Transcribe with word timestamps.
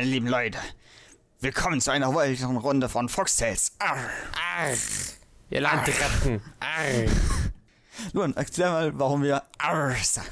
meine 0.00 0.12
lieben 0.12 0.28
Leute. 0.28 0.56
Willkommen 1.40 1.78
zu 1.78 1.90
einer 1.90 2.14
weiteren 2.14 2.56
Runde 2.56 2.88
von 2.88 3.10
Foxtails. 3.10 3.72
Arr. 3.78 3.98
Arr, 4.32 4.74
ihr 5.50 5.60
Landratten. 5.60 6.40
Arr. 6.58 7.04
Nun, 8.14 8.34
erklär 8.34 8.70
mal, 8.70 8.98
warum 8.98 9.22
wir 9.22 9.42
Arr 9.58 9.94
sagen. 10.02 10.26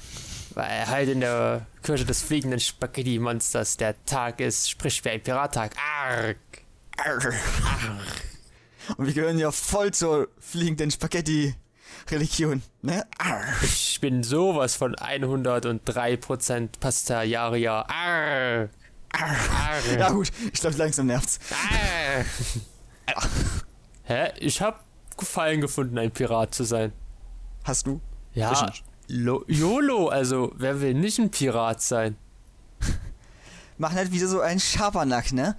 Weil 0.54 0.86
halt 0.86 1.10
in 1.10 1.20
der 1.20 1.66
Kirche 1.82 2.06
des 2.06 2.22
fliegenden 2.22 2.60
Spaghetti-Monsters 2.60 3.76
der 3.76 4.02
Tag 4.06 4.40
ist, 4.40 4.70
sprich 4.70 5.04
wie 5.04 5.10
ein 5.10 5.22
Pirattag. 5.22 5.72
Arr. 5.76 6.34
Arr. 6.96 7.34
Und 8.96 9.04
wir 9.06 9.12
gehören 9.12 9.38
ja 9.38 9.52
voll 9.52 9.92
zur 9.92 10.28
fliegenden 10.40 10.90
Spaghetti-Religion, 10.90 12.62
ne? 12.80 13.04
Arr. 13.18 13.44
Ich 13.62 14.00
bin 14.00 14.22
sowas 14.22 14.76
von 14.76 14.94
103% 14.94 16.68
Pastariaria. 16.80 17.84
Arr. 17.86 18.70
Ja 19.98 20.10
gut, 20.10 20.30
ich 20.52 20.60
glaube 20.60 20.76
langsam 20.76 21.06
nervt's. 21.06 21.38
Hä? 24.04 24.32
Ich 24.38 24.60
hab 24.60 24.84
Gefallen 25.16 25.60
gefunden, 25.60 25.98
ein 25.98 26.12
Pirat 26.12 26.54
zu 26.54 26.64
sein. 26.64 26.92
hast 27.64 27.86
du? 27.86 28.00
Ich 28.32 28.36
Ja, 28.38 28.66
nicht. 28.66 28.84
Lo 29.08 29.44
YOLO, 29.48 30.08
also 30.08 30.52
wer 30.56 30.80
will 30.80 30.94
nicht 30.94 31.18
ein 31.18 31.30
Pirat 31.30 31.82
sein? 31.82 32.16
Machen 33.78 33.96
halt 33.96 34.12
wieder 34.12 34.28
so 34.28 34.40
einen 34.40 34.60
Schabernack, 34.60 35.32
ne? 35.32 35.56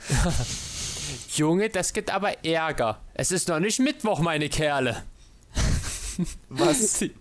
Junge, 1.36 1.70
das 1.70 1.94
gibt 1.94 2.14
aber 2.14 2.46
Ärger. 2.46 3.02
Es 3.14 3.32
ist 3.32 3.48
noch 3.50 3.60
nicht 3.60 3.80
Mittwoch, 3.80 4.20
meine 4.20 4.50
Kerle. 4.50 5.04
Was? 6.50 7.00
Die, 7.00 7.14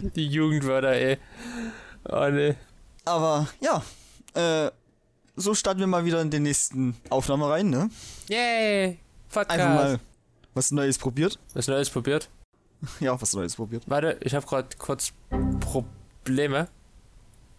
die 0.00 0.28
Jugendwörter, 0.28 0.92
ey. 0.92 1.18
Oh 2.08 2.28
ne. 2.28 2.56
Aber 3.04 3.48
ja, 3.60 3.82
äh, 4.34 4.70
so 5.36 5.54
starten 5.54 5.80
wir 5.80 5.86
mal 5.86 6.04
wieder 6.04 6.20
in 6.20 6.30
den 6.30 6.42
nächsten 6.44 6.96
Aufnahme 7.10 7.48
rein, 7.48 7.70
ne? 7.70 7.90
Yay! 8.28 8.98
Podcast. 9.28 9.50
Einfach 9.60 9.74
mal 9.74 10.00
was 10.54 10.70
Neues 10.70 10.98
probiert. 10.98 11.38
Was 11.54 11.68
Neues 11.68 11.90
probiert? 11.90 12.28
Ja, 13.00 13.20
was 13.20 13.32
Neues 13.34 13.54
probiert. 13.54 13.84
Warte, 13.86 14.18
ich 14.22 14.34
habe 14.34 14.44
gerade 14.44 14.68
kurz 14.76 15.12
Probleme. 15.60 16.68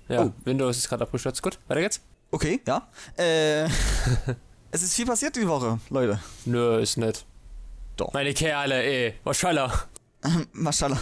Ja, 0.10 0.24
Oh. 0.26 0.34
Windows 0.44 0.78
ist 0.78 0.90
gerade 0.90 1.04
abgestürzt. 1.04 1.42
Gut, 1.42 1.58
weiter 1.70 1.80
geht's. 1.82 2.02
Okay, 2.30 2.60
ja. 2.68 2.90
Äh, 3.16 3.64
es 4.72 4.84
ist 4.84 4.94
viel 4.96 5.06
passiert 5.06 5.36
die 5.38 5.48
Woche, 5.48 5.80
Leute. 5.90 6.20
Nö, 6.44 6.78
ist 6.80 6.98
nicht. 6.98 7.26
Doch. 7.96 8.12
Meine 8.12 8.34
Kerle, 8.34 8.84
ey. 8.84 9.14
Maschallah. 9.24 9.72
Maschallah, 10.52 11.00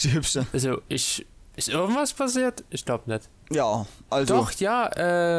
die 0.00 0.12
Hübsche. 0.12 0.46
Also, 0.52 0.80
ich. 0.88 1.26
Ist 1.56 1.68
irgendwas 1.70 2.12
passiert? 2.12 2.62
Ich 2.70 2.84
glaube 2.84 3.10
nicht. 3.10 3.28
Ja, 3.50 3.86
also. 4.10 4.34
Doch, 4.36 4.50
ja, 4.52 4.86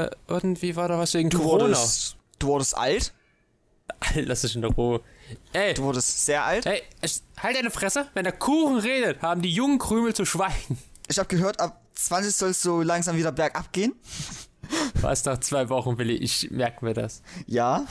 äh, 0.05 0.09
irgendwie 0.27 0.75
war 0.75 0.87
da 0.87 0.97
was 0.97 1.13
wegen 1.13 1.29
du 1.29 1.39
Corona. 1.39 1.63
wurdest, 1.65 2.15
du 2.39 2.47
wurdest 2.47 2.77
alt. 2.77 3.13
Lass 4.15 4.41
dich 4.41 4.55
in 4.55 4.61
der 4.61 4.71
Ruhe. 4.71 5.01
Ey, 5.53 5.73
Du 5.73 5.83
wurdest 5.83 6.25
sehr 6.25 6.43
alt. 6.43 6.65
Es, 7.01 7.23
halt 7.41 7.55
deine 7.57 7.71
Fresse. 7.71 8.07
Wenn 8.13 8.23
der 8.23 8.33
Kuchen 8.33 8.77
redet, 8.79 9.21
haben 9.21 9.41
die 9.41 9.51
jungen 9.51 9.77
Krümel 9.79 10.13
zu 10.13 10.25
schweigen. 10.25 10.77
Ich 11.09 11.17
habe 11.19 11.27
gehört, 11.27 11.59
ab 11.59 11.81
20 11.95 12.35
soll 12.35 12.49
es 12.49 12.61
so 12.61 12.81
langsam 12.81 13.15
wieder 13.17 13.31
bergab 13.31 13.71
gehen. 13.73 13.93
Was 15.01 15.23
nach 15.25 15.39
zwei 15.39 15.67
Wochen, 15.69 15.97
Willi? 15.97 16.15
Ich 16.15 16.51
merke 16.51 16.83
mir 16.83 16.93
das. 16.93 17.21
Ja. 17.45 17.85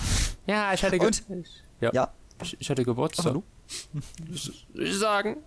Ja, 0.46 0.72
ich 0.74 0.82
hatte, 0.84 0.98
ge 0.98 1.06
Und? 1.06 1.22
ich, 1.28 1.62
ja, 1.80 1.90
Ja. 1.92 2.12
Ich, 2.42 2.56
ich 2.60 2.68
hatte 2.70 2.84
Geburtstag. 2.84 3.26
hallo? 3.26 3.42
Ich 4.74 4.98
sagen, 4.98 5.38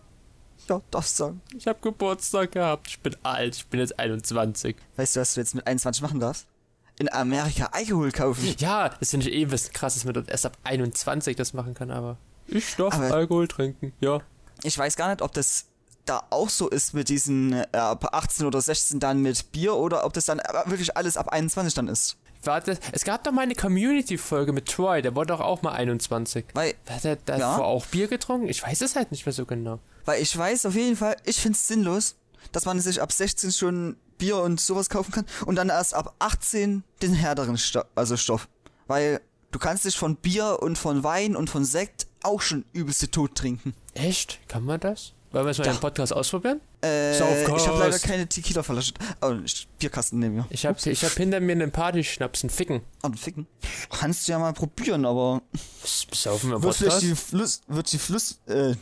Ja, 0.67 0.81
du 0.91 1.01
sagen. 1.01 1.41
ich 1.57 1.67
habe 1.67 1.79
Geburtstag 1.81 2.51
gehabt. 2.51 2.87
Ich 2.87 2.99
bin 2.99 3.15
alt. 3.23 3.55
Ich 3.55 3.65
bin 3.67 3.79
jetzt 3.79 3.97
21. 3.99 4.75
Weißt 4.97 5.15
du, 5.15 5.19
was 5.21 5.33
du 5.33 5.39
jetzt 5.41 5.55
mit 5.55 5.65
21 5.65 6.01
machen 6.01 6.19
darfst? 6.19 6.45
In 6.99 7.11
Amerika 7.11 7.69
Alkohol 7.71 8.11
kaufen. 8.11 8.55
Ja, 8.59 8.89
das 8.89 9.11
finde 9.11 9.29
ich 9.29 9.33
eh 9.35 9.45
bisschen 9.45 9.73
krass, 9.73 9.93
dass 9.93 10.03
man 10.05 10.25
erst 10.27 10.45
ab 10.45 10.57
21 10.63 11.35
das 11.37 11.53
machen 11.53 11.73
kann, 11.73 11.91
aber 11.91 12.17
ich 12.47 12.75
darf 12.75 12.93
Aber- 12.95 13.11
Alkohol 13.13 13.47
trinken. 13.47 13.93
Ja. 14.01 14.19
Ich 14.63 14.77
weiß 14.77 14.95
gar 14.97 15.07
nicht, 15.09 15.21
ob 15.21 15.31
das 15.33 15.65
da 16.05 16.23
auch 16.31 16.49
so 16.49 16.67
ist 16.69 16.93
mit 16.93 17.07
diesen 17.07 17.53
äh, 17.53 17.67
ab 17.71 18.13
18 18.13 18.45
oder 18.45 18.59
16 18.59 18.99
dann 18.99 19.21
mit 19.21 19.51
Bier 19.51 19.75
oder 19.75 20.05
ob 20.05 20.13
das 20.13 20.25
dann 20.25 20.39
aber 20.39 20.69
wirklich 20.69 20.97
alles 20.97 21.15
ab 21.17 21.29
21 21.29 21.73
dann 21.73 21.87
ist. 21.87 22.17
Warte, 22.43 22.77
es 22.93 23.03
gab 23.03 23.23
doch 23.23 23.31
mal 23.31 23.41
eine 23.41 23.55
Community-Folge 23.55 24.53
mit 24.53 24.67
Troy, 24.67 25.01
der 25.01 25.15
wurde 25.15 25.27
doch 25.33 25.41
auch 25.41 25.61
mal 25.61 25.73
21. 25.73 26.45
Weil, 26.53 26.73
Hat 26.89 27.03
er 27.05 27.17
davor 27.17 27.39
Ja. 27.41 27.57
auch 27.63 27.85
Bier 27.87 28.07
getrunken? 28.07 28.47
Ich 28.47 28.63
weiß 28.63 28.81
es 28.81 28.95
halt 28.95 29.11
nicht 29.11 29.25
mehr 29.25 29.33
so 29.33 29.45
genau. 29.45 29.79
weil 30.05 30.21
ich 30.21 30.35
weiß 30.35 30.65
auf 30.65 30.75
jeden 30.75 30.95
Fall, 30.95 31.15
ich 31.25 31.39
find's 31.39 31.67
sinnlos, 31.67 32.15
dass 32.51 32.65
man 32.65 32.79
sich 32.79 33.01
ab 33.01 33.11
16 33.11 33.51
schon 33.51 33.97
Bier 34.17 34.37
und 34.37 34.59
sowas 34.59 34.89
kaufen 34.89 35.11
kann 35.11 35.25
und 35.45 35.55
dann 35.55 35.69
erst 35.69 35.93
ab 35.93 36.15
18 36.19 36.83
den 37.01 37.13
härteren 37.13 37.57
Sto 37.57 37.81
also 37.95 38.17
Stoff. 38.17 38.47
Weil 38.87 39.21
du 39.51 39.59
kannst 39.59 39.85
dich 39.85 39.97
von 39.97 40.15
Bier 40.15 40.59
und 40.61 40.77
von 40.77 41.03
Wein 41.03 41.35
und 41.35 41.49
von 41.49 41.63
Sekt 41.65 42.07
auch 42.23 42.41
schon 42.41 42.65
übelste 42.73 43.11
tot 43.11 43.35
trinken. 43.35 43.73
Echt? 43.93 44.39
Kann 44.47 44.63
man 44.65 44.79
das? 44.79 45.13
Wollen 45.31 45.45
wir 45.45 45.51
es 45.51 45.57
mal 45.59 45.65
Ja. 45.67 45.71
im 45.73 45.79
Podcast 45.79 46.11
ausprobieren? 46.13 46.59
Äh, 46.81 47.17
ich 47.17 47.21
habe 47.67 47.79
leider 47.79 47.99
keine 47.99 48.25
Tequila-Flasche. 48.27 48.93
Oh, 49.21 49.33
ich- 49.43 49.67
Bierkasten 49.79 50.19
neben 50.19 50.35
mir. 50.35 50.45
Ich 50.49 50.65
hab, 50.65 50.85
ich 50.85 51.03
hab 51.03 51.11
hinter 51.11 51.39
mir 51.41 51.51
einen 51.51 51.71
Partyschnaps, 51.71 52.43
einen 52.43 52.49
Ficken. 52.49 52.81
Ah, 53.01 53.09
ficken. 53.15 53.47
Kannst 53.89 54.27
du 54.27 54.31
ja 54.31 54.39
mal 54.39 54.53
probieren, 54.53 55.05
aber 55.05 55.41
Saufen 56.13 56.51
wir 56.51 56.61
wird 56.63 56.75
vielleicht 56.75 57.01
die 57.01 57.15
Fluss, 57.15 57.61
wird 57.67 57.91
die 57.91 57.97
Fluss, 57.97 58.39
äh, 58.47 58.75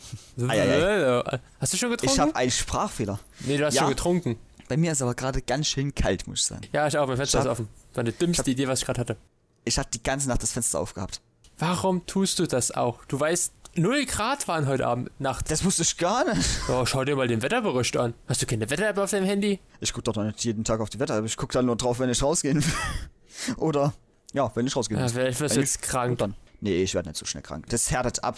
Eieiei. 0.46 1.40
Hast 1.60 1.72
du 1.72 1.76
schon 1.76 1.90
getrunken? 1.90 2.14
ich 2.14 2.20
habe 2.20 2.36
einen 2.36 2.50
Sprachfehler. 2.50 3.18
nee, 3.40 3.56
du 3.56 3.66
hast 3.66 3.74
Ja. 3.74 3.82
schon 3.82 3.90
getrunken. 3.90 4.38
Bei 4.68 4.76
mir 4.76 4.92
ist 4.92 5.02
aber 5.02 5.14
gerade 5.14 5.40
ganz 5.42 5.66
schön 5.66 5.94
kalt, 5.94 6.26
muss 6.26 6.40
ich 6.40 6.46
sagen. 6.46 6.62
Ja, 6.72 6.86
ich 6.86 6.96
auch, 6.98 7.06
mein 7.06 7.16
Fenster 7.16 7.38
Ich 7.38 7.44
ist 7.44 7.48
hab- 7.48 7.52
offen. 7.52 7.68
War 7.94 8.04
die 8.04 8.12
dümmste 8.12 8.50
Idee, 8.50 8.68
was 8.68 8.80
ich 8.80 8.84
gerade 8.86 9.00
hatte. 9.00 9.16
Ich 9.64 9.78
hatte 9.78 9.90
die 9.98 10.02
ganze 10.02 10.28
Nacht 10.28 10.42
das 10.42 10.52
Fenster 10.52 10.78
aufgehabt. 10.78 11.20
Warum 11.58 12.06
tust 12.06 12.38
du 12.38 12.46
das 12.46 12.70
auch? 12.70 13.04
Du 13.06 13.18
weißt, 13.18 13.52
0 13.78 14.04
Grad 14.06 14.46
waren 14.48 14.66
heute 14.66 14.86
Abend 14.86 15.10
Nacht. 15.20 15.50
Das 15.50 15.64
wusste 15.64 15.82
ich 15.82 15.96
gar 15.96 16.24
nicht. 16.32 16.48
Oh, 16.68 16.84
schau 16.86 17.04
dir 17.04 17.16
mal 17.16 17.28
den 17.28 17.42
Wetterbericht 17.42 17.96
an. 17.96 18.14
Hast 18.26 18.42
du 18.42 18.46
keine 18.46 18.68
Wetter-App 18.68 18.98
auf 18.98 19.10
deinem 19.10 19.26
Handy? 19.26 19.60
Ich 19.80 19.92
guck 19.92 20.04
doch 20.04 20.14
noch 20.16 20.24
nicht 20.24 20.44
jeden 20.44 20.64
Tag 20.64 20.80
auf 20.80 20.90
die 20.90 20.98
Wetter, 21.00 21.22
ich 21.24 21.36
guck 21.36 21.52
dann 21.52 21.66
nur 21.66 21.76
drauf, 21.76 21.98
wenn 21.98 22.10
ich 22.10 22.22
rausgehen 22.22 22.64
will. 22.64 22.72
Oder, 23.56 23.92
ja, 24.32 24.50
wenn 24.54 24.66
ich 24.66 24.74
rausgehen 24.76 24.98
Ja, 25.00 25.06
will. 25.06 25.12
vielleicht 25.12 25.40
wirst 25.40 25.56
du 25.56 25.60
jetzt 25.60 25.76
ich- 25.76 25.82
krank. 25.82 26.18
Dann. 26.18 26.34
Nee, 26.60 26.82
ich 26.82 26.94
werde 26.94 27.08
nicht 27.08 27.18
so 27.18 27.24
schnell 27.26 27.42
krank. 27.42 27.66
Das 27.68 27.90
härtet 27.90 28.22
ab. 28.24 28.36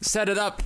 Set 0.00 0.28
it 0.28 0.38
up. 0.38 0.62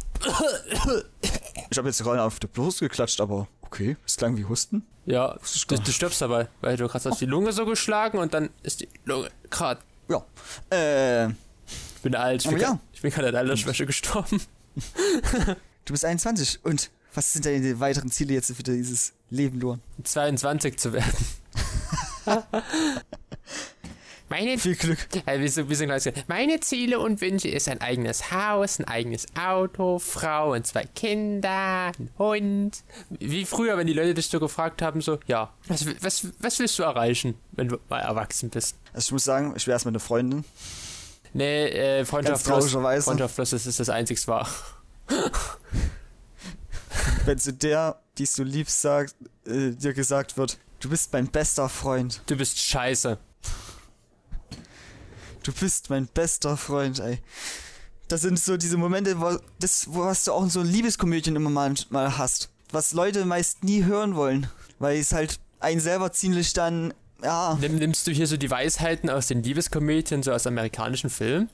Ich 1.70 1.76
habe 1.78 1.88
jetzt 1.88 2.02
gerade 2.02 2.22
auf 2.22 2.38
die 2.40 2.46
Brust 2.46 2.80
geklatscht, 2.80 3.20
aber 3.20 3.48
okay, 3.62 3.96
es 4.06 4.16
klang 4.16 4.36
wie 4.36 4.44
Husten. 4.46 4.86
Ja, 5.04 5.36
du, 5.68 5.76
du 5.76 5.92
stirbst 5.92 6.20
dabei, 6.22 6.48
weil 6.62 6.76
du 6.76 6.92
hast 6.92 7.06
auf 7.06 7.18
die 7.18 7.26
Lunge 7.26 7.52
so 7.52 7.64
geschlagen 7.66 8.18
und 8.18 8.32
dann 8.34 8.50
ist 8.62 8.80
die 8.80 8.88
Lunge 9.04 9.28
grad. 9.50 9.78
Ja. 10.08 10.24
Äh, 10.70 11.30
bin 12.06 12.14
alt, 12.14 12.42
ich 12.42 12.46
Aber 12.46 12.56
bin, 12.56 12.62
ja. 12.62 12.78
ich 12.92 13.02
bin 13.02 13.10
gerade 13.10 13.28
an 13.28 13.34
Altersschwäche 13.34 13.84
gestorben. 13.84 14.40
du 15.84 15.92
bist 15.92 16.04
21 16.04 16.60
und 16.62 16.90
was 17.14 17.32
sind 17.32 17.46
deine 17.46 17.80
weiteren 17.80 18.10
Ziele 18.10 18.34
jetzt 18.34 18.54
für 18.54 18.62
dieses 18.62 19.12
Leben, 19.30 19.58
Luan? 19.58 19.80
22 20.04 20.78
zu 20.78 20.92
werden. 20.92 21.12
Meine, 24.28 24.58
Viel 24.58 24.74
Glück. 24.74 24.98
äh, 25.24 25.40
wie 25.40 25.48
so, 25.48 25.68
wie 25.68 25.74
so 25.74 25.84
ein 25.84 25.88
kleines 25.88 26.04
Kind. 26.04 26.28
Meine 26.28 26.58
Ziele 26.60 26.98
und 26.98 27.20
Wünsche 27.20 27.48
ist 27.48 27.68
ein 27.68 27.80
eigenes 27.80 28.32
Haus, 28.32 28.80
ein 28.80 28.84
eigenes 28.86 29.26
Auto, 29.36 29.98
Frau 29.98 30.52
und 30.52 30.66
zwei 30.66 30.84
Kinder, 30.84 31.92
ein 31.98 32.10
Hund. 32.18 32.82
Wie 33.10 33.44
früher, 33.44 33.76
wenn 33.78 33.86
die 33.86 33.92
Leute 33.92 34.14
dich 34.14 34.26
so 34.26 34.40
gefragt 34.40 34.82
haben, 34.82 35.00
so, 35.00 35.18
ja, 35.26 35.52
was, 35.68 35.86
was, 36.02 36.26
was 36.40 36.58
willst 36.58 36.78
du 36.78 36.82
erreichen, 36.82 37.34
wenn 37.52 37.68
du 37.68 37.78
mal 37.88 38.00
erwachsen 38.00 38.50
bist? 38.50 38.76
Also 38.92 39.06
ich 39.06 39.12
muss 39.12 39.24
sagen, 39.24 39.54
ich 39.56 39.66
wäre 39.66 39.76
erst 39.76 39.86
mit 39.86 39.92
einer 39.92 40.00
Freundin. 40.00 40.44
Nee, 41.36 41.66
äh, 41.66 42.04
Freundschaft 42.06 42.46
Ganz 42.46 42.70
plus. 42.72 43.04
Freundschaft 43.04 43.34
plus, 43.34 43.50
das 43.50 43.66
ist 43.66 43.78
das 43.78 43.90
einzigste 43.90 44.28
wahr. 44.28 44.48
Wenn 47.26 47.38
zu 47.38 47.52
der, 47.52 48.00
die 48.16 48.26
du 48.36 48.42
liebst, 48.42 48.80
sagt, 48.80 49.14
äh, 49.44 49.72
dir 49.72 49.92
gesagt 49.92 50.38
wird, 50.38 50.56
du 50.80 50.88
bist 50.88 51.12
mein 51.12 51.26
bester 51.26 51.68
Freund. 51.68 52.22
Du 52.24 52.36
bist 52.36 52.58
scheiße. 52.58 53.18
Du 55.42 55.52
bist 55.52 55.90
mein 55.90 56.06
bester 56.06 56.56
Freund, 56.56 57.00
ey. 57.00 57.18
Das 58.08 58.22
sind 58.22 58.38
so 58.38 58.56
diese 58.56 58.78
Momente, 58.78 59.20
wo, 59.20 59.36
das, 59.58 59.92
wo 59.92 60.04
was 60.06 60.24
du 60.24 60.32
auch 60.32 60.42
in 60.42 60.48
so 60.48 60.62
Liebeskomödien 60.62 61.36
immer 61.36 61.50
mal, 61.50 61.74
mal 61.90 62.16
hast. 62.16 62.48
Was 62.72 62.94
Leute 62.94 63.26
meist 63.26 63.62
nie 63.62 63.84
hören 63.84 64.16
wollen. 64.16 64.48
Weil 64.78 64.98
es 64.98 65.12
halt 65.12 65.38
einen 65.60 65.80
selber 65.80 66.12
ziemlich 66.12 66.54
dann, 66.54 66.94
ja, 67.22 67.56
Nimm, 67.60 67.76
nimmst 67.76 68.06
du 68.06 68.10
hier 68.12 68.26
so 68.26 68.36
die 68.36 68.50
Weisheiten 68.50 69.10
aus 69.10 69.26
den 69.26 69.42
Liebeskomödien, 69.42 70.22
so 70.22 70.32
aus 70.32 70.46
amerikanischen 70.46 71.10
Filmen? 71.10 71.48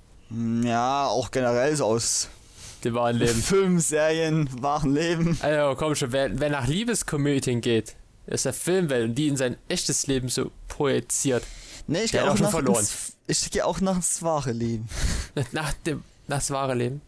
ja, 0.64 1.06
auch 1.06 1.31
generell 1.31 1.76
so 1.76 1.85
aus 1.85 2.29
Die 2.85 2.94
wahren 2.94 3.17
Leben. 3.19 3.43
Filmen, 3.43 3.81
Serien, 3.81 4.49
wahren 4.62 4.94
Leben. 4.94 5.38
Also 5.43 5.76
komm 5.76 5.94
schon, 5.94 6.12
wer, 6.12 6.38
wer 6.41 6.49
nach 6.50 6.67
Liebeskomödien 6.67 7.61
geht, 7.61 7.97
ist 8.26 8.44
der 8.47 8.55
Filmwelt 8.55 9.11
und 9.11 9.14
die 9.17 9.29
in 9.29 9.37
sein 9.37 9.56
echtes 9.69 10.06
Leben 10.06 10.29
so 10.29 10.50
projiziert. 10.69 11.44
Nee, 11.87 12.05
ich 12.05 12.12
gehe 12.12 12.25
auch, 12.25 12.35
auch 12.41 12.62
nach 12.62 12.79
ins, 12.79 13.17
ich 13.26 13.50
gehe 13.50 13.67
auch 13.67 13.81
nach 13.81 13.97
ins 13.97 14.23
wahre 14.23 14.53
Leben. 14.53 14.88
Nach 15.53 15.73
dem, 15.73 16.05
nach 16.29 16.38
das 16.38 16.50
wahre 16.50 16.75
Leben. 16.75 17.00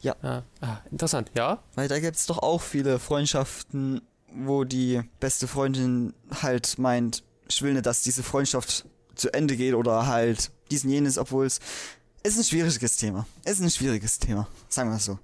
Ja. 0.00 0.16
Ah, 0.22 0.42
ah, 0.60 0.78
interessant, 0.90 1.30
ja. 1.36 1.62
Weil 1.74 1.88
da 1.88 1.98
gibt's 1.98 2.26
doch 2.26 2.38
auch 2.38 2.60
viele 2.60 2.98
Freundschaften, 2.98 4.02
wo 4.34 4.64
die 4.64 5.02
beste 5.20 5.46
Freundin 5.46 6.12
halt 6.42 6.78
meint, 6.78 7.22
ich 7.48 7.62
will 7.62 7.72
nicht, 7.74 7.86
dass 7.86 8.02
diese 8.02 8.22
Freundschaft 8.22 8.84
zu 9.14 9.32
Ende 9.32 9.56
geht 9.56 9.74
oder 9.74 10.06
halt 10.06 10.50
diesen 10.70 10.90
jenes, 10.90 11.16
obwohl 11.18 11.46
es 11.46 11.60
ist 12.22 12.36
ein 12.38 12.44
schwieriges 12.44 12.96
Thema. 12.96 13.26
Es 13.44 13.52
ist 13.54 13.60
ein 13.62 13.70
schwieriges 13.70 14.18
Thema. 14.18 14.48
Sagen 14.68 14.90
wir 14.90 14.96
es 14.96 15.04
so. 15.04 15.18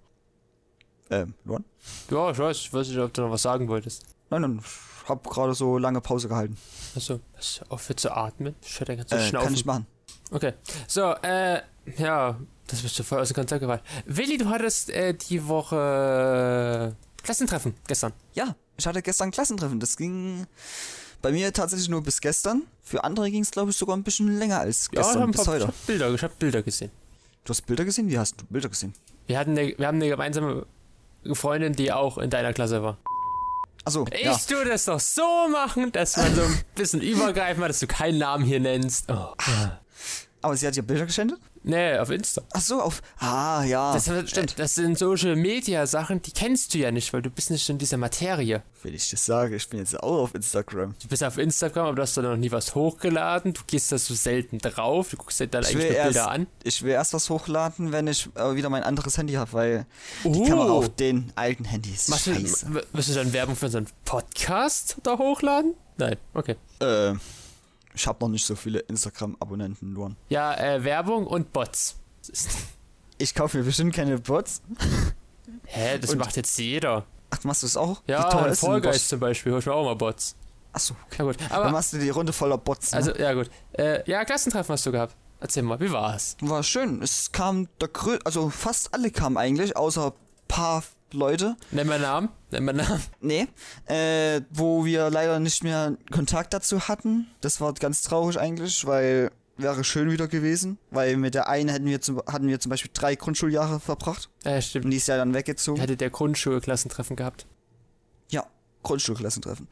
Ähm, 1.11 1.35
Luan? 1.45 1.65
Ja, 2.11 2.31
ich 2.31 2.39
weiß, 2.39 2.57
ich 2.59 2.73
weiß 2.73 2.89
nicht, 2.89 2.99
ob 2.99 3.13
du 3.13 3.23
noch 3.23 3.31
was 3.31 3.43
sagen 3.43 3.69
wolltest. 3.69 4.05
Nein, 4.31 4.43
nein, 4.43 4.63
ich 5.03 5.09
hab 5.09 5.29
gerade 5.29 5.55
so 5.55 5.77
lange 5.79 6.01
Pause 6.01 6.29
gehalten. 6.29 6.57
Achso, 6.97 7.21
hast 7.37 7.61
du 7.61 7.65
aufhört 7.71 8.01
zu 8.01 8.11
atmen? 8.17 8.55
Ich 8.63 8.81
höre 8.81 8.97
ganz 8.97 9.13
Äh, 9.13 9.29
schnaufen. 9.29 9.47
kann 9.47 9.55
ich 9.55 9.65
machen. 9.67 9.87
Okay, 10.31 10.55
so, 10.87 11.13
äh, 11.23 11.61
ja, 11.99 12.39
das 12.69 12.81
bist 12.81 12.99
du 12.99 13.03
voll 13.03 13.19
aus 13.21 13.29
dem 13.29 13.35
Konzept 13.35 13.61
gefallen. 13.61 13.83
Willi, 14.07 14.39
du 14.39 14.49
hattest 14.49 14.89
äh, 14.91 15.13
die 15.13 15.47
Woche 15.47 16.95
äh, 16.97 17.23
Klassentreffen 17.23 17.75
gestern. 17.87 18.13
Ja, 18.33 18.55
ich 18.79 18.87
hatte 18.87 19.03
gestern 19.03 19.31
Klassentreffen. 19.31 19.79
Das 19.81 19.97
ging 19.99 20.47
bei 21.23 21.33
mir 21.33 21.53
tatsächlich 21.53 21.89
nur 21.89 22.03
bis 22.03 22.21
gestern. 22.21 22.63
Für 22.83 23.05
andere 23.05 23.31
ging 23.31 23.43
es, 23.43 23.51
glaube 23.51 23.71
ich, 23.71 23.77
sogar 23.77 23.97
ein 23.97 24.03
bisschen 24.03 24.39
länger 24.39 24.61
als 24.61 24.89
Ja, 24.93 25.01
ich 25.01 25.07
gestern 25.07 25.23
habe 25.23 25.33
bis 25.33 25.41
ich 25.43 25.49
heute. 25.49 25.67
hab 25.69 25.87
Bilder, 25.87 26.13
ich 26.13 26.23
hab 26.23 26.39
Bilder 26.39 26.63
gesehen. 26.63 26.91
Du 27.45 27.51
hast 27.51 27.63
Bilder 27.63 27.85
gesehen? 27.85 28.09
Wie 28.09 28.19
hast 28.19 28.41
du 28.41 28.45
Bilder 28.47 28.69
gesehen? 28.69 28.93
Wir, 29.27 29.39
hatten 29.39 29.53
eine, 29.57 29.77
wir 29.79 29.87
haben 29.87 29.97
eine 29.97 30.09
gemeinsame 30.09 30.67
Freundin, 31.33 31.73
die 31.75 31.93
auch 31.93 32.19
in 32.19 32.29
deiner 32.31 32.53
Klasse 32.53 32.83
war. 32.83 32.99
Achso, 33.85 34.05
Ich 34.13 34.25
ja. 34.25 34.37
tue 34.49 34.65
das 34.65 34.85
doch 34.85 35.01
so 35.01 35.49
machen, 35.51 35.91
dass 35.93 36.17
man 36.17 36.35
so 36.35 36.43
ein 36.43 36.61
bisschen 36.75 37.01
übergreifen 37.01 37.63
hat, 37.63 37.71
dass 37.71 37.81
du 37.81 37.87
keinen 37.89 38.19
Namen 38.19 38.45
hier 38.45 38.61
nennst. 38.61 39.11
Oh. 39.11 39.35
Aber 40.41 40.57
sie 40.57 40.67
hat 40.67 40.77
dir 40.77 40.83
Bilder 40.83 41.07
geschenkt? 41.07 41.35
Nee, 41.65 41.97
auf 41.99 42.11
Insta. 42.11 42.43
Ach 42.53 42.61
so, 42.61 42.81
auf. 42.81 43.03
Ah, 43.19 43.63
ja. 43.65 43.93
Das, 43.93 44.11
stimmt. 44.29 44.59
das 44.59 44.75
sind 44.75 44.99
Social 44.99 45.37
Media 45.37 45.87
Sachen, 45.87 46.21
die 46.21 46.33
kennst 46.33 46.75
du 46.75 46.79
ja 46.79 46.91
nicht, 46.91 47.13
weil 47.13 47.23
du 47.23 47.31
bist 47.31 47.51
nicht 47.53 47.69
in 47.69 47.79
dieser 47.79 47.99
Materie. 47.99 48.63
Wenn 48.83 48.95
ich 48.95 49.11
das 49.11 49.25
sage, 49.25 49.55
ich 49.55 49.69
bin 49.69 49.79
jetzt 49.79 50.03
auch 50.03 50.23
auf 50.25 50.35
Instagram. 50.35 50.95
Du 51.01 51.07
bist 51.09 51.23
auf 51.23 51.39
Instagram, 51.39 51.87
aber 51.87 51.97
du 51.97 52.03
hast 52.03 52.17
da 52.17 52.23
noch 52.23 52.37
nie 52.37 52.51
was 52.51 52.75
hochgeladen. 52.75 53.53
Du 53.53 53.61
gehst 53.67 53.93
da 53.93 53.99
so 53.99 54.13
selten 54.15 54.59
drauf. 54.59 55.11
Du 55.11 55.17
guckst 55.17 55.39
dir 55.39 55.47
dann 55.47 55.63
Ich 55.63 55.69
eigentlich 55.69 55.83
will, 55.83 55.89
nur 55.91 55.97
erst, 55.99 56.13
Bilder 56.15 56.31
an. 56.33 56.47
ich 56.65 56.83
will 56.83 56.91
erst 56.91 57.15
was 57.15 57.31
hochladen, 57.31 57.93
wenn 57.93 58.09
ich 58.09 58.29
äh, 58.35 58.57
wieder 58.57 58.69
mein 58.69 58.83
anderes 58.83 59.17
Handy 59.17 59.35
habe, 59.35 59.53
weil 59.53 59.87
die 60.25 60.29
Oh. 60.31 60.45
Kamera 60.47 60.71
auf 60.73 60.89
den 60.97 61.33
alten 61.37 61.65
Handys 61.65 62.09
Machst 62.09 62.27
du, 62.27 62.35
scheiße. 62.35 62.75
w- 62.75 62.81
wirst 62.93 63.09
du 63.11 63.15
dann 63.15 63.33
Werbung 63.33 63.55
für 63.55 63.67
unseren 63.67 63.87
Podcast 64.05 64.97
da 65.05 65.17
hochladen? 65.17 65.75
Nein, 65.97 66.17
okay. 66.35 66.57
Äh, 66.81 67.15
ich 67.95 68.07
habe 68.07 68.19
noch 68.25 68.29
nicht 68.31 68.45
so 68.47 68.55
viele 68.55 68.81
Instagram-Abonnenten, 68.81 69.93
Luan. 69.95 70.17
Ja, 70.29 70.55
äh, 70.55 70.83
Werbung 70.85 71.27
und 71.27 71.53
Bots. 71.53 71.97
Ich 73.19 73.35
kaufe 73.35 73.59
mir 73.59 73.65
bestimmt 73.65 73.95
keine 73.95 74.19
Bots. 74.19 74.63
Hä, 75.67 75.99
das 75.99 76.11
Und- 76.11 76.19
macht 76.19 76.37
jetzt 76.37 76.59
jeder. 76.59 77.05
Ach, 77.31 77.45
machst 77.45 77.63
du 77.63 77.67
das 77.67 77.77
auch? 77.77 78.03
Ja, 78.07 78.51
Wie 78.51 78.55
Fall? 78.57 78.81
Guys 78.81 79.09
zum 79.09 79.21
Beispiel, 79.21 79.53
hol 79.53 79.59
ich 79.61 79.67
mir 79.67 79.73
auch 79.73 79.85
mal 79.85 79.97
Bots. 79.97 80.37
Achso, 80.75 80.95
Ja 81.19 81.25
gut, 81.25 81.41
dann 81.41 81.51
aber, 81.51 81.71
machst 81.71 81.93
du 81.93 81.99
die 81.99 82.11
Runde 82.11 82.33
voller 82.33 82.59
Bots. 82.59 82.93
Ne? 82.93 82.97
also, 82.99 83.15
ja 83.15 83.33
gut. 83.35 83.51
Äh, 83.73 84.09
ja, 84.11 84.25
Klassentreffen 84.25 84.73
hast 84.73 84.85
du 84.87 84.93
gehabt. 84.93 85.15
Erzähl 85.41 85.63
mal, 85.63 85.81
wie 85.81 85.91
war's? 85.91 86.37
War 86.41 86.63
schön. 86.63 87.03
Es 87.03 87.33
kam 87.33 87.69
der 87.81 87.89
Grö 87.89 88.19
also 88.25 88.49
fast 88.49 88.95
alle 88.95 89.11
kamen 89.11 89.37
eigentlich, 89.37 89.77
außer 89.77 90.07
ein 90.09 90.13
paar 90.49 90.83
Leute. 91.13 91.57
Nenn 91.71 91.87
mal 91.87 91.99
Namen, 92.01 92.29
nenn 92.51 92.65
mal 92.65 92.73
Namen. 92.73 93.03
Nee, 93.21 93.49
äh, 93.87 94.41
wo 94.51 94.85
wir 94.85 95.11
leider 95.11 95.39
nicht 95.41 95.63
mehr 95.65 95.97
Kontakt 96.11 96.53
dazu 96.55 96.89
hatten. 96.89 97.27
Das 97.41 97.61
war 97.61 97.73
ganz 97.75 98.03
traurig 98.03 98.39
eigentlich, 98.39 98.87
weil 98.87 99.31
wäre 99.59 99.85
schön 99.85 100.11
wieder 100.11 100.29
gewesen. 100.29 100.79
Weil 100.91 101.17
mit 101.17 101.35
der 101.35 101.49
einen 101.49 101.69
hätten 101.69 101.87
wir 101.87 102.01
zum, 102.01 102.21
hatten 102.27 102.49
wir 102.49 102.59
zum 102.59 102.71
Beispiel 102.71 102.91
drei 102.95 103.15
Grundschuljahre 103.15 103.81
verbracht. 103.81 104.29
Und 104.45 104.63
stimmt. 104.63 104.93
die 104.93 104.97
ist 104.97 105.09
ja 105.09 105.17
dann 105.17 105.35
weggezogen. 105.35 105.81
hatte 105.81 105.97
der 105.97 106.11
Grundschulklassentreffen 106.11 107.17
gehabt. 107.17 107.47
Ja, 108.31 108.47
Grundschulklassentreffen. 108.83 109.69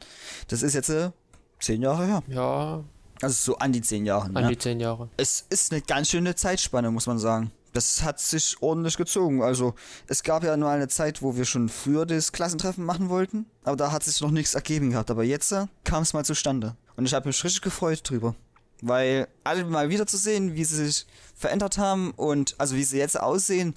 Das 0.47 0.61
ist 0.61 0.75
jetzt 0.75 0.89
äh, 0.89 1.11
zehn 1.59 1.81
Jahre 1.81 2.05
her. 2.05 2.23
Ja, 2.27 2.83
Also 3.21 3.51
so 3.53 3.57
an 3.57 3.71
die 3.73 3.81
zehn 3.81 4.05
Jahre. 4.05 4.27
an 4.27 4.33
Ne? 4.33 4.49
die 4.49 4.57
zehn 4.57 4.79
Jahre. 4.79 5.09
Es 5.17 5.45
ist 5.49 5.71
eine 5.71 5.81
ganz 5.81 6.09
schöne 6.09 6.35
Zeitspanne, 6.35 6.91
muss 6.91 7.07
man 7.07 7.19
sagen. 7.19 7.51
Das 7.73 8.03
hat 8.03 8.19
sich 8.19 8.57
ordentlich 8.61 8.97
gezogen. 8.97 9.41
Also, 9.41 9.75
es 10.07 10.23
gab 10.23 10.43
ja 10.43 10.55
mal 10.57 10.75
eine 10.75 10.87
Zeit, 10.87 11.21
wo 11.21 11.37
wir 11.37 11.45
schon 11.45 11.69
früher 11.69 12.05
das 12.05 12.31
Klassentreffen 12.31 12.83
machen 12.83 13.09
wollten, 13.09 13.45
aber 13.63 13.77
da 13.77 13.91
hat 13.91 14.03
sich 14.03 14.19
noch 14.21 14.31
nichts 14.31 14.55
ergeben 14.55 14.91
gehabt. 14.91 15.09
Aber 15.09 15.23
jetzt 15.23 15.51
äh, 15.51 15.67
kam 15.83 16.03
es 16.03 16.13
mal 16.13 16.25
zustande. 16.25 16.75
Und 16.97 17.05
ich 17.05 17.13
habe 17.13 17.27
mich 17.27 17.43
richtig 17.43 17.61
gefreut 17.61 18.01
drüber. 18.03 18.35
Weil 18.81 19.27
alle 19.43 19.63
mal 19.65 19.89
wieder 19.89 20.07
zu 20.07 20.17
sehen, 20.17 20.55
wie 20.55 20.65
sie 20.65 20.85
sich 20.85 21.05
verändert 21.35 21.77
haben 21.77 22.11
und 22.11 22.55
also 22.57 22.75
wie 22.75 22.83
sie 22.83 22.97
jetzt 22.97 23.19
aussehen, 23.19 23.75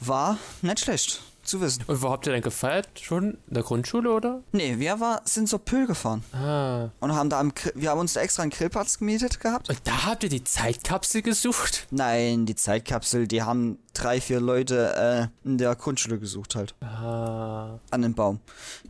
war 0.00 0.38
nicht 0.62 0.80
schlecht 0.80 1.22
zu 1.48 1.60
wissen. 1.60 1.84
Und 1.86 2.02
wo 2.02 2.10
habt 2.10 2.26
ihr 2.26 2.32
denn 2.32 2.42
gefeiert? 2.42 2.88
Schon 3.00 3.38
in 3.48 3.54
der 3.54 3.62
Grundschule, 3.62 4.10
oder? 4.12 4.42
Nee, 4.52 4.78
wir 4.78 4.98
war, 5.00 5.22
sind 5.24 5.48
zur 5.48 5.58
Pöhl 5.60 5.86
gefahren 5.86 6.22
Ah. 6.32 6.90
und 7.00 7.14
haben 7.14 7.30
da 7.30 7.40
am, 7.40 7.52
wir 7.74 7.90
haben 7.90 8.00
uns 8.00 8.12
da 8.14 8.20
extra 8.20 8.42
einen 8.42 8.50
Grillplatz 8.50 8.98
gemietet 8.98 9.40
gehabt. 9.40 9.68
Und 9.68 9.80
da 9.84 10.06
habt 10.06 10.22
ihr 10.24 10.28
die 10.28 10.44
Zeitkapsel 10.44 11.22
gesucht? 11.22 11.86
Nein, 11.90 12.46
die 12.46 12.54
Zeitkapsel, 12.54 13.26
die 13.26 13.42
haben 13.42 13.78
drei, 13.94 14.20
vier 14.20 14.40
Leute 14.40 15.30
äh, 15.44 15.48
in 15.48 15.58
der 15.58 15.74
Grundschule 15.76 16.18
gesucht 16.18 16.54
halt. 16.54 16.74
Ah. 16.82 17.78
An 17.90 18.02
dem 18.02 18.14
Baum. 18.14 18.40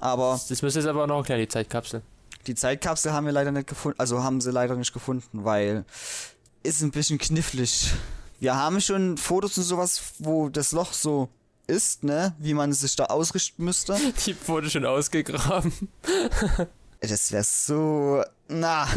Aber 0.00 0.40
Das 0.48 0.62
müsste 0.62 0.80
jetzt 0.80 0.88
aber 0.88 1.06
noch 1.06 1.18
erklären, 1.18 1.40
die 1.40 1.48
Zeitkapsel. 1.48 2.02
die 2.46 2.54
Zeitkapsel 2.54 3.12
haben 3.12 3.26
wir 3.26 3.32
leider 3.32 3.52
nicht 3.52 3.66
gefunden. 3.68 3.98
Also 3.98 4.22
haben 4.22 4.40
sie 4.40 4.50
leider 4.50 4.76
nicht 4.76 4.92
gefunden, 4.92 5.44
weil 5.44 5.84
ist 6.62 6.82
ein 6.82 6.90
bisschen 6.90 7.18
knifflig. 7.18 7.92
Wir 8.40 8.54
haben 8.56 8.80
schon 8.80 9.16
Fotos 9.16 9.56
und 9.56 9.64
sowas, 9.64 10.00
wo 10.18 10.48
das 10.48 10.72
Loch 10.72 10.92
so 10.92 11.28
ist, 11.66 12.04
ne? 12.04 12.34
Wie 12.38 12.54
man 12.54 12.72
sich 12.72 12.96
da 12.96 13.04
ausrichten 13.06 13.64
müsste. 13.64 13.96
Die 14.26 14.36
wurde 14.46 14.70
schon 14.70 14.84
ausgegraben. 14.86 15.72
Das 17.00 17.32
wäre 17.32 17.44
so. 17.44 18.22
Na. 18.48 18.86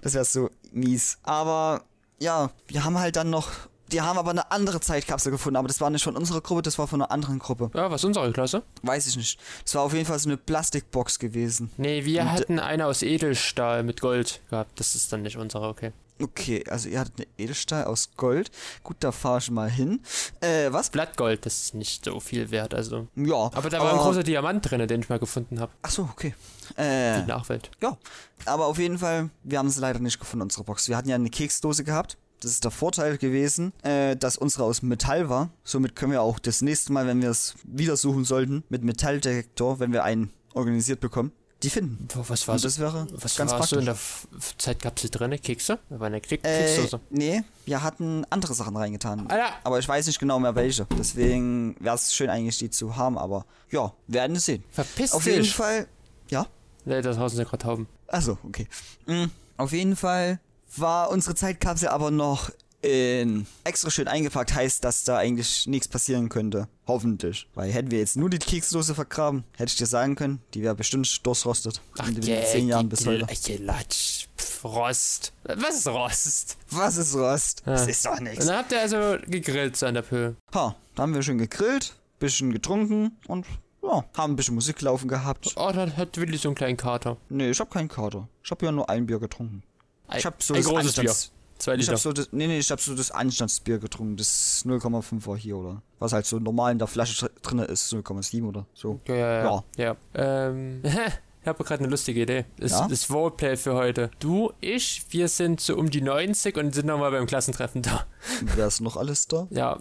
Das 0.00 0.14
wäre 0.14 0.24
so 0.24 0.48
mies. 0.70 1.18
Aber 1.24 1.82
ja, 2.20 2.50
wir 2.68 2.84
haben 2.84 2.96
halt 3.00 3.16
dann 3.16 3.30
noch. 3.30 3.48
Die 3.90 4.00
haben 4.00 4.16
aber 4.16 4.30
eine 4.30 4.50
andere 4.52 4.78
Zeitkapsel 4.80 5.32
gefunden, 5.32 5.56
aber 5.56 5.66
das 5.66 5.80
war 5.80 5.90
nicht 5.90 6.04
von 6.04 6.14
unserer 6.14 6.40
Gruppe, 6.40 6.62
das 6.62 6.78
war 6.78 6.86
von 6.86 7.00
einer 7.02 7.10
anderen 7.10 7.40
Gruppe. 7.40 7.70
Ja, 7.74 7.90
was 7.90 8.04
unsere 8.04 8.30
Klasse? 8.32 8.62
Weiß 8.82 9.08
ich 9.08 9.16
nicht. 9.16 9.40
Das 9.64 9.74
war 9.74 9.82
auf 9.82 9.94
jeden 9.94 10.04
Fall 10.06 10.18
so 10.20 10.28
eine 10.28 10.36
Plastikbox 10.36 11.18
gewesen. 11.18 11.70
Nee, 11.78 12.04
wir 12.04 12.20
Und- 12.22 12.30
hatten 12.30 12.58
eine 12.60 12.86
aus 12.86 13.02
Edelstahl 13.02 13.82
mit 13.82 14.00
Gold 14.00 14.40
gehabt. 14.50 14.78
Das 14.78 14.94
ist 14.94 15.12
dann 15.12 15.22
nicht 15.22 15.36
unsere, 15.36 15.66
okay. 15.66 15.92
Okay, 16.20 16.64
also 16.68 16.88
ihr 16.88 16.98
hattet 17.00 17.14
eine 17.18 17.26
Edelstahl 17.38 17.84
aus 17.84 18.10
Gold. 18.16 18.50
Gut, 18.82 18.96
da 19.00 19.12
fahre 19.12 19.38
ich 19.38 19.50
mal 19.50 19.70
hin. 19.70 20.00
Äh, 20.40 20.72
was? 20.72 20.90
Blattgold, 20.90 21.46
das 21.46 21.62
ist 21.62 21.74
nicht 21.74 22.04
so 22.04 22.18
viel 22.20 22.50
wert, 22.50 22.74
also. 22.74 23.06
Ja. 23.14 23.50
Aber 23.54 23.70
da 23.70 23.78
war 23.80 23.92
ein 23.92 23.98
großer 23.98 24.22
Diamant 24.24 24.68
drin, 24.68 24.86
den 24.88 25.00
ich 25.00 25.08
mal 25.08 25.18
gefunden 25.18 25.60
habe. 25.60 25.72
Ach 25.82 25.90
so, 25.90 26.02
okay. 26.12 26.34
Äh, 26.76 27.22
Die 27.22 27.26
Nachwelt. 27.28 27.70
ja. 27.80 27.96
Aber 28.44 28.66
auf 28.66 28.78
jeden 28.78 28.98
Fall, 28.98 29.30
wir 29.42 29.58
haben 29.58 29.70
sie 29.70 29.80
leider 29.80 29.98
nicht 30.00 30.18
gefunden, 30.20 30.42
unsere 30.42 30.64
Box. 30.64 30.88
Wir 30.88 30.96
hatten 30.96 31.08
ja 31.08 31.14
eine 31.16 31.30
Keksdose 31.30 31.84
gehabt. 31.84 32.16
Das 32.40 32.52
ist 32.52 32.62
der 32.62 32.70
Vorteil 32.70 33.18
gewesen, 33.18 33.72
äh, 33.82 34.16
dass 34.16 34.36
unsere 34.36 34.62
aus 34.64 34.82
Metall 34.82 35.28
war. 35.28 35.50
Somit 35.64 35.96
können 35.96 36.12
wir 36.12 36.22
auch 36.22 36.38
das 36.38 36.62
nächste 36.62 36.92
Mal, 36.92 37.06
wenn 37.06 37.20
wir 37.20 37.30
es 37.30 37.54
wieder 37.64 37.96
suchen 37.96 38.24
sollten, 38.24 38.62
mit 38.68 38.84
Metalldetektor, 38.84 39.80
wenn 39.80 39.92
wir 39.92 40.04
einen 40.04 40.30
organisiert 40.54 41.00
bekommen, 41.00 41.32
die 41.62 41.70
finden. 41.70 42.06
Was 42.14 42.46
war 42.46 42.56
das 42.58 42.78
wäre 42.78 43.06
was 43.10 43.36
ganz 43.36 43.50
war 43.50 43.58
praktisch. 43.58 43.76
so 43.76 43.78
in 43.80 43.84
der 43.86 43.94
F 43.94 44.28
Zeitkapsel 44.58 45.10
drin? 45.10 45.40
Kekse? 45.42 45.78
War 45.88 46.06
eine 46.06 46.20
Kek 46.20 46.44
äh, 46.44 46.76
Keksdose. 46.76 47.00
nee, 47.10 47.42
wir 47.66 47.82
hatten 47.82 48.24
andere 48.30 48.54
Sachen 48.54 48.76
reingetan. 48.76 49.26
Ah, 49.28 49.36
ja. 49.36 49.50
Aber 49.64 49.78
ich 49.78 49.88
weiß 49.88 50.06
nicht 50.06 50.20
genau 50.20 50.38
mehr 50.38 50.54
welche. 50.54 50.86
Deswegen 50.96 51.74
wäre 51.80 51.96
es 51.96 52.14
schön 52.14 52.30
eigentlich, 52.30 52.58
die 52.58 52.70
zu 52.70 52.96
haben. 52.96 53.18
Aber 53.18 53.44
ja, 53.70 53.92
werden 54.06 54.36
es 54.36 54.44
sehen. 54.44 54.62
Verpiss 54.70 55.12
Auf 55.12 55.24
dich. 55.24 55.34
jeden 55.34 55.46
Fall. 55.46 55.88
Ja? 56.30 56.46
Nee, 56.84 57.02
das 57.02 57.18
Haus 57.18 57.32
sind 57.32 57.48
gerade 57.48 57.62
Tauben. 57.64 57.88
Achso, 58.06 58.38
okay. 58.44 58.68
Mm, 59.06 59.24
auf 59.56 59.72
jeden 59.72 59.96
Fall 59.96 60.40
war 60.76 61.10
unsere 61.10 61.34
Zeitkapsel 61.34 61.88
aber 61.88 62.10
noch 62.10 62.50
in 62.82 63.46
extra 63.64 63.90
schön 63.90 64.08
eingepackt. 64.08 64.54
Heißt, 64.54 64.84
dass 64.84 65.04
da 65.04 65.16
eigentlich 65.18 65.66
nichts 65.66 65.88
passieren 65.88 66.28
könnte. 66.28 66.68
Hoffentlich. 66.86 67.48
Weil 67.54 67.70
hätten 67.72 67.90
wir 67.90 67.98
jetzt 67.98 68.16
nur 68.16 68.30
die 68.30 68.38
Keksdose 68.38 68.94
vergraben, 68.94 69.44
hätte 69.56 69.70
ich 69.70 69.76
dir 69.76 69.86
sagen 69.86 70.14
können, 70.14 70.40
die 70.54 70.62
wäre 70.62 70.74
bestimmt 70.74 71.26
durchrostet. 71.26 71.80
in 72.06 72.14
den 72.14 72.24
geh, 72.24 72.44
zehn 72.44 72.68
Jahren 72.68 72.88
bis 72.88 73.06
heute. 73.06 73.26
Latsch. 73.62 74.26
Pff, 74.38 74.64
Rost. 74.64 75.32
Was 75.44 75.76
ist 75.76 75.86
Rost? 75.88 76.56
Was 76.70 76.96
ist 76.96 77.14
Rost? 77.14 77.62
Ja. 77.66 77.72
Das 77.72 77.86
ist 77.86 78.04
doch 78.06 78.12
Und 78.18 78.22
nichts. 78.24 78.46
dann 78.46 78.56
habt 78.56 78.72
ihr 78.72 78.80
also 78.80 79.16
gegrillt 79.26 79.76
so 79.76 79.86
an 79.86 79.94
der 79.94 80.02
Pöhl. 80.02 80.36
Ha, 80.54 80.74
da 80.94 81.02
haben 81.02 81.14
wir 81.14 81.22
schön 81.22 81.38
gegrillt, 81.38 81.94
bisschen 82.20 82.52
getrunken 82.52 83.16
und 83.26 83.46
ja, 83.82 84.04
haben 84.16 84.32
ein 84.32 84.36
bisschen 84.36 84.54
Musik 84.54 84.80
laufen 84.82 85.08
gehabt. 85.08 85.52
Oh, 85.56 85.70
da 85.72 85.90
hat 85.96 86.16
Willi 86.18 86.36
so 86.36 86.48
einen 86.48 86.54
kleinen 86.56 86.76
Kater. 86.76 87.16
Nee, 87.28 87.50
ich 87.50 87.60
hab 87.60 87.70
keinen 87.70 87.88
Kater. 87.88 88.28
Ich 88.42 88.50
hab 88.50 88.62
ja 88.62 88.70
nur 88.72 88.88
ein 88.88 89.06
Bier 89.06 89.18
getrunken. 89.18 89.62
Ein, 90.08 90.18
Ich 90.18 90.26
hab 90.26 90.42
so 90.42 90.54
ein 90.54 90.62
großes 90.62 90.94
Bier. 90.96 91.14
Zwei 91.58 91.74
Ich 91.74 91.80
Liter. 91.80 91.92
hab 91.92 91.98
so 91.98 92.12
das, 92.12 92.28
nee, 92.32 92.46
nee, 92.46 92.58
ich 92.58 92.70
hab 92.70 92.80
so 92.80 92.94
das 92.94 93.10
Anstandsbier 93.10 93.78
getrunken. 93.78 94.16
Das 94.16 94.62
0,5 94.64 95.26
war 95.26 95.36
hier, 95.36 95.56
oder? 95.56 95.82
Was 95.98 96.12
halt 96.12 96.24
so 96.26 96.38
normal 96.38 96.72
in 96.72 96.78
der 96.78 96.86
Flasche 96.88 97.26
dr- 97.26 97.30
drin 97.42 97.58
ist, 97.60 97.92
0,7 97.92 98.44
oder 98.46 98.66
so. 98.74 99.00
Ja, 99.08 99.14
ja, 99.16 99.42
ja. 99.44 99.64
ja. 99.76 99.96
Ähm, 100.14 100.82
ich 101.42 101.48
habe 101.48 101.64
gerade 101.64 101.80
eine 101.82 101.88
lustige 101.90 102.22
Idee. 102.22 102.44
Das, 102.58 102.70
Ja? 102.72 102.86
das 102.88 103.10
Roleplay 103.10 103.56
für 103.56 103.74
heute. 103.74 104.10
Du, 104.20 104.52
ich, 104.60 105.04
wir 105.10 105.26
sind 105.28 105.60
so 105.60 105.76
um 105.76 105.90
die 105.90 106.00
90 106.00 106.56
und 106.56 106.74
sind 106.74 106.86
nochmal 106.86 107.10
beim 107.10 107.26
Klassentreffen 107.26 107.82
da. 107.82 108.06
Wer 108.54 108.68
ist 108.68 108.80
noch 108.80 108.96
alles 108.96 109.26
da? 109.26 109.48
Ja, 109.50 109.78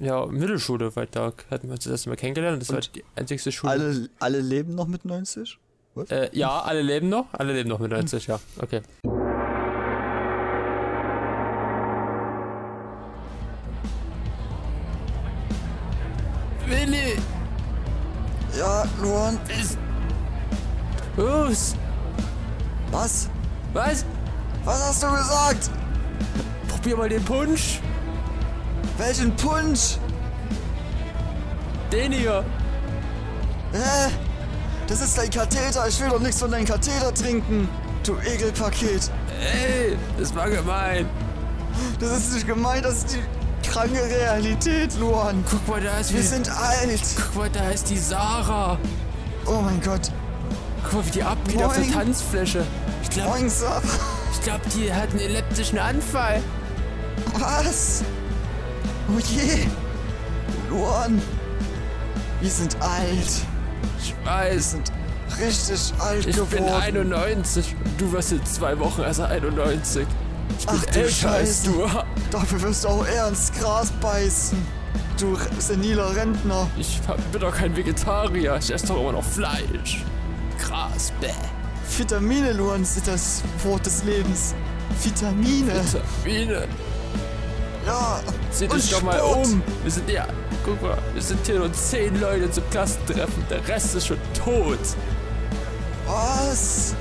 ja, 0.00 0.26
Mittelschule, 0.26 0.94
weil 0.96 1.06
da 1.06 1.32
hatten 1.50 1.68
wir 1.68 1.74
uns 1.74 1.84
das 1.84 1.92
erste 1.92 2.08
Mal 2.08 2.16
kennengelernt. 2.16 2.60
Das 2.62 2.68
war 2.70 2.76
Und 2.76 2.96
die 2.96 3.04
einzigste 3.14 3.52
Schule. 3.52 3.70
Alle, 3.72 4.08
alle 4.18 4.40
leben 4.40 4.74
noch 4.74 4.88
mit 4.88 5.04
90? 5.04 5.56
Äh, 6.08 6.36
ja, 6.36 6.60
alle 6.62 6.82
leben 6.82 7.08
noch. 7.08 7.26
Alle 7.32 7.52
leben 7.52 7.68
noch 7.68 7.78
mit 7.78 7.90
90, 7.90 8.26
ja. 8.28 8.40
Okay. 8.60 8.80
Willi! 16.70 17.16
Ja, 18.56 18.84
Luan. 19.02 19.40
Ist. 19.48 19.76
Los! 21.16 21.74
Was? 22.92 23.28
Was? 23.72 24.04
Was 24.64 24.88
hast 24.88 25.02
du 25.02 25.10
gesagt? 25.10 25.70
Probier 26.68 26.96
mal 26.96 27.08
den 27.08 27.24
Punsch! 27.24 27.80
Welchen 28.98 29.34
Punsch? 29.34 29.98
Den 31.90 32.12
hier! 32.12 32.44
Hä? 33.72 34.12
Das 34.86 35.00
ist 35.00 35.18
dein 35.18 35.30
Katheter. 35.30 35.88
Ich 35.88 36.00
will 36.00 36.08
doch 36.08 36.20
nichts 36.20 36.38
von 36.38 36.52
deinem 36.52 36.66
Katheter 36.66 37.12
trinken. 37.12 37.68
Du 38.04 38.16
Ekelpaket. 38.18 39.10
Ey, 39.40 39.96
das 40.18 40.32
war 40.34 40.48
gemein! 40.48 41.08
Das 41.98 42.18
ist 42.18 42.34
nicht 42.34 42.46
gemeint, 42.46 42.84
das 42.84 42.98
ist 42.98 43.14
die 43.14 43.39
kranke 43.70 44.02
Realität, 44.04 44.94
Luan. 44.98 45.44
Guck 45.48 45.66
mal, 45.68 45.80
da 45.80 45.98
ist 45.98 46.12
Wir 46.12 46.20
wie. 46.20 46.24
sind 46.26 46.48
alt. 46.50 47.00
Guck 47.16 47.36
mal, 47.36 47.50
da 47.50 47.68
ist 47.70 47.88
die 47.90 47.98
Sarah! 47.98 48.78
Oh 49.46 49.60
mein 49.62 49.80
Gott. 49.80 50.10
Guck 50.84 50.94
mal, 50.94 51.06
wie 51.06 51.10
die 51.10 51.22
abgeht 51.22 51.62
auf 51.62 51.74
der 51.74 51.84
Moin. 51.84 51.92
Tanzfläche. 51.92 52.64
Ich 53.02 53.10
glaube, 53.10 53.30
Moin, 53.30 53.48
Sarah. 53.50 53.82
ich 54.32 54.40
glaub, 54.42 54.60
die 54.70 54.92
hat 54.92 55.10
einen 55.10 55.20
epileptischen 55.20 55.78
Anfall. 55.78 56.42
Was? 57.38 58.02
Oh 59.08 59.18
je. 59.18 59.66
Luan. 60.68 61.20
Wir 62.40 62.50
sind 62.50 62.76
alt. 62.80 63.28
Ich 64.02 64.14
Wir 64.24 64.26
weiß. 64.30 64.70
sind 64.72 64.92
richtig 65.40 65.92
alt 65.98 66.26
Ich 66.26 66.36
bin 66.36 66.64
geworden. 66.64 66.82
91. 66.82 67.76
Du 67.98 68.10
wirst 68.12 68.32
in 68.32 68.44
zwei 68.46 68.78
Wochen 68.78 69.02
erst 69.02 69.20
91. 69.20 70.06
Ach 70.66 70.84
du 70.84 70.98
älter 71.00 71.10
Scheiße. 71.10 71.70
du. 71.70 71.86
Dafür 72.30 72.62
wirst 72.62 72.84
du 72.84 72.88
auch 72.88 73.06
eher 73.06 73.28
ins 73.28 73.52
Gras 73.52 73.90
beißen. 74.00 74.58
Du 75.18 75.36
seniler 75.58 76.14
Rentner. 76.14 76.66
Ich 76.78 77.00
bin 77.32 77.40
doch 77.40 77.54
kein 77.54 77.76
Vegetarier. 77.76 78.56
Ich 78.56 78.72
esse 78.72 78.86
doch 78.86 79.00
immer 79.00 79.12
noch 79.12 79.24
Fleisch. 79.24 80.04
Gras, 80.58 81.12
bäh. 81.20 81.28
Vitamine, 81.98 82.52
Luan, 82.52 82.84
sind 82.84 83.06
das 83.06 83.42
Wort 83.64 83.84
des 83.84 84.04
Lebens. 84.04 84.54
Vitamine. 85.02 85.72
Vitamine. 85.84 86.68
Ja. 87.86 88.20
Und 88.60 88.72
dich 88.72 88.90
doch 88.90 89.02
mal 89.02 89.20
um. 89.20 89.62
Wir 89.82 89.90
sind 89.90 90.08
ja. 90.08 90.26
Guck 90.64 90.80
mal, 90.82 90.98
wir 91.14 91.22
sind 91.22 91.44
hier 91.46 91.58
nur 91.58 91.72
zehn 91.72 92.20
Leute 92.20 92.50
zum 92.50 92.68
Klassentreffen. 92.70 93.44
Der 93.48 93.66
Rest 93.66 93.94
ist 93.94 94.06
schon 94.06 94.18
tot. 94.34 94.78
Was? 96.06 96.94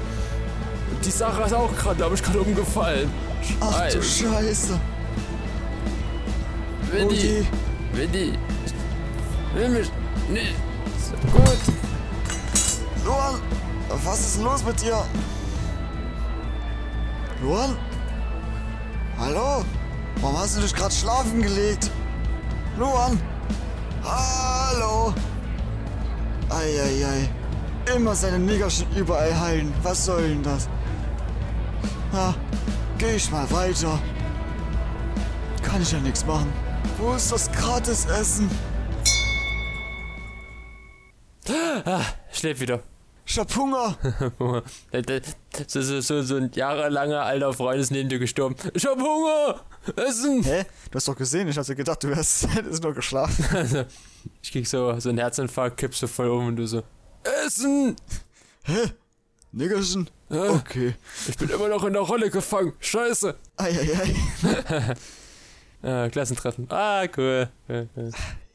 Die 1.04 1.12
Sarah 1.12 1.46
ist 1.46 1.54
auch 1.54 1.76
gerade, 1.76 1.96
glaube 1.98 2.16
ich, 2.16 2.24
gerade 2.24 2.40
umgefallen. 2.42 3.12
Ach 3.62 3.92
du 3.92 4.02
Scheiße. 4.02 4.80
Winnie, 6.92 7.16
je. 7.16 7.46
Winnie. 7.94 8.38
Mich. 9.70 9.92
Nee. 10.30 10.54
Gut. 11.32 11.60
Luan, 13.06 13.42
was 14.04 14.20
ist 14.20 14.42
los 14.42 14.64
mit 14.64 14.82
dir? 14.82 15.04
Luan? 17.42 17.76
Hallo? 19.18 19.66
Warum 20.22 20.38
hast 20.38 20.58
du 20.58 20.62
dich 20.62 20.76
gerade 20.76 20.94
schlafen 20.94 21.42
gelegt? 21.42 21.90
Luan? 22.78 23.20
Hallo? 24.04 25.14
Eieiei. 26.50 27.30
Immer 27.96 28.16
seine 28.16 28.40
Niggerchen 28.40 28.88
überall 28.96 29.40
heilen. 29.40 29.74
Was 29.84 30.06
soll 30.06 30.30
denn 30.30 30.44
das? 30.44 30.70
Na, 32.12 32.34
geh 33.00 33.16
ich 33.16 33.32
mal 33.32 33.50
weiter. 33.50 34.00
Kann 35.64 35.82
ich 35.82 35.92
ja 35.92 36.00
nichts 36.00 36.26
machen. 36.26 36.52
Wo 36.98 37.14
ist 37.14 37.32
das 37.32 37.52
Gratisessen? 37.52 38.50
Schläft 42.32 42.62
wieder. 42.62 42.84
Ich 43.26 43.38
hab 43.38 43.56
Hunger. 43.56 43.98
so, 45.68 45.82
so, 45.82 46.02
so, 46.02 46.22
so 46.24 46.36
ein 46.36 46.52
jahrelanger 46.54 47.22
alter 47.22 47.54
Freund 47.54 47.80
ist 47.80 47.92
neben 47.92 48.10
dir 48.10 48.20
gestorben. 48.20 48.56
Ich 48.74 48.86
hab 48.86 49.00
Hunger! 49.00 49.62
Essen! 49.96 50.44
Hä? 50.44 50.66
Du 50.90 50.96
hast 50.96 51.08
doch 51.08 51.16
gesehen, 51.16 51.48
ich 51.48 51.58
hatte 51.58 51.76
gedacht, 51.76 52.04
du 52.04 52.10
wärst 52.10 52.48
hättest 52.56 52.84
nur 52.84 52.94
geschlafen. 52.94 53.46
Also, 53.56 53.86
ich 54.42 54.52
krieg 54.52 54.68
so, 54.68 55.00
so 55.00 55.10
einen 55.10 55.20
Herzinfarkt, 55.20 55.78
kippst 55.78 56.00
so 56.02 56.08
voll 56.08 56.30
um 56.30 56.48
und 56.48 56.56
du 56.56 56.66
so. 56.66 56.84
Essen! 57.46 57.96
Hä? 58.64 58.94
Niggerchen? 59.52 60.10
Äh, 60.30 60.36
Okay. 60.50 60.96
Ich 61.28 61.38
bin 61.38 61.50
immer 61.50 61.68
noch 61.70 61.84
in 61.84 61.94
der 61.94 62.02
Rolle 62.04 62.30
gefangen. 62.30 62.74
Scheiße! 62.80 63.36
Eieiei. 63.58 64.16
Ah, 65.82 66.10
Klassentreffen. 66.10 66.68
Ah, 66.70 67.06
cool. 67.16 67.50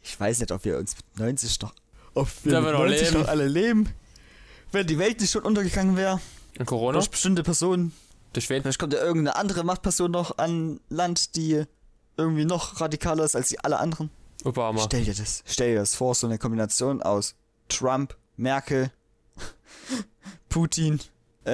Ich 0.02 0.20
weiß 0.20 0.40
nicht, 0.40 0.52
ob 0.52 0.62
wir 0.66 0.76
uns 0.76 0.94
mit 0.94 1.18
90 1.20 1.58
noch. 1.62 1.72
Ob 2.12 2.28
wir 2.42 2.60
mit 2.60 2.68
wir 2.68 2.72
noch 2.72 2.80
90 2.80 3.00
leben? 3.08 3.20
noch 3.22 3.28
alle 3.28 3.48
leben. 3.48 3.88
Wenn 4.72 4.86
die 4.86 4.98
Welt 4.98 5.20
nicht 5.22 5.30
schon 5.30 5.42
untergegangen 5.42 5.96
wäre, 5.96 6.20
Und 6.58 6.66
Corona? 6.66 6.98
durch 6.98 7.10
bestimmte 7.10 7.42
Personen. 7.42 7.92
Durch 8.34 8.50
wen? 8.50 8.60
Vielleicht 8.60 8.78
kommt 8.78 8.92
ja 8.92 8.98
irgendeine 9.00 9.36
andere 9.36 9.64
Machtperson 9.64 10.10
noch 10.10 10.36
an 10.36 10.80
Land, 10.90 11.34
die 11.36 11.64
irgendwie 12.18 12.44
noch 12.44 12.78
radikaler 12.82 13.24
ist 13.24 13.36
als 13.36 13.48
die 13.48 13.58
alle 13.60 13.78
anderen. 13.80 14.10
Obama. 14.44 14.82
Stell 14.84 15.04
dir 15.04 15.14
das, 15.14 15.42
stell 15.46 15.72
dir 15.72 15.78
das 15.80 15.94
vor, 15.94 16.14
so 16.14 16.26
eine 16.26 16.36
Kombination 16.36 17.00
aus 17.02 17.36
Trump, 17.70 18.14
Merkel, 18.36 18.90
Putin, 20.48 21.00
äh, 21.44 21.50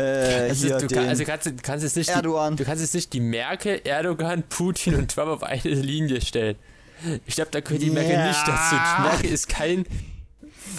Also, 0.51 0.67
hier 0.67 0.79
du 0.79 0.87
den 0.87 0.99
kann, 0.99 1.09
also 1.09 1.25
kannst, 1.25 1.63
kannst 1.63 1.83
jetzt 1.85 1.97
nicht 1.97 2.09
die, 2.11 2.15
Erdogan. 2.15 2.57
du 2.57 2.65
kannst 2.65 2.83
jetzt 2.83 2.95
nicht 2.95 3.13
die 3.13 3.21
Merkel, 3.21 3.81
Erdogan, 3.85 4.43
Putin 4.49 4.95
und 4.95 5.11
Trump 5.11 5.29
auf 5.31 5.43
eine 5.43 5.63
Linie 5.63 6.21
stellen. 6.21 6.57
Ich 7.27 7.35
glaube, 7.35 7.51
da 7.51 7.61
gehört 7.61 7.83
die 7.83 7.91
Merkel 7.91 8.13
Ja. 8.13 8.29
nicht 8.29 8.47
dazu. 8.47 8.77
Die 8.77 9.03
Merkel 9.03 9.31
ist 9.33 9.49
kein 9.49 9.87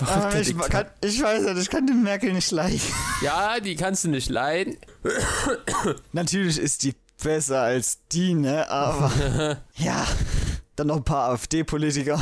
Aber 0.02 0.32
verrückter 0.32 0.42
ich, 0.42 0.58
kann, 0.58 0.86
ich 1.04 1.22
weiß 1.22 1.42
nicht, 1.44 1.58
ich 1.58 1.70
kann 1.70 1.88
den 1.88 2.04
Merkel 2.04 2.32
nicht 2.34 2.52
leiden. 2.52 2.80
Ja, 3.24 3.60
die 3.60 3.76
kannst 3.76 4.04
du 4.04 4.10
nicht 4.10 4.30
leiden. 4.30 4.78
Natürlich 6.14 6.58
ist 6.58 6.84
die 6.84 6.94
besser 7.24 7.62
als 7.62 8.00
die, 8.12 8.34
ne? 8.34 8.70
Aber 8.70 9.58
ja, 9.76 10.08
dann 10.76 10.88
noch 10.88 10.98
ein 10.98 11.04
paar 11.04 11.32
AfD-Politiker. 11.32 12.22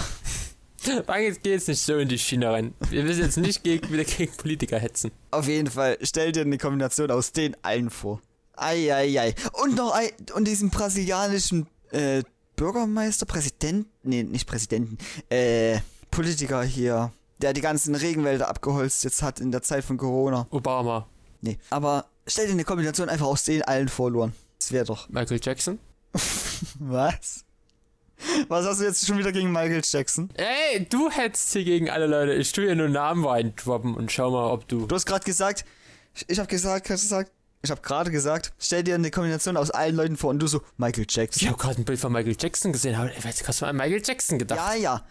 Fang 1.06 1.22
jetzt 1.22 1.44
geh 1.44 1.52
jetzt 1.52 1.68
nicht 1.68 1.82
so 1.82 1.98
in 1.98 2.08
die 2.08 2.20
Schiene 2.20 2.50
rein. 2.52 2.74
Wir 2.90 3.04
müssen 3.04 3.22
jetzt 3.22 3.38
nicht 3.38 3.64
gegen, 3.64 3.92
wieder 3.92 4.04
gegen 4.04 4.32
Politiker 4.36 4.80
hetzen. 4.80 5.12
Auf 5.32 5.48
jeden 5.48 5.70
Fall, 5.70 5.98
stell 6.02 6.32
dir 6.32 6.42
eine 6.42 6.58
Kombination 6.58 7.12
aus 7.12 7.32
den 7.32 7.56
allen 7.64 7.90
vor. 7.90 8.22
Eieiei. 8.56 9.36
Und 9.54 9.76
noch 9.76 9.92
ein, 9.92 10.10
und 10.34 10.46
diesem 10.48 10.70
brasilianischen 10.70 11.68
äh, 11.92 12.24
Bürgermeister, 12.56 13.26
Präsident, 13.26 13.88
nee, 14.04 14.24
nicht 14.24 14.48
Präsidenten, 14.48 14.98
äh, 15.30 15.80
Politiker 16.12 16.64
hier, 16.64 17.12
der 17.42 17.54
die 17.54 17.62
ganzen 17.62 17.96
Regenwälder 17.96 18.50
abgeholzt 18.50 19.04
jetzt 19.04 19.22
hat 19.22 19.40
in 19.40 19.52
der 19.52 19.62
Zeit 19.62 19.84
von 19.84 19.98
Corona. 19.98 20.48
Obama, 20.50 21.08
Nee, 21.42 21.58
aber 21.70 22.06
stell 22.28 22.48
dir 22.48 22.54
eine 22.54 22.66
Kombination 22.66 23.08
einfach 23.10 23.28
aus 23.28 23.44
den 23.44 23.62
allen 23.62 23.88
vor, 23.88 24.12
Luan. 24.12 24.34
Das 24.60 24.72
wäre 24.72 24.86
doch. 24.86 25.08
Michael 25.10 25.40
Jackson. 25.42 25.80
Was? 26.80 27.46
Was 28.48 28.66
hast 28.66 28.82
du 28.82 28.86
jetzt 28.86 29.06
schon 29.06 29.18
wieder 29.18 29.32
gegen 29.32 29.52
Michael 29.52 29.82
Jackson? 29.84 30.30
Ey, 30.36 30.86
du 30.90 31.10
hetzt 31.10 31.52
hier 31.54 31.64
gegen 31.64 31.90
alle 31.90 32.08
Leute. 32.08 32.34
Ich 32.34 32.52
tue 32.52 32.66
hier 32.66 32.76
nur 32.76 32.90
Namen 32.90 33.26
reindroppen 33.26 33.96
und 33.96 34.12
schau 34.12 34.32
mal, 34.32 34.52
ob 34.52 34.68
du. 34.68 34.86
Du 34.86 34.96
hast 34.96 35.06
gerade 35.06 35.24
gesagt, 35.26 35.66
ich, 36.28 36.38
habe 36.40 36.48
gesagt, 36.48 36.88
gesagt, 36.88 37.32
ich 37.62 37.72
habe 37.72 37.82
gerade 37.82 38.12
gesagt, 38.12 38.54
stell 38.60 38.84
dir 38.84 38.96
eine 38.96 39.12
Kombination 39.12 39.58
aus 39.58 39.72
allen 39.72 39.96
Leuten 39.96 40.18
vor 40.18 40.30
und 40.30 40.40
du 40.40 40.48
so 40.48 40.62
Michael 40.78 41.06
Jackson. 41.10 41.42
Ich 41.44 41.48
habe 41.48 41.58
gerade 41.58 41.82
ein 41.82 41.86
Bild 41.86 42.00
von 42.00 42.12
Michael 42.12 42.36
Jackson 42.40 42.72
gesehen. 42.72 42.94
Ey, 42.96 43.12
was 43.24 43.48
hast 43.48 43.62
du 43.62 43.66
an 43.66 43.76
Michael 43.76 44.02
Jackson 44.04 44.40
gedacht? 44.40 44.60
Ja, 44.60 44.76
ja. 44.76 45.06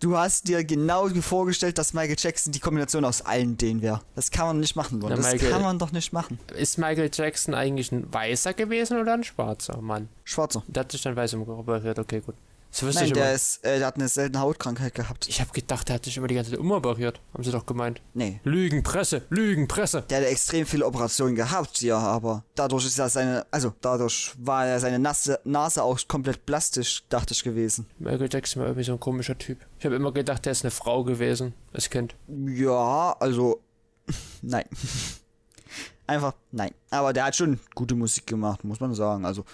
Du 0.00 0.16
hast 0.18 0.48
dir 0.48 0.64
genau 0.64 1.08
vorgestellt, 1.20 1.78
dass 1.78 1.94
Michael 1.94 2.16
Jackson 2.18 2.52
die 2.52 2.58
Kombination 2.58 3.04
aus 3.04 3.22
allen 3.22 3.56
denen 3.56 3.82
wäre. 3.82 4.00
Das 4.16 4.32
kann 4.32 4.46
man 4.48 4.58
nicht 4.58 4.74
machen. 4.74 4.98
Na, 5.00 5.10
Das 5.10 5.32
Michael- 5.32 5.52
kann 5.52 5.62
man 5.62 5.78
doch 5.78 5.92
nicht 5.92 6.12
machen. 6.12 6.40
Ist 6.56 6.76
Michael 6.76 7.08
Jackson 7.12 7.54
eigentlich 7.54 7.92
ein 7.92 8.12
Weißer 8.12 8.52
gewesen 8.52 8.98
oder 8.98 9.14
ein 9.14 9.22
Schwarzer 9.22 9.80
Mann? 9.80 10.08
Schwarzer. 10.24 10.64
Der 10.66 10.80
hat 10.80 10.90
sich 10.90 11.02
dann 11.02 11.14
weiß 11.14 11.34
umoperiert, 11.34 12.00
okay, 12.00 12.20
gut. 12.20 12.34
Das 12.72 12.82
wusste 12.82 13.00
Nein, 13.00 13.08
ich 13.08 13.12
der 13.12 13.34
ist, 13.34 13.62
äh, 13.66 13.78
der 13.78 13.86
hat 13.86 13.96
eine 13.96 14.08
seltene 14.08 14.40
Hautkrankheit 14.40 14.94
gehabt. 14.94 15.28
Ich 15.28 15.42
habe 15.42 15.52
gedacht, 15.52 15.90
der 15.90 15.96
hat 15.96 16.06
sich 16.06 16.16
immer 16.16 16.26
die 16.26 16.34
ganze 16.34 16.52
Zeit 16.52 16.58
umoperiert. 16.58 17.20
Haben 17.34 17.44
sie 17.44 17.52
doch 17.52 17.66
gemeint. 17.66 18.00
Nee. 18.14 18.40
Lügenpresse, 18.44 19.22
Lügenpresse. 19.28 20.04
Der 20.08 20.22
hat 20.22 20.26
extrem 20.26 20.64
viele 20.64 20.86
Operationen 20.86 21.34
gehabt, 21.34 21.82
ja, 21.82 21.98
aber 21.98 22.44
dadurch 22.54 22.86
ist 22.86 22.96
ja 22.96 23.10
seine, 23.10 23.44
also 23.50 23.74
dadurch 23.82 24.32
war 24.38 24.66
ja 24.66 24.80
seine 24.80 24.98
Nase, 24.98 25.38
Nase 25.44 25.82
auch 25.82 26.00
komplett 26.08 26.46
plastisch, 26.46 27.04
dachte 27.10 27.34
ich 27.34 27.44
gewesen. 27.44 27.84
Michael 27.98 28.30
Jackson 28.32 28.60
war 28.60 28.68
irgendwie 28.68 28.84
so 28.84 28.92
ein 28.92 29.00
komischer 29.00 29.36
Typ. 29.36 29.58
Ich 29.78 29.84
habe 29.84 29.94
immer 29.96 30.12
gedacht, 30.12 30.46
der 30.46 30.52
ist 30.52 30.64
eine 30.64 30.70
Frau 30.70 31.04
gewesen, 31.04 31.52
als 31.74 31.90
Kind. 31.90 32.14
Ja, 32.26 33.14
also, 33.20 33.60
nein. 34.40 34.64
Einfach, 36.06 36.32
nein. 36.50 36.70
Aber 36.88 37.12
der 37.12 37.26
hat 37.26 37.36
schon 37.36 37.60
gute 37.74 37.94
Musik 37.94 38.26
gemacht, 38.26 38.64
muss 38.64 38.80
man 38.80 38.94
sagen. 38.94 39.26
Also, 39.26 39.44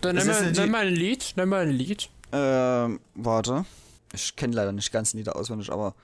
Dann 0.00 0.16
nimm 0.16 0.26
mal, 0.26 0.50
nimm 0.50 0.70
mal 0.70 0.86
ein 0.86 0.94
Lied, 0.94 1.34
nimm 1.36 1.48
mal 1.50 1.62
ein 1.66 1.70
Lied. 1.70 2.08
Ähm, 2.32 3.00
warte. 3.14 3.64
Ich 4.14 4.36
kenne 4.36 4.54
leider 4.54 4.72
nicht 4.72 4.92
ganz 4.92 5.14
Lieder 5.14 5.36
auswendig, 5.36 5.70
aber 5.70 5.94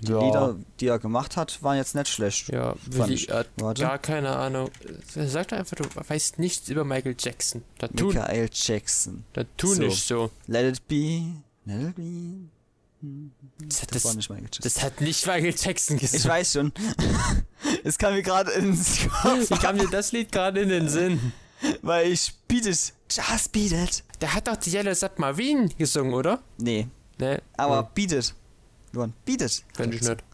Die 0.00 0.10
Ja. 0.10 0.24
Lieder, 0.24 0.56
die 0.80 0.86
er 0.88 0.98
gemacht 0.98 1.36
hat, 1.36 1.62
waren 1.62 1.76
jetzt 1.76 1.94
nicht 1.94 2.08
schlecht. 2.08 2.48
Ja, 2.48 2.70
Fand 2.74 2.96
Willi 2.96 3.14
ich. 3.14 3.28
hat 3.30 3.48
Warte. 3.56 3.82
gar 3.82 3.98
keine 3.98 4.30
Ahnung. 4.36 4.70
Sag 5.14 5.48
doch 5.48 5.58
einfach, 5.58 5.76
du 5.76 5.84
weißt 6.08 6.38
nichts 6.38 6.68
über 6.68 6.84
Michael 6.84 7.14
Jackson. 7.18 7.62
Da 7.78 7.88
tu, 7.88 8.06
Michael 8.08 8.48
Jackson. 8.52 9.24
da 9.32 9.44
tu 9.56 9.68
So. 9.74 9.82
nicht 9.82 10.04
so. 10.06 10.30
Let 10.46 10.76
it 10.76 10.88
be. 10.88 11.34
Let 11.66 11.90
it 11.90 11.94
be. 11.96 12.48
Das, 13.58 13.80
Das, 13.80 13.86
das, 13.88 14.04
war 14.06 14.14
nicht 14.14 14.30
Michael 14.30 14.44
Jackson. 14.46 14.62
das 14.64 14.82
hat 14.82 15.00
nicht 15.00 15.26
Michael 15.26 15.54
Jackson 15.56 15.96
Ich 15.96 16.02
gesagt. 16.02 16.24
weiß 16.24 16.52
schon. 16.52 16.72
es 17.84 17.98
kam 17.98 18.14
mir 18.14 18.22
gerade 18.22 18.52
ins 18.52 19.00
Kopf, 19.22 19.50
Wie 19.50 19.54
kam 19.58 19.76
dir 19.78 19.88
das 19.88 20.12
Lied 20.12 20.32
gerade 20.32 20.60
in 20.60 20.68
den 20.68 20.88
Sinn? 20.88 21.32
weil 21.82 22.12
ich 22.12 22.32
beat 22.48 22.66
it. 22.66 22.92
Just 23.10 23.52
beat 23.52 23.72
it. 23.72 24.02
Der 24.20 24.34
hat 24.34 24.48
doch 24.48 24.56
die 24.56 24.70
Yellow 24.70 24.94
Submarine 24.94 25.68
gesungen, 25.76 26.14
oder? 26.14 26.40
Nee, 26.58 26.88
Ne. 27.18 27.42
aber 27.56 27.82
Nee, 27.82 27.88
beat 27.94 28.12
it. 28.12 28.34
Luan, 28.92 29.12
beat 29.24 29.42
it. 29.42 29.64
kenn 29.76 29.92
ich 29.92 30.00
nicht. 30.02 30.24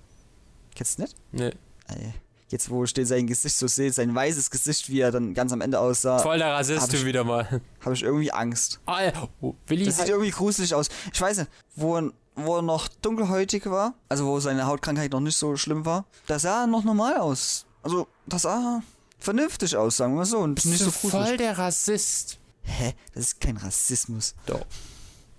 Kennst 0.75 0.99
du 0.99 1.03
nicht? 1.03 1.17
Nee. 1.33 1.53
Ey, 1.89 2.15
Jetzt, 2.51 2.71
wo 2.71 2.83
ich 2.83 2.95
den 2.95 3.05
sein 3.05 3.27
Gesicht 3.27 3.57
so 3.57 3.67
sehe, 3.67 3.93
sein 3.93 4.15
weißes 4.15 4.51
Gesicht, 4.51 4.89
wie 4.89 5.01
er 5.01 5.11
dann 5.11 5.35
ganz 5.35 5.53
am 5.53 5.61
Ende 5.61 5.79
aussah, 5.79 6.19
Voll 6.21 6.39
der 6.39 6.53
Rassist, 6.55 6.95
ich- 6.95 7.05
wieder 7.05 7.23
mal. 7.25 7.61
habe 7.81 7.95
ich 7.95 8.03
irgendwie 8.03 8.33
Angst. 8.33 8.81
Ah, 8.87 9.03
ja. 9.03 9.13
oh, 9.43 9.55
Willi 9.67 9.85
Das 9.85 9.99
sieht 9.99 10.09
irgendwie 10.09 10.31
gruselig 10.31 10.75
aus. 10.75 10.89
Ich 11.13 11.21
weiß 11.21 11.37
nicht, 11.39 11.51
wo, 11.77 11.97
er- 11.99 12.11
wo 12.37 12.57
er 12.57 12.63
noch 12.63 12.89
dunkelhäutig 12.89 13.67
war, 13.67 13.93
also 14.09 14.25
wo 14.27 14.41
seine 14.41 14.65
Hautkrankheit 14.67 15.13
noch 15.13 15.21
nicht 15.21 15.37
so 15.37 15.57
schlimm 15.57 15.85
war, 15.85 16.07
da 16.27 16.39
sah 16.39 16.63
er 16.63 16.67
noch 16.67 16.85
normal 16.85 17.19
aus. 17.19 17.67
Also, 17.83 18.09
das 18.27 18.43
sah 18.43 18.83
vernünftig 19.19 19.77
aus, 19.77 19.97
sagen 19.97 20.15
wir 20.17 20.25
so, 20.25 20.39
und 20.39 20.55
bist 20.55 20.67
nicht 20.67 20.79
so 20.79 20.91
gruselig. 20.91 21.11
voll 21.27 21.37
der 21.37 21.59
Rassist. 21.59 22.39
Hä? 22.63 22.95
Das 23.15 23.25
ist 23.27 23.41
kein 23.41 23.57
Rassismus. 23.57 24.35
Doch. 24.47 24.65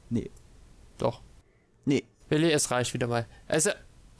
Nee. 0.09 0.29
Doch. 0.98 1.21
Nee. 1.86 2.03
Willi, 2.29 2.51
es 2.51 2.71
reicht 2.71 2.93
wieder 2.93 3.07
mal. 3.07 3.25
Also, 3.48 3.71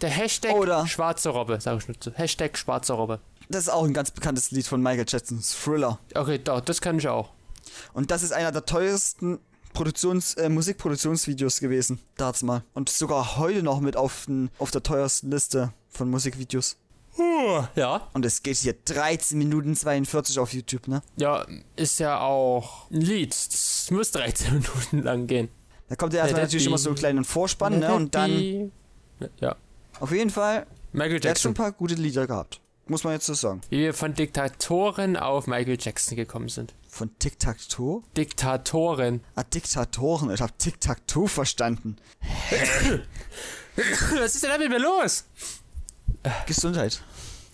der 0.02 0.10
Hashtag 0.10 0.54
Oder- 0.54 0.88
schwarze 0.88 1.30
Robbe, 1.30 1.60
sag 1.60 1.78
ich 1.80 1.88
nur 1.88 2.00
zu. 2.00 2.12
Hashtag 2.14 2.58
schwarze 2.58 2.94
Robbe. 2.94 3.20
Das 3.50 3.64
ist 3.64 3.70
auch 3.70 3.84
ein 3.84 3.94
ganz 3.94 4.12
bekanntes 4.12 4.52
Lied 4.52 4.68
von 4.68 4.82
Michael 4.82 5.06
Jacksons 5.08 5.56
Thriller. 5.64 6.00
Okay, 6.14 6.38
doch, 6.38 6.62
das 6.62 6.82
kann 6.82 7.00
ich 7.00 7.08
auch. 7.08 7.32
Und 7.94 8.12
das 8.12 8.24
ist 8.24 8.32
einer 8.32 8.52
der 8.52 8.66
teuersten 8.66 9.40
Produktions 9.74 10.36
äh, 10.36 10.50
Musikproduktionsvideos 10.50 11.60
gewesen, 11.60 12.00
damals 12.18 12.44
mal. 12.44 12.64
Und 12.74 12.90
sogar 12.90 13.38
heute 13.38 13.64
noch 13.64 13.80
mit 13.82 13.96
auf, 13.98 14.26
den, 14.28 14.50
auf 14.60 14.72
der 14.72 14.84
teuersten 14.84 15.32
Liste 15.32 15.74
von 15.90 16.10
Musikvideos. 16.10 16.78
Ja. 17.76 18.08
Und 18.14 18.26
es 18.26 18.44
geht 18.44 18.58
hier 18.58 18.74
13 18.86 19.38
Minuten 19.38 19.76
42 19.76 20.40
auf 20.40 20.54
YouTube, 20.54 20.88
ne? 20.88 21.02
Ja, 21.18 21.46
ist 21.76 22.00
ja 22.00 22.20
auch 22.22 22.90
ein 22.92 23.02
Lied. 23.02 23.32
Das 23.32 23.88
muss 23.92 24.12
13 24.12 24.54
Minuten 24.54 25.04
lang 25.04 25.28
gehen. 25.28 25.50
Da 25.88 25.96
kommt 25.96 26.14
ja 26.14 26.20
erstmal 26.22 26.44
natürlich 26.44 26.68
immer 26.68 26.78
so 26.78 26.90
einen 26.90 26.98
kleinen 26.98 27.26
Vorspann, 27.26 27.80
ne? 27.80 27.94
Und 27.94 28.14
dann, 28.16 28.72
Ja. 29.40 29.56
auf 30.00 30.12
jeden 30.12 30.30
Fall, 30.30 30.66
Michael 30.92 31.20
der 31.20 31.32
hat 31.32 31.40
schon 31.40 31.50
Jackson. 31.50 31.52
ein 31.52 31.56
paar 31.56 31.72
gute 31.72 31.96
Lieder 31.96 32.28
gehabt. 32.28 32.62
Muss 32.88 33.04
man 33.04 33.14
jetzt 33.14 33.28
so 33.28 33.36
sagen. 33.36 33.62
Wie 33.70 33.80
wir 33.80 33.94
von 33.94 34.16
Diktatoren 34.16 35.16
auf 35.16 35.46
Michael 35.46 35.78
Jackson 35.80 36.16
gekommen 36.16 36.50
sind. 36.50 36.74
Von 36.88 37.12
Tic-Tac-Toe? 37.20 38.02
Diktatoren. 38.18 39.22
Ah, 39.36 39.44
Diktatoren. 39.44 40.32
Ich 40.32 40.42
hab 40.42 40.58
Tic-Tac-Toe 40.58 41.28
verstanden. 41.28 41.98
Was 44.20 44.34
ist 44.36 44.44
denn 44.44 44.50
da 44.50 44.58
mit 44.58 44.70
mir 44.70 44.80
los? 44.80 45.26
Gesundheit. 46.48 47.02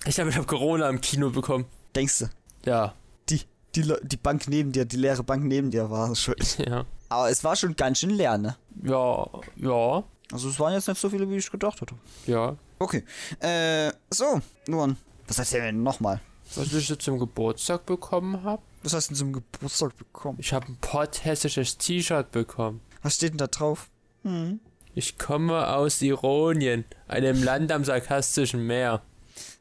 Ich 0.07 0.15
glaube, 0.15 0.29
ich 0.29 0.35
habe 0.35 0.45
Corona 0.47 0.89
im 0.89 1.01
Kino 1.01 1.29
bekommen. 1.29 1.65
Denkst 1.95 2.19
du? 2.19 2.25
Ja. 2.65 2.93
Die, 3.29 3.41
die, 3.75 3.81
Le- 3.83 4.01
die 4.03 4.17
Bank 4.17 4.47
neben 4.47 4.71
dir, 4.71 4.85
die 4.85 4.97
leere 4.97 5.24
Bank 5.24 5.43
neben 5.43 5.71
dir 5.71 5.89
war 5.89 6.13
schuld. 6.15 6.57
Ja. 6.67 6.85
Aber 7.09 7.29
es 7.29 7.43
war 7.43 7.55
schon 7.55 7.75
ganz 7.75 8.00
schön 8.00 8.09
leer, 8.09 8.38
ne? 8.38 8.55
Ja. 8.83 9.27
Ja. 9.57 10.03
Also 10.31 10.50
es 10.50 10.59
waren 10.59 10.74
jetzt 10.74 10.88
nicht 10.88 11.00
so 11.00 11.09
viele, 11.09 11.29
wie 11.29 11.38
ich 11.38 11.50
gedacht 11.51 11.79
hatte. 11.81 11.95
Ja. 12.25 12.55
Okay. 12.79 13.03
Äh, 13.39 13.91
so, 14.09 14.41
Luan. 14.67 14.97
Was 15.27 15.39
hast 15.39 15.53
du 15.53 15.57
denn 15.57 15.81
nochmal? 15.83 16.19
Was 16.55 16.74
ich 16.74 16.89
jetzt 16.89 17.03
zum 17.03 17.17
Geburtstag 17.19 17.86
bekommen 17.86 18.43
habe? 18.43 18.62
Was 18.84 18.93
hast 18.93 19.08
du 19.10 19.13
denn 19.13 19.17
zum 19.17 19.34
Geburtstag 19.34 19.95
bekommen? 19.97 20.38
Ich 20.39 20.53
habe 20.53 20.67
ein 20.67 20.77
potthessisches 20.82 21.77
T-Shirt 21.77 22.32
bekommen. 22.32 22.82
Was 23.01 23.15
steht 23.15 23.32
denn 23.32 23.38
da 23.38 23.47
drauf? 23.47 23.89
Hm. 24.23 24.60
Ich 24.93 25.17
komme 25.17 25.67
aus 25.75 26.01
Ironien, 26.01 26.86
einem 27.08 27.43
Land 27.43 27.71
am 27.71 27.84
sarkastischen 27.84 28.65
Meer. 28.65 29.01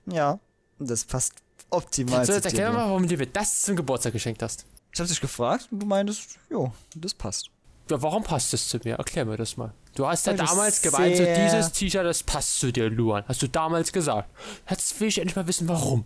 Ja, 0.07 0.39
das 0.79 1.05
passt 1.05 1.35
optimal 1.71 2.25
So, 2.25 2.33
zu 2.33 2.37
jetzt 2.37 2.45
erklär 2.47 2.67
dir. 2.67 2.73
mir 2.73 2.77
Luan. 2.79 2.87
mal, 2.87 2.91
warum 2.91 3.09
du 3.09 3.17
mir 3.17 3.27
das 3.27 3.63
zum 3.63 3.77
Geburtstag 3.77 4.13
geschenkt 4.13 4.43
hast. 4.43 4.65
Ich 4.93 5.01
hab 5.01 5.09
dich 5.09 5.21
gefragt 5.21 5.69
und 5.71 5.81
du 5.81 5.87
meintest, 5.87 6.39
jo, 6.51 6.73
das 6.95 7.15
passt. 7.15 7.51
Ja, 7.91 8.01
warum 8.01 8.23
passt 8.23 8.53
das 8.53 8.69
zu 8.69 8.79
mir? 8.85 8.95
Erklär 8.95 9.25
mir 9.25 9.37
das 9.37 9.57
mal. 9.57 9.75
Du 9.95 10.07
hast 10.07 10.27
ja 10.27 10.33
Weil 10.33 10.39
du 10.39 10.45
damals 10.47 10.81
gemeint, 10.83 11.17
so 11.17 11.25
dieses 11.25 11.73
T-Shirt, 11.73 12.05
das 12.05 12.23
passt 12.23 12.59
zu 12.61 12.73
dir, 12.73 12.89
Luan. 12.89 13.25
Hast 13.29 13.43
du 13.43 13.49
damals 13.49 13.93
gesagt. 13.93 14.31
Jetzt 14.71 14.99
will 15.01 15.09
ich 15.09 15.19
endlich 15.19 15.37
mal 15.37 15.47
wissen, 15.47 15.69
warum. 15.69 16.05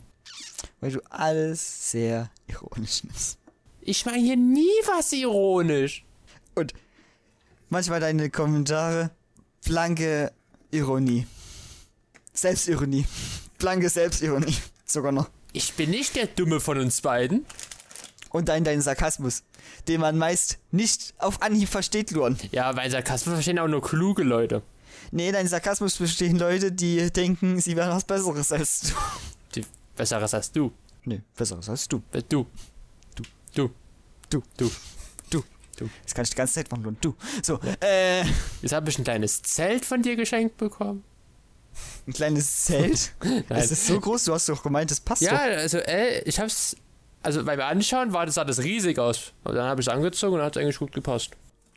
Weil 0.80 0.90
du 0.92 1.00
alles 1.10 1.90
sehr 1.90 2.30
ironisch 2.48 3.04
nimmst. 3.04 3.38
Ich 3.80 4.04
meine 4.06 4.18
hier 4.18 4.36
nie 4.36 4.66
was 4.86 5.12
ironisch. 5.12 6.04
Und 6.54 6.74
manchmal 7.68 8.00
deine 8.00 8.28
Kommentare, 8.30 9.10
blanke 9.64 10.32
Ironie. 10.72 11.26
Selbstironie. 12.34 13.06
Blanke 13.58 13.88
Selbstironie. 13.88 14.56
Sogar 14.86 15.12
noch. 15.12 15.28
Ich 15.52 15.74
bin 15.74 15.90
nicht 15.90 16.16
der 16.16 16.26
Dumme 16.26 16.60
von 16.60 16.78
uns 16.78 17.00
beiden. 17.00 17.44
Und 18.30 18.48
dann 18.48 18.62
dein 18.62 18.82
Sarkasmus, 18.82 19.42
den 19.88 20.02
man 20.02 20.18
meist 20.18 20.58
nicht 20.70 21.14
auf 21.18 21.40
Anhieb 21.40 21.68
versteht, 21.68 22.10
Luan. 22.10 22.38
Ja, 22.52 22.76
weil 22.76 22.90
Sarkasmus 22.90 23.34
verstehen 23.34 23.58
auch 23.58 23.68
nur 23.68 23.82
kluge 23.82 24.22
Leute. 24.22 24.62
Nee, 25.10 25.32
dein 25.32 25.48
Sarkasmus 25.48 25.96
verstehen 25.96 26.38
Leute, 26.38 26.70
die 26.70 27.10
denken, 27.10 27.58
sie 27.60 27.74
wären 27.74 27.90
was 27.90 28.04
Besseres 28.04 28.52
als 28.52 28.80
du. 28.80 28.94
Die 29.54 29.64
Besseres 29.96 30.34
als 30.34 30.52
du. 30.52 30.72
Nee, 31.04 31.22
Besseres 31.34 31.68
als 31.70 31.88
du. 31.88 32.02
Äh, 32.12 32.22
Du. 32.28 32.46
Du. 33.14 33.24
Du. 33.54 33.70
Du. 34.28 34.42
Du. 34.58 34.70
Du. 35.30 35.42
Du. 35.78 35.88
Das 36.04 36.14
kann 36.14 36.24
ich 36.24 36.30
die 36.30 36.36
ganze 36.36 36.54
Zeit 36.54 36.70
machen, 36.70 36.82
Luan. 36.82 36.96
Du. 37.00 37.14
So, 37.42 37.58
äh, 37.80 38.24
Jetzt 38.60 38.72
habe 38.72 38.90
ich 38.90 38.98
ein 38.98 39.04
kleines 39.04 39.40
Zelt 39.42 39.86
von 39.86 40.02
dir 40.02 40.16
geschenkt 40.16 40.58
bekommen. 40.58 41.02
Ein 42.06 42.12
kleines 42.12 42.64
Zelt. 42.64 43.12
Es 43.48 43.70
ist 43.70 43.86
so 43.86 44.00
groß, 44.00 44.24
du 44.24 44.34
hast 44.34 44.48
doch 44.48 44.62
gemeint, 44.62 44.90
das 44.90 45.00
passt 45.00 45.22
Ja, 45.22 45.32
doch. 45.32 45.56
also, 45.56 45.78
äh, 45.78 46.20
ich 46.22 46.38
hab's. 46.40 46.76
Also 47.22 47.44
beim 47.44 47.60
Anschauen 47.60 48.12
war 48.12 48.26
das, 48.26 48.36
sah 48.36 48.44
das 48.44 48.60
riesig 48.62 48.98
aus. 48.98 49.32
Aber 49.44 49.54
dann 49.54 49.66
habe 49.68 49.80
ich 49.80 49.86
es 49.88 49.92
angezogen 49.92 50.36
und 50.36 50.42
hat 50.42 50.56
es 50.56 50.62
eigentlich 50.62 50.78
gut 50.78 50.92
gepasst. 50.92 51.30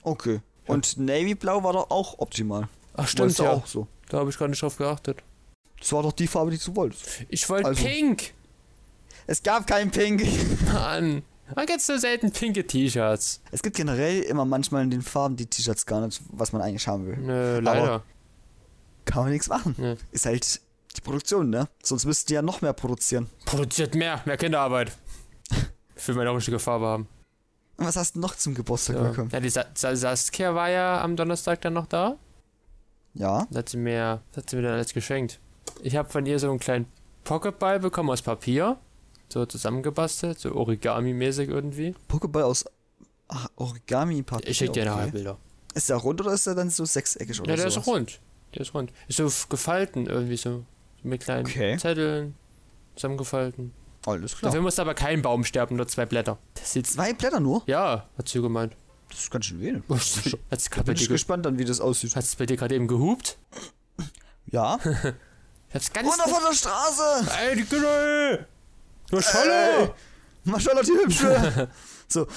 Okay. 0.04 0.40
Und 0.68 0.98
Navy 0.98 1.34
Blau 1.36 1.64
war 1.64 1.74
doch 1.74 1.90
auch 1.90 2.20
optimal. 2.20 2.68
Ach, 2.96 3.10
Wolltest 3.18 3.40
du 3.40 3.46
auch 3.48 3.66
so. 3.66 3.88
Da 4.10 4.20
habe 4.20 4.30
ich 4.30 4.38
gar 4.38 4.48
nicht 4.48 4.62
drauf 4.62 4.78
geachtet. 4.78 5.18
Das 5.80 5.92
war 5.94 6.04
doch 6.04 6.12
die 6.14 6.28
Farbe, 6.28 6.52
die 6.52 6.60
du 6.60 6.76
wolltest. 6.76 7.26
Ich 7.30 7.50
wollte 7.50 7.70
Also- 7.70 7.84
pink. 7.84 8.34
Es 9.28 9.42
gab 9.42 9.66
kein 9.66 9.90
Pink. 9.92 10.24
Mann. 10.74 11.24
Man 11.56 11.66
gibt 11.66 11.82
so 11.82 11.98
selten 11.98 12.32
pinke 12.32 12.66
T-Shirts. 12.66 13.42
Es 13.52 13.62
gibt 13.62 13.76
generell 13.76 14.22
immer 14.22 14.46
manchmal 14.46 14.84
in 14.84 14.92
den 14.92 15.02
Farben 15.02 15.36
die 15.36 15.48
T-Shirts 15.48 15.86
gar 15.86 16.06
nicht, 16.06 16.22
was 16.30 16.54
man 16.54 16.62
eigentlich 16.62 16.88
haben 16.88 17.08
will. 17.08 17.18
Nö, 17.18 17.60
leider. 17.60 18.04
Kann 19.06 19.24
man 19.24 19.32
nichts 19.32 19.50
machen. 19.50 19.76
Ja. 19.78 19.96
Ist 20.12 20.26
halt 20.26 20.62
die 20.96 21.02
Produktion, 21.02 21.50
ne? 21.50 21.68
Sonst 21.84 22.06
müssten 22.06 22.28
die 22.28 22.34
ja 22.36 22.42
noch 22.42 22.62
mehr 22.62 22.74
produzieren. 22.74 23.30
Produziert 23.46 23.96
mehr, 23.96 24.22
mehr 24.26 24.38
Kinderarbeit. 24.38 24.92
Für 25.96 26.14
meine 26.14 26.34
richtige 26.36 26.60
Farbe 26.60 26.86
haben. 26.88 27.08
Und 27.78 27.86
was 27.88 27.96
hast 27.96 28.16
du 28.16 28.20
noch 28.20 28.36
zum 28.36 28.54
Geburtstag 28.54 28.96
Ja, 28.98 29.04
bekommen? 29.10 29.30
ja 29.32 29.40
die 29.40 29.50
Sa 29.50 29.66
Sa 29.74 29.96
Saskia 29.96 30.54
war 30.54 30.70
ja 30.70 31.02
am 31.02 31.16
Donnerstag 31.16 31.62
dann 31.62 31.74
noch 31.74 31.88
da. 31.88 32.18
Ja. 33.14 33.48
Da 33.50 33.60
hat 33.60 33.70
sie 33.70 33.78
mir, 33.78 34.22
das 34.32 34.44
hat 34.44 34.50
sie 34.50 34.56
mir 34.58 34.62
dann 34.64 34.74
alles 34.74 34.94
geschenkt. 34.94 35.40
Ich 35.82 35.96
habe 35.96 36.10
von 36.10 36.26
ihr 36.26 36.38
so 36.40 36.50
einen 36.50 36.60
kleinen 36.60 36.86
Pocketball 37.24 37.80
bekommen 37.80 38.10
aus 38.10 38.22
Papier. 38.22 38.78
So 39.32 39.46
zusammengebastelt, 39.46 40.40
so 40.40 40.50
Origami-mäßig 40.56 41.48
irgendwie. 41.50 41.96
Pokéball 42.10 42.44
aus 42.44 42.66
Origami-Papier. 43.56 44.50
Ich 44.50 44.58
schicke 44.58 44.74
dir 44.74 44.86
nachher 44.86 45.04
okay. 45.04 45.12
Bilder. 45.12 45.38
Ist 45.74 45.90
der 45.90 45.98
rund 45.98 46.20
oder 46.22 46.34
ist 46.34 46.46
der 46.48 46.56
dann 46.56 46.70
so 46.70 46.84
sechseckig 46.86 47.40
oder 47.40 47.52
Ja, 47.52 47.56
der 47.56 47.72
sowas? 47.72 47.84
ist 47.84 47.88
rund. 47.88 48.20
Der 48.54 48.62
ist 48.62 48.74
rund. 48.74 48.92
Ist 49.08 49.18
so 49.18 49.30
gefalten 49.50 50.08
irgendwie 50.08 50.38
so. 50.38 50.66
Mit 51.04 51.24
kleinen 51.24 51.46
Okay. 51.48 51.78
Zetteln 51.78 52.36
zusammengefalten. 52.96 53.74
Alles 54.06 54.38
klar. 54.38 54.50
Dafür 54.52 54.62
muss 54.62 54.78
aber 54.80 54.94
kein 54.94 55.22
Baum 55.22 55.44
sterben, 55.46 55.76
nur 55.76 55.88
zwei 55.88 56.06
Blätter. 56.06 56.38
Zwei 56.56 57.14
Blätter 57.14 57.40
nur? 57.40 57.64
Ja, 57.68 58.10
hat 58.18 58.28
sie 58.28 58.42
gemeint. 58.42 58.76
Das 59.10 59.20
ist 59.20 59.32
ganz 59.32 59.46
schön 59.46 59.60
wenig. 59.62 59.84
Hat's 59.90 60.14
Da 60.22 60.58
grad 60.76 60.86
bei 60.86 60.94
bin 60.94 60.96
ich 61.02 61.10
gespannt 61.10 61.46
dann, 61.46 61.58
wie 61.60 61.66
das 61.66 61.82
aussieht. 61.82 62.16
hat's 62.16 62.36
bei 62.36 62.46
dir 62.46 62.58
gerade 62.58 62.76
eben 62.76 62.88
gehupt? 62.88 63.38
Ja. 64.46 64.80
Ich 65.70 65.76
hab's 65.76 65.94
ganz. 65.94 66.06
Runter 66.10 66.28
von 66.28 66.44
der 66.50 66.54
Straße! 66.54 67.32
Ey, 67.40 67.56
die 67.56 67.64
Gülle! 67.64 68.46
Scholle! 69.10 69.94
Maschallah, 70.44 70.82
die 70.82 70.92
Hübsche! 70.92 71.70
so, 72.10 72.28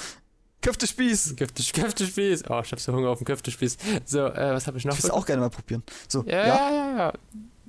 Köftespieß. 0.65 1.37
Köfte, 1.37 1.63
Köftespieß. 1.63 2.45
Oh, 2.49 2.61
ich 2.65 2.73
hab 2.73 2.81
so 2.81 2.93
Hunger 2.95 3.11
auf 3.11 3.19
den 3.19 3.27
Köftespieß. 3.27 3.77
So, 4.07 4.27
äh, 4.27 4.55
was 4.55 4.67
habe 4.67 4.79
ich 4.79 4.87
noch? 4.87 4.97
Ich 4.97 5.05
will 5.05 5.11
auch 5.11 5.27
gerne 5.27 5.43
mal 5.43 5.51
probieren. 5.51 5.83
So, 6.09 6.25
Ja, 6.27 6.47
ja, 6.47 6.71
ja, 6.71 6.97
ja. 6.97 7.13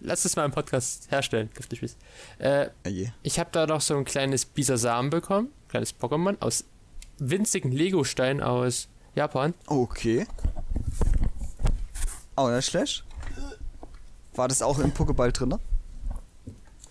Lass 0.01 0.23
es 0.23 0.35
mal 0.35 0.45
im 0.45 0.51
Podcast 0.51 1.11
herstellen, 1.11 1.49
Köftespieß. 1.53 1.97
Äh, 2.39 2.69
je. 2.87 3.09
ich 3.23 3.39
habe 3.39 3.49
da 3.51 3.65
noch 3.67 3.81
so 3.81 3.97
ein 3.97 4.05
kleines 4.05 4.45
Bisasam 4.45 5.09
bekommen. 5.09 5.49
Kleines 5.67 5.93
Pokémon 5.93 6.37
aus 6.39 6.63
winzigen 7.17 7.71
Lego-Steinen 7.71 8.41
aus 8.41 8.87
Japan. 9.13 9.53
Okay. 9.67 10.25
Oh, 12.37 12.47
das 12.47 12.59
ist 12.59 12.71
schlecht. 12.71 13.03
War 14.35 14.47
das 14.47 14.61
auch 14.61 14.79
im 14.79 14.93
Pokéball 14.93 15.31
drin? 15.31 15.49
Ne? 15.49 15.59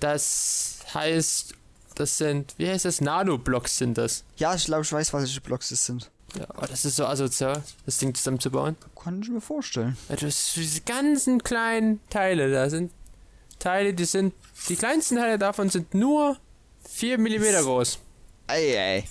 Das 0.00 0.80
heißt, 0.92 1.54
das 1.94 2.18
sind, 2.18 2.54
wie 2.59 2.68
heißt 2.68 2.85
das? 2.85 3.00
Nanoblocks 3.00 3.78
sind 3.78 3.98
das. 3.98 4.24
Ja, 4.37 4.54
ich 4.54 4.64
glaube, 4.66 4.83
ich 4.83 4.92
weiß, 4.92 5.12
welche 5.12 5.40
Blocks 5.40 5.68
das 5.70 5.85
sind. 5.85 6.11
Ja, 6.38 6.46
aber 6.50 6.66
das 6.66 6.85
ist 6.85 6.96
so 6.96 7.07
asozial, 7.07 7.62
das 7.87 7.98
Ding 7.98 8.14
zusammenzubauen. 8.14 8.76
Kann 9.00 9.22
ich 9.22 9.28
mir 9.28 9.40
vorstellen. 9.40 9.96
Ja, 10.09 10.16
Das 10.16 10.52
diese 10.54 10.80
ganzen 10.80 11.42
kleinen 11.42 12.00
Teile, 12.11 12.50
da 12.50 12.68
sind 12.70 12.90
Teile, 13.61 13.94
die 13.94 14.04
sind, 14.04 14.35
die 14.68 14.76
kleinsten 14.76 15.16
Teile 15.16 15.38
davon 15.38 15.70
sind 15.70 15.94
nur 15.94 16.37
4 16.88 17.18
mm 17.18 17.62
groß. 17.62 17.98
Ey, 18.48 18.74
ey. 18.74 19.04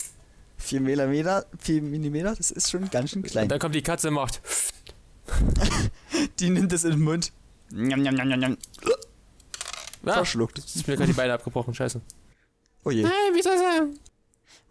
4 0.57 0.81
Millimeter, 0.81 1.45
4 1.59 1.81
Millimeter, 1.81 2.35
das 2.35 2.51
ist 2.51 2.69
schon 2.69 2.89
ganz 2.89 3.11
schön 3.11 3.23
klein. 3.23 3.43
Und 3.43 3.49
dann 3.51 3.59
kommt 3.59 3.75
die 3.75 3.81
Katze 3.81 4.09
und 4.09 4.15
macht. 4.15 4.41
Die 6.39 6.49
nimmt 6.49 6.71
das 6.71 6.83
in 6.83 6.91
den 6.91 7.01
Mund. 7.01 7.31
Njam, 7.71 8.01
njam, 8.01 8.15
njam, 8.15 8.27
njam. 8.39 8.57
Ah, 10.05 10.13
Verschluckt. 10.13 10.57
ist 10.59 10.85
mir 10.87 10.95
gerade 10.95 11.07
die 11.07 11.13
Beine 11.13 11.33
abgebrochen, 11.33 11.73
scheiße. 11.73 12.01
Oh 12.83 12.91
je. 12.91 13.03
Nein, 13.03 13.11
wie 13.33 13.41
soll 13.41 13.57
sein? 13.57 13.99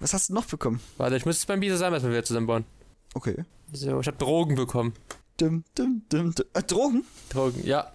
Was 0.00 0.12
hast 0.12 0.28
du 0.28 0.34
noch 0.34 0.44
bekommen? 0.44 0.80
Warte, 0.96 1.16
ich 1.16 1.24
muss 1.24 1.36
jetzt 1.36 1.46
beim 1.46 1.60
Bisasam 1.60 1.92
erstmal 1.92 2.12
wieder 2.12 2.24
zusammenbauen. 2.24 2.64
Okay. 3.14 3.44
So, 3.72 4.00
ich 4.00 4.06
habe 4.06 4.18
Drogen 4.18 4.54
bekommen. 4.54 4.94
Dum, 5.38 5.64
dum, 5.74 6.02
dum, 6.08 6.34
dum. 6.34 6.46
Äh, 6.54 6.62
Drogen? 6.62 7.04
Drogen, 7.30 7.64
ja. 7.64 7.92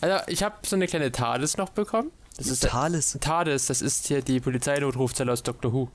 Also, 0.00 0.24
ich 0.28 0.42
habe 0.42 0.56
so 0.66 0.76
eine 0.76 0.86
kleine 0.86 1.12
TARDIS 1.12 1.56
noch 1.56 1.70
bekommen. 1.70 2.10
Das 2.36 2.46
ist 2.48 2.62
Thales. 2.62 3.18
TARDIS, 3.20 3.66
das 3.66 3.82
ist 3.82 4.06
hier 4.06 4.22
die 4.22 4.40
Polizeinotrufzelle 4.40 5.30
aus 5.30 5.42
Doctor 5.42 5.72
Who. 5.72 5.90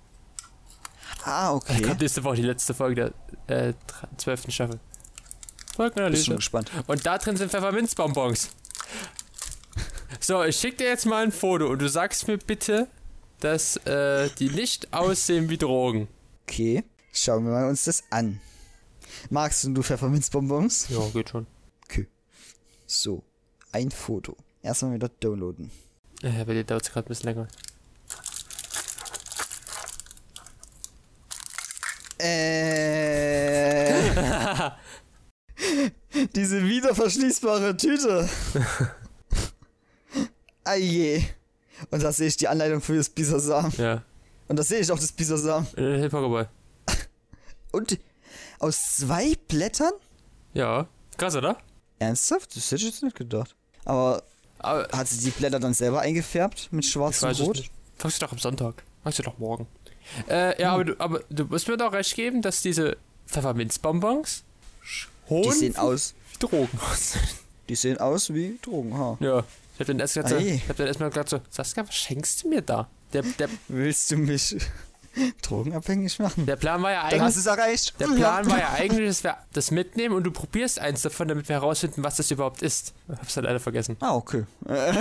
Ah, 1.23 1.53
okay. 1.53 1.81
Kommt 1.81 2.01
nächste 2.01 2.23
Woche 2.23 2.37
die 2.37 2.43
letzte 2.43 2.73
Folge 2.73 3.13
der 3.49 3.69
äh, 3.69 3.73
12. 4.17 4.45
Staffel. 4.49 4.75
Bin 4.75 4.79
schon 4.79 4.79
Folgenanalyse. 5.75 6.35
gespannt. 6.35 6.71
Und 6.87 7.05
da 7.05 7.17
drin 7.17 7.37
sind 7.37 7.51
Pfefferminzbonbons. 7.51 8.49
So, 10.19 10.43
ich 10.43 10.57
schick 10.57 10.77
dir 10.77 10.87
jetzt 10.87 11.05
mal 11.05 11.23
ein 11.23 11.31
Foto 11.31 11.67
und 11.67 11.81
du 11.81 11.89
sagst 11.89 12.27
mir 12.27 12.37
bitte, 12.37 12.87
dass 13.39 13.77
äh, 13.85 14.29
die 14.39 14.49
nicht 14.49 14.93
aussehen 14.93 15.49
wie 15.49 15.57
Drogen. 15.57 16.07
Okay. 16.43 16.83
Schauen 17.13 17.45
wir 17.45 17.51
mal 17.51 17.69
uns 17.69 17.85
das 17.85 18.03
an. 18.09 18.41
Magst 19.29 19.63
du 19.63 19.81
Pfefferminzbonbons? 19.81 20.89
Ja, 20.89 21.07
geht 21.09 21.29
schon. 21.29 21.47
Okay. 21.85 22.07
So. 22.85 23.23
Ein 23.71 23.91
Foto. 23.91 24.35
Erstmal 24.61 24.95
wieder 24.95 25.09
downloaden. 25.09 25.71
Äh, 26.21 26.45
bei 26.45 26.53
dir 26.53 26.63
dauert 26.63 26.83
es 26.83 26.91
gerade 26.91 27.07
ein 27.07 27.09
bisschen 27.09 27.29
länger. 27.29 27.47
Äh. 32.19 33.91
Diese 36.35 36.63
wiederverschließbare 36.63 37.77
Tüte. 37.77 38.29
Aje. 40.63 41.23
Und 41.91 42.03
da 42.03 42.11
sehe 42.11 42.27
ich 42.27 42.37
die 42.37 42.47
Anleitung 42.47 42.81
für 42.81 42.95
das 42.95 43.09
Bisasam. 43.09 43.71
Ja. 43.77 44.03
Und 44.47 44.57
da 44.57 44.63
sehe 44.63 44.79
ich 44.79 44.91
auch 44.91 44.99
das 44.99 45.11
Bisasam. 45.11 45.67
Äh, 45.75 46.07
Pokéball. 46.07 46.47
Und 47.71 47.99
aus 48.59 48.95
zwei 48.97 49.33
Blättern? 49.47 49.91
Ja. 50.53 50.87
Krass, 51.17 51.35
oder? 51.35 51.57
Ernsthaft? 51.99 52.55
Das 52.55 52.65
hätte 52.71 52.75
ich 52.83 52.89
jetzt 52.89 53.03
nicht 53.03 53.15
gedacht. 53.15 53.55
Aber 53.85 54.23
Aber 54.59 54.87
hat 54.91 55.07
sie 55.07 55.19
die 55.23 55.31
Blätter 55.31 55.59
dann 55.59 55.73
selber 55.73 56.01
eingefärbt 56.01 56.69
mit 56.71 56.85
schwarz 56.85 57.21
und 57.23 57.39
rot? 57.41 57.63
Fangst 57.97 58.21
du 58.21 58.25
doch 58.25 58.31
am 58.31 58.39
Sonntag. 58.39 58.83
Fangst 59.03 59.19
du 59.19 59.23
doch 59.23 59.37
morgen. 59.37 59.67
Äh, 60.29 60.59
ja, 60.61 60.73
aber, 60.73 60.85
du, 60.85 60.95
aber 60.99 61.19
du 61.29 61.45
musst 61.45 61.67
mir 61.67 61.77
doch 61.77 61.91
recht 61.91 62.15
geben, 62.15 62.41
dass 62.41 62.61
diese 62.61 62.97
Pfefferminzbonbons 63.27 64.43
Die 65.29 65.43
schon 65.43 65.51
sehen 65.51 65.75
aus. 65.77 66.13
wie 66.31 66.37
Drogen 66.39 66.79
aussehen. 66.91 67.27
Die 67.69 67.75
sehen 67.75 67.97
aus 67.99 68.33
wie 68.33 68.57
Drogen, 68.61 68.97
ha. 68.97 69.17
Ja. 69.19 69.43
Ich 69.77 69.81
hab 69.81 69.87
dann 69.87 69.99
erst 69.99 70.15
gesagt, 70.15 70.33
Ei. 70.33 70.55
ich 70.63 70.67
hab 70.69 70.75
dann 70.77 70.87
erstmal 70.87 71.09
gesagt 71.09 71.29
so, 71.29 71.39
Saskia, 71.51 71.87
was 71.87 71.93
schenkst 71.93 72.43
du 72.43 72.49
mir 72.49 72.61
da? 72.63 72.89
Der, 73.13 73.21
der, 73.21 73.47
Willst 73.67 74.09
du 74.09 74.17
mich 74.17 74.55
drogenabhängig 75.43 76.17
machen? 76.19 76.45
der 76.47 76.55
Plan 76.55 76.81
war 76.81 76.91
ja 76.91 77.09
Dann 77.09 77.21
hast 77.21 77.35
eigentlich. 77.35 77.37
es 77.37 77.45
erreicht. 77.45 77.99
Der 77.99 78.07
Plan 78.07 78.49
war 78.49 78.57
ja 78.59 78.71
eigentlich, 78.73 79.07
dass 79.07 79.23
wir 79.23 79.37
das 79.53 79.69
mitnehmen 79.71 80.15
und 80.15 80.23
du 80.23 80.31
probierst 80.31 80.79
eins 80.79 81.03
davon, 81.03 81.27
damit 81.27 81.47
wir 81.47 81.55
herausfinden, 81.57 82.03
was 82.03 82.15
das 82.15 82.31
überhaupt 82.31 82.61
ist. 82.63 82.93
Ich 83.11 83.19
hab's 83.19 83.35
dann 83.35 83.43
leider 83.43 83.59
vergessen. 83.59 83.97
Ah, 83.99 84.15
okay. 84.15 84.45
Äh, 84.67 84.93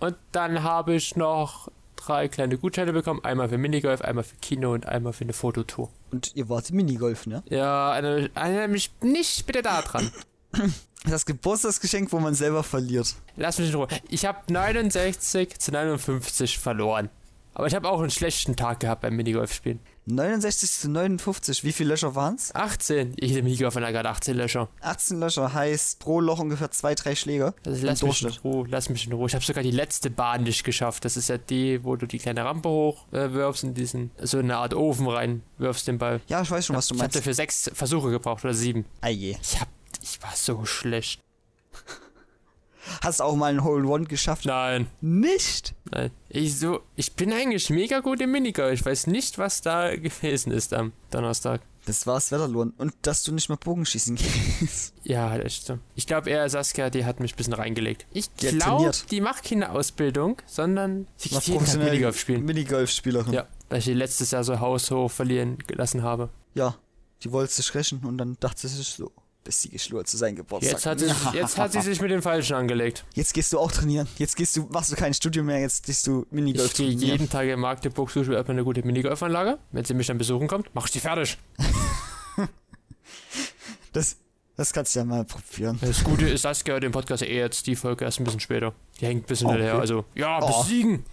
Und 0.00 0.16
dann 0.32 0.62
habe 0.62 0.94
ich 0.94 1.16
noch 1.16 1.70
drei 1.96 2.28
kleine 2.28 2.58
Gutscheine 2.58 2.92
bekommen. 2.92 3.24
Einmal 3.24 3.48
für 3.48 3.56
Minigolf, 3.56 4.02
einmal 4.02 4.24
für 4.24 4.36
Kino 4.36 4.74
und 4.74 4.84
einmal 4.86 5.14
für 5.14 5.24
eine 5.24 5.32
Fototour. 5.32 5.88
Und 6.10 6.32
ihr 6.34 6.50
wart 6.50 6.70
Minigolf, 6.70 7.26
ne? 7.26 7.42
Ja, 7.48 7.96
erinnere 7.96 8.68
mich 8.68 8.92
nicht 9.00 9.46
bitte 9.46 9.62
da 9.62 9.80
dran. 9.80 10.12
Das 11.06 11.26
Geburtstagsgeschenk, 11.26 12.10
wo 12.12 12.18
man 12.18 12.34
selber 12.34 12.62
verliert. 12.62 13.14
Lass 13.36 13.58
mich 13.58 13.68
in 13.68 13.74
Ruhe. 13.74 13.88
Ich 14.08 14.24
habe 14.24 14.50
69 14.50 15.58
zu 15.58 15.70
59 15.70 16.58
verloren. 16.58 17.10
Aber 17.52 17.66
ich 17.66 17.74
habe 17.74 17.88
auch 17.90 18.00
einen 18.00 18.10
schlechten 18.10 18.56
Tag 18.56 18.80
gehabt 18.80 19.02
beim 19.02 19.14
Minigolf-Spielen. 19.14 19.80
69 20.06 20.70
zu 20.72 20.90
59. 20.90 21.62
Wie 21.62 21.72
viele 21.72 21.90
Löcher 21.90 22.14
waren's? 22.14 22.54
18. 22.54 23.14
Jede 23.20 23.42
Minigolf-Anlage 23.42 23.98
hat 23.98 24.06
18 24.06 24.36
Löcher. 24.36 24.68
18 24.80 25.20
Löcher 25.20 25.52
heißt 25.52 25.98
pro 26.00 26.20
Loch 26.20 26.40
ungefähr 26.40 26.70
zwei, 26.70 26.94
drei 26.94 27.14
Schläge. 27.14 27.54
Also 27.64 27.80
Im 27.80 27.86
lass 27.86 28.02
mich 28.02 28.22
in. 28.22 28.28
Ruhe, 28.42 28.66
lass 28.68 28.88
mich 28.88 29.06
in 29.06 29.12
Ruhe. 29.12 29.28
Ich 29.28 29.34
habe 29.34 29.44
sogar 29.44 29.62
die 29.62 29.70
letzte 29.70 30.10
Bahn 30.10 30.42
nicht 30.42 30.64
geschafft. 30.64 31.04
Das 31.04 31.16
ist 31.18 31.28
ja 31.28 31.38
die, 31.38 31.84
wo 31.84 31.96
du 31.96 32.06
die 32.06 32.18
kleine 32.18 32.44
Rampe 32.44 32.68
hochwirfst 32.70 33.12
äh, 33.12 33.34
wirfst 33.34 33.64
in 33.64 33.74
diesen, 33.74 34.10
so 34.20 34.38
eine 34.38 34.56
Art 34.56 34.74
Ofen 34.74 35.06
rein, 35.06 35.42
wirfst 35.58 35.86
den 35.86 35.98
Ball. 35.98 36.22
Ja, 36.28 36.40
ich 36.42 36.50
weiß 36.50 36.64
schon, 36.66 36.76
was 36.76 36.88
du 36.88 36.94
ich 36.94 37.00
habe 37.00 37.04
meinst. 37.08 37.16
dafür 37.16 37.34
sechs 37.34 37.70
Versuche 37.72 38.10
gebraucht 38.10 38.42
oder 38.44 38.54
sieben. 38.54 38.84
Ah 39.00 39.08
je. 39.10 39.36
Ich 39.40 39.60
hab, 39.60 39.68
ich 40.04 40.22
war 40.22 40.32
so 40.36 40.64
schlecht. 40.66 41.20
Hast 43.02 43.20
du 43.20 43.24
auch 43.24 43.34
mal 43.36 43.50
ein 43.50 43.64
Hole 43.64 43.86
One 43.88 44.04
geschafft? 44.04 44.44
Nein, 44.44 44.86
Nicht? 45.00 45.74
nein. 45.90 46.10
Ich 46.28 46.58
so, 46.58 46.80
ich 46.96 47.14
bin 47.14 47.32
eigentlich 47.32 47.70
mega 47.70 48.00
gut 48.00 48.20
im 48.20 48.30
Minigolf. 48.32 48.80
Ich 48.80 48.84
weiß 48.84 49.06
nicht, 49.06 49.38
was 49.38 49.62
da 49.62 49.96
gewesen 49.96 50.52
ist 50.52 50.74
am 50.74 50.92
Donnerstag. 51.10 51.62
Das 51.86 52.06
war's 52.06 52.30
Wetterlohn. 52.30 52.74
Und 52.76 52.92
dass 53.02 53.22
du 53.22 53.32
nicht 53.32 53.48
mehr 53.48 53.56
Bogenschießen 53.56 54.16
gehst. 54.60 54.92
Ja, 55.02 55.36
das 55.38 55.54
stimmt. 55.56 55.80
Ich 55.94 56.06
glaube 56.06 56.28
eher 56.28 56.46
Saskia, 56.50 56.90
die 56.90 57.06
hat 57.06 57.20
mich 57.20 57.32
ein 57.32 57.36
bisschen 57.36 57.52
reingelegt. 57.54 58.06
Ich 58.12 58.34
glaube, 58.36 58.90
die 59.10 59.20
macht 59.22 59.44
keine 59.44 59.70
Ausbildung, 59.70 60.40
sondern 60.46 61.06
sie 61.16 61.32
War 61.32 61.40
geht 61.40 61.48
jeden 61.54 61.64
Tag 61.64 61.76
Minigolf 61.78 62.18
spielen. 62.20 62.44
Minigolf-Spielerin. 62.44 63.32
Ja, 63.32 63.46
weil 63.70 63.78
ich 63.78 63.84
die 63.86 63.94
letztes 63.94 64.30
Jahr 64.30 64.44
so 64.44 64.60
haushoch 64.60 65.10
verlieren 65.10 65.56
gelassen 65.66 66.02
habe. 66.02 66.28
ja. 66.54 66.76
Die 67.22 67.32
wollte 67.32 67.54
sich 67.54 67.74
rächen 67.74 68.00
und 68.04 68.18
dann 68.18 68.36
dachte 68.38 68.68
sie 68.68 68.76
sich 68.76 68.88
so, 68.88 69.10
bis 69.44 69.60
sie 69.62 69.68
geschlurrt 69.68 70.08
zu 70.08 70.16
sein 70.16 70.34
Geburtstag. 70.34 70.72
Jetzt 70.72 70.86
hat, 70.86 70.98
sie, 71.00 71.36
jetzt 71.36 71.58
hat 71.58 71.72
sie 71.72 71.80
sich 71.82 72.00
mit 72.00 72.10
dem 72.10 72.22
Falschen 72.22 72.54
angelegt. 72.56 73.04
Jetzt 73.14 73.34
gehst 73.34 73.52
du 73.52 73.58
auch 73.58 73.70
trainieren. 73.70 74.08
Jetzt 74.16 74.36
gehst 74.36 74.56
du, 74.56 74.66
machst 74.70 74.90
du 74.90 74.96
kein 74.96 75.12
Studium 75.14 75.46
mehr, 75.46 75.60
jetzt 75.60 75.84
gehst 75.84 76.06
du 76.06 76.26
Minigolf 76.30 76.70
Ich 76.70 76.76
gehe 76.76 76.88
jeden 76.88 77.28
Tag 77.28 77.46
in 77.46 77.60
Magdeburg, 77.60 78.10
suche 78.10 78.30
mir 78.30 78.48
eine 78.48 78.64
gute 78.64 78.82
Minigolfanlage. 78.82 79.58
Wenn 79.72 79.84
sie 79.84 79.94
mich 79.94 80.06
dann 80.06 80.18
besuchen 80.18 80.48
kommt, 80.48 80.70
mach 80.74 80.86
ich 80.86 80.92
die 80.92 81.00
fertig. 81.00 81.38
Das, 83.92 84.16
das 84.56 84.72
kannst 84.72 84.94
du 84.94 84.98
ja 85.00 85.04
mal 85.04 85.24
probieren. 85.24 85.78
Das 85.80 86.02
Gute 86.02 86.28
ist, 86.28 86.42
Saskia 86.42 86.72
hört 86.74 86.82
den 86.82 86.90
Podcast 86.92 87.22
eh 87.22 87.38
jetzt 87.38 87.66
die 87.66 87.76
Folge 87.76 88.04
erst 88.04 88.18
ein 88.20 88.24
bisschen 88.24 88.40
später. 88.40 88.72
Die 89.00 89.06
hängt 89.06 89.24
ein 89.24 89.26
bisschen 89.26 89.46
Okay. 89.46 89.56
hinterher. 89.58 89.78
Also, 89.80 90.04
ja, 90.16 90.40
Oh. 90.42 90.62
besiegen. 90.62 91.04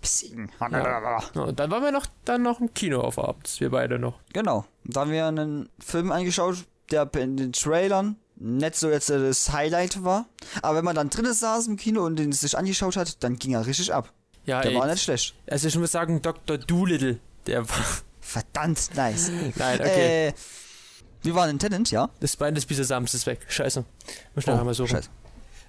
Besiegen. 0.00 0.50
Ja, 0.60 1.22
und 1.34 1.58
dann 1.58 1.70
waren 1.70 1.82
wir 1.82 1.90
noch, 1.92 2.06
dann 2.24 2.42
noch 2.42 2.60
im 2.60 2.72
Kino 2.74 3.00
auf 3.00 3.18
abends, 3.18 3.60
wir 3.60 3.70
beide 3.70 3.98
noch. 3.98 4.18
Genau. 4.32 4.66
Da 4.84 5.00
haben 5.00 5.10
wir 5.10 5.26
einen 5.26 5.68
Film 5.80 6.12
angeschaut, 6.12 6.66
der 6.90 7.08
in 7.16 7.36
den 7.36 7.52
Trailern 7.52 8.16
nicht 8.36 8.76
so 8.76 8.88
jetzt 8.90 9.10
äh, 9.10 9.18
das 9.18 9.52
Highlight 9.52 10.04
war. 10.04 10.26
Aber 10.62 10.78
wenn 10.78 10.84
man 10.84 10.94
dann 10.96 11.10
drinnen 11.10 11.32
saß 11.34 11.66
im 11.66 11.76
Kino 11.76 12.04
und 12.04 12.16
den 12.16 12.32
sich 12.32 12.56
angeschaut 12.56 12.96
hat, 12.96 13.22
dann 13.24 13.36
ging 13.36 13.52
er 13.54 13.66
richtig 13.66 13.92
ab. 13.92 14.12
Ja, 14.44 14.60
Der 14.62 14.70
ey, 14.72 14.76
war 14.78 14.86
nicht 14.86 15.02
schlecht. 15.02 15.34
also 15.50 15.68
ich 15.68 15.76
muss 15.76 15.92
sagen, 15.92 16.22
Dr. 16.22 16.56
Doolittle, 16.58 17.18
der 17.46 17.68
war. 17.68 17.76
Verdammt 18.20 18.90
nice. 18.94 19.30
Nein, 19.56 19.80
okay. 19.80 20.28
Äh, 20.28 20.32
wir 21.22 21.34
waren 21.34 21.50
in 21.50 21.58
Tenant, 21.58 21.90
ja? 21.90 22.10
Das 22.20 22.36
Bein 22.36 22.54
des 22.54 22.64
Bisasams 22.66 23.12
ist 23.14 23.26
weg. 23.26 23.40
Scheiße. 23.48 23.80
Muss 24.34 24.44
ich 24.44 24.46
nachher 24.46 24.64
mal 24.64 24.72
suchen. 24.74 24.90
Oh, 24.90 24.94
scheiße. 24.96 25.08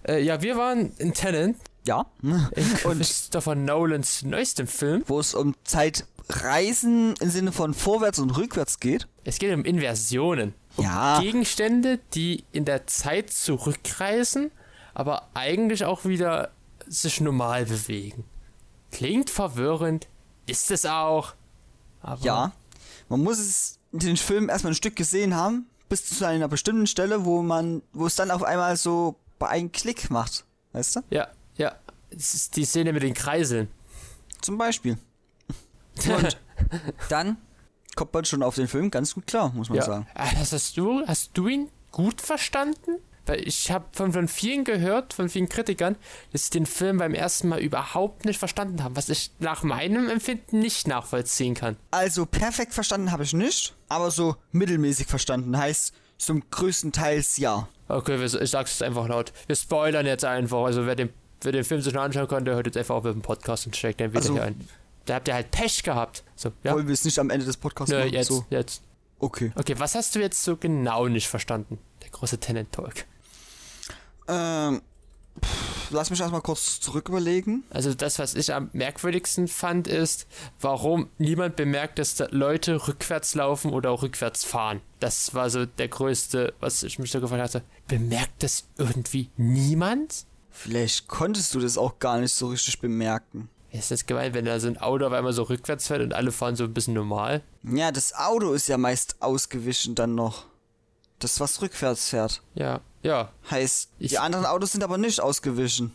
Äh, 0.08 0.24
ja, 0.24 0.42
wir 0.42 0.56
waren 0.58 0.92
in 0.98 1.14
Tenant, 1.14 1.58
Ja. 1.88 2.06
in 2.22 2.32
Und- 2.84 2.98
Christopher 2.98 3.56
Nolans 3.56 4.22
neuestem 4.24 4.68
Film. 4.68 5.04
Wo 5.08 5.20
es 5.20 5.34
um 5.34 5.56
Zeitreisen 5.64 7.16
im 7.20 7.30
Sinne 7.30 7.52
von 7.52 7.74
vorwärts 7.74 8.20
und 8.20 8.30
rückwärts 8.38 8.80
geht. 8.80 9.08
Es 9.24 9.40
geht 9.40 9.54
um 9.54 9.66
Inversionen. 9.66 10.54
Ja. 10.78 11.20
Gegenstände, 11.20 12.00
die 12.14 12.46
in 12.52 12.66
der 12.66 12.88
Zeit 12.88 13.32
zurückreisen, 13.32 14.52
aber 14.94 15.28
eigentlich 15.34 15.86
auch 15.86 16.06
wieder 16.06 16.52
sich 16.88 17.22
normal 17.22 17.66
bewegen. 17.66 18.24
Klingt 18.92 19.30
verwirrend, 19.30 20.08
ist 20.46 20.72
es 20.72 20.86
auch. 20.86 21.34
Aber 22.02 22.24
Ja. 22.24 22.52
Man 23.08 23.24
muss 23.24 23.40
es 23.40 23.80
in 23.92 24.00
den 24.00 24.18
Film 24.18 24.50
erstmal 24.50 24.72
ein 24.72 24.76
Stück 24.76 24.96
gesehen 24.96 25.36
haben, 25.36 25.68
bis 25.90 26.06
zu 26.06 26.26
einer 26.26 26.48
bestimmten 26.48 26.88
Stelle, 26.88 27.26
wo 27.26 27.42
man, 27.42 27.82
wo 27.94 28.06
es 28.06 28.16
dann 28.16 28.32
auf 28.32 28.44
einmal 28.44 28.78
so 28.78 29.16
bei 29.40 29.48
einem 29.50 29.72
Klick 29.72 30.10
macht. 30.12 30.46
Weißt 30.74 30.98
du? 30.98 31.02
Ja, 31.10 31.28
ja. 31.56 31.76
Es 32.12 32.34
ist 32.34 32.56
die 32.56 32.66
Szene 32.66 32.94
mit 32.94 33.04
den 33.04 33.14
Kreiseln. 33.14 33.68
Zum 34.42 34.58
Beispiel. 34.58 34.98
Und 36.08 36.38
dann 37.10 37.38
kommt 37.96 38.14
man 38.14 38.26
schon 38.26 38.44
auf 38.44 38.56
den 38.56 38.68
Film 38.68 38.92
ganz 38.92 39.14
gut 39.16 39.28
klar, 39.28 39.52
muss 39.54 39.70
man 39.70 39.78
ja. 39.80 39.86
sagen. 39.86 40.08
Ah, 40.16 40.28
Das 40.38 40.52
hast 40.54 40.78
du, 40.78 41.02
hast 41.08 41.32
du 41.34 41.48
ihn 41.48 41.70
gut 41.92 42.22
verstanden? 42.22 42.98
Weil 43.26 43.48
ich 43.48 43.70
habe 43.70 43.86
von, 43.92 44.12
von 44.12 44.28
vielen 44.28 44.64
gehört, 44.64 45.14
von 45.14 45.30
vielen 45.30 45.50
Kritikern, 45.50 45.98
dass 46.32 46.46
sie 46.46 46.52
den 46.52 46.66
Film 46.66 46.98
beim 46.98 47.14
ersten 47.14 47.48
Mal 47.50 47.60
überhaupt 47.60 48.26
nicht 48.26 48.40
verstanden 48.40 48.84
haben, 48.84 48.96
was 48.96 49.08
ich 49.10 49.32
nach 49.38 49.62
meinem 49.62 50.10
Empfinden 50.10 50.60
nicht 50.60 50.88
nachvollziehen 50.88 51.54
kann. 51.54 51.76
Also 51.92 52.26
perfekt 52.26 52.74
verstanden 52.74 53.12
habe 53.12 53.22
ich 53.24 53.34
nicht, 53.34 53.76
aber 53.88 54.10
so 54.10 54.36
mittelmäßig 54.52 55.06
verstanden 55.06 55.56
heißt 55.58 55.94
zum 56.18 56.42
größten 56.50 56.92
Teils 56.92 57.38
ja. 57.38 57.68
Okay, 57.88 58.24
ich 58.24 58.32
sag's 58.50 58.72
jetzt 58.72 58.84
einfach 58.84 59.08
laut. 59.08 59.32
Wir 59.48 59.56
spoilern 59.56 60.06
jetzt 60.08 60.26
einfach. 60.26 60.64
Also 60.64 60.88
wer 60.88 60.96
den, 60.96 61.10
wer 61.42 61.52
den 61.52 61.64
Film 61.64 61.82
sich 61.82 61.94
noch 61.94 62.02
anschauen 62.02 62.28
konnte, 62.28 62.56
hört 62.56 62.66
jetzt 62.66 62.78
einfach 62.78 62.96
auf 62.96 63.04
mit 63.04 63.14
dem 63.14 63.22
Podcast 63.22 63.68
und 63.68 63.76
steckt 63.76 64.00
den 64.00 64.12
wieder 64.12 64.22
Also- 64.22 64.34
hier 64.34 64.44
ein. 64.44 64.68
Da 65.06 65.16
habt 65.16 65.28
ihr 65.28 65.34
halt 65.34 65.52
Pech 65.52 65.84
gehabt. 65.84 66.24
So, 66.36 66.52
ja. 66.64 66.74
Wollen 66.74 66.88
wir 66.88 66.94
es 66.94 67.04
nicht 67.06 67.20
am 67.20 67.30
Ende 67.30 67.46
des 67.46 67.58
Podcasts 67.58 67.92
Nö, 67.92 68.00
machen? 68.00 68.14
jetzt, 68.14 68.28
So. 68.28 68.46
jetzt. 68.50 68.82
Okay. 69.20 69.52
Okay, 69.56 69.76
was 69.78 69.96
hast 69.96 70.16
du 70.16 70.20
jetzt 70.20 70.44
so 70.44 70.56
genau 70.56 71.08
nicht 71.08 71.28
verstanden? 71.28 71.78
Der 72.04 72.10
große 72.10 72.38
Tenant 72.40 72.72
Talk. 72.72 73.06
Ähm, 74.28 74.82
pff, 75.44 75.92
lass 75.92 76.10
mich 76.10 76.20
erstmal 76.20 76.42
kurz 76.42 76.80
zurück 76.80 77.10
überlegen. 77.10 77.64
Also 77.70 77.94
das, 77.94 78.20
was 78.20 78.36
ich 78.36 78.54
am 78.54 78.70
merkwürdigsten 78.74 79.48
fand, 79.48 79.88
ist, 79.88 80.28
warum 80.62 81.10
niemand 81.18 81.56
bemerkt, 81.56 82.00
dass 82.00 82.16
da 82.16 82.28
Leute 82.32 82.88
rückwärts 82.88 83.36
laufen 83.36 83.74
oder 83.74 83.92
auch 83.92 84.04
rückwärts 84.04 84.44
fahren. 84.44 84.82
Das 85.00 85.34
war 85.34 85.50
so 85.50 85.66
der 85.66 85.88
größte, 85.88 86.54
was 86.60 86.84
ich 86.84 87.00
mich 87.00 87.12
so 87.12 87.20
gefragt 87.20 87.42
hatte. 87.42 87.64
Bemerkt 87.88 88.44
das 88.44 88.66
irgendwie 88.78 89.30
niemand? 89.38 90.26
Vielleicht 90.52 91.08
konntest 91.08 91.56
du 91.56 91.60
das 91.60 91.78
auch 91.78 92.00
gar 92.00 92.20
nicht 92.20 92.34
so 92.34 92.48
richtig 92.48 92.80
bemerken. 92.80 93.50
Ist 93.72 93.92
das 93.92 94.06
gemeint, 94.06 94.34
wenn 94.34 94.46
da 94.46 94.60
so 94.60 94.68
ein 94.68 94.78
Auto 94.78 95.06
auf 95.06 95.14
einmal 95.14 95.34
so 95.34 95.44
rückwärts 95.44 95.88
fährt 95.88 96.02
und 96.02 96.14
alle 96.14 96.32
fahren 96.32 96.56
so 96.56 96.64
ein 96.64 96.74
bisschen 96.74 96.96
normal? 96.96 97.44
Ja, 97.64 97.92
das 97.92 98.14
Auto 98.16 98.54
ist 98.54 98.68
ja 98.68 98.78
meist 98.78 99.18
ausgewichen 99.22 99.94
dann 99.96 100.16
noch. 100.16 100.46
Das, 101.20 101.40
was 101.40 101.62
rückwärts 101.62 102.10
fährt. 102.10 102.42
Ja, 102.56 102.82
ja, 103.04 103.32
Heißt, 103.52 103.90
Ich- 104.00 104.10
die 104.10 104.18
anderen 104.20 104.46
Autos 104.46 104.72
sind 104.72 104.84
aber 104.84 104.98
nicht 104.98 105.20
ausgewichen. 105.22 105.94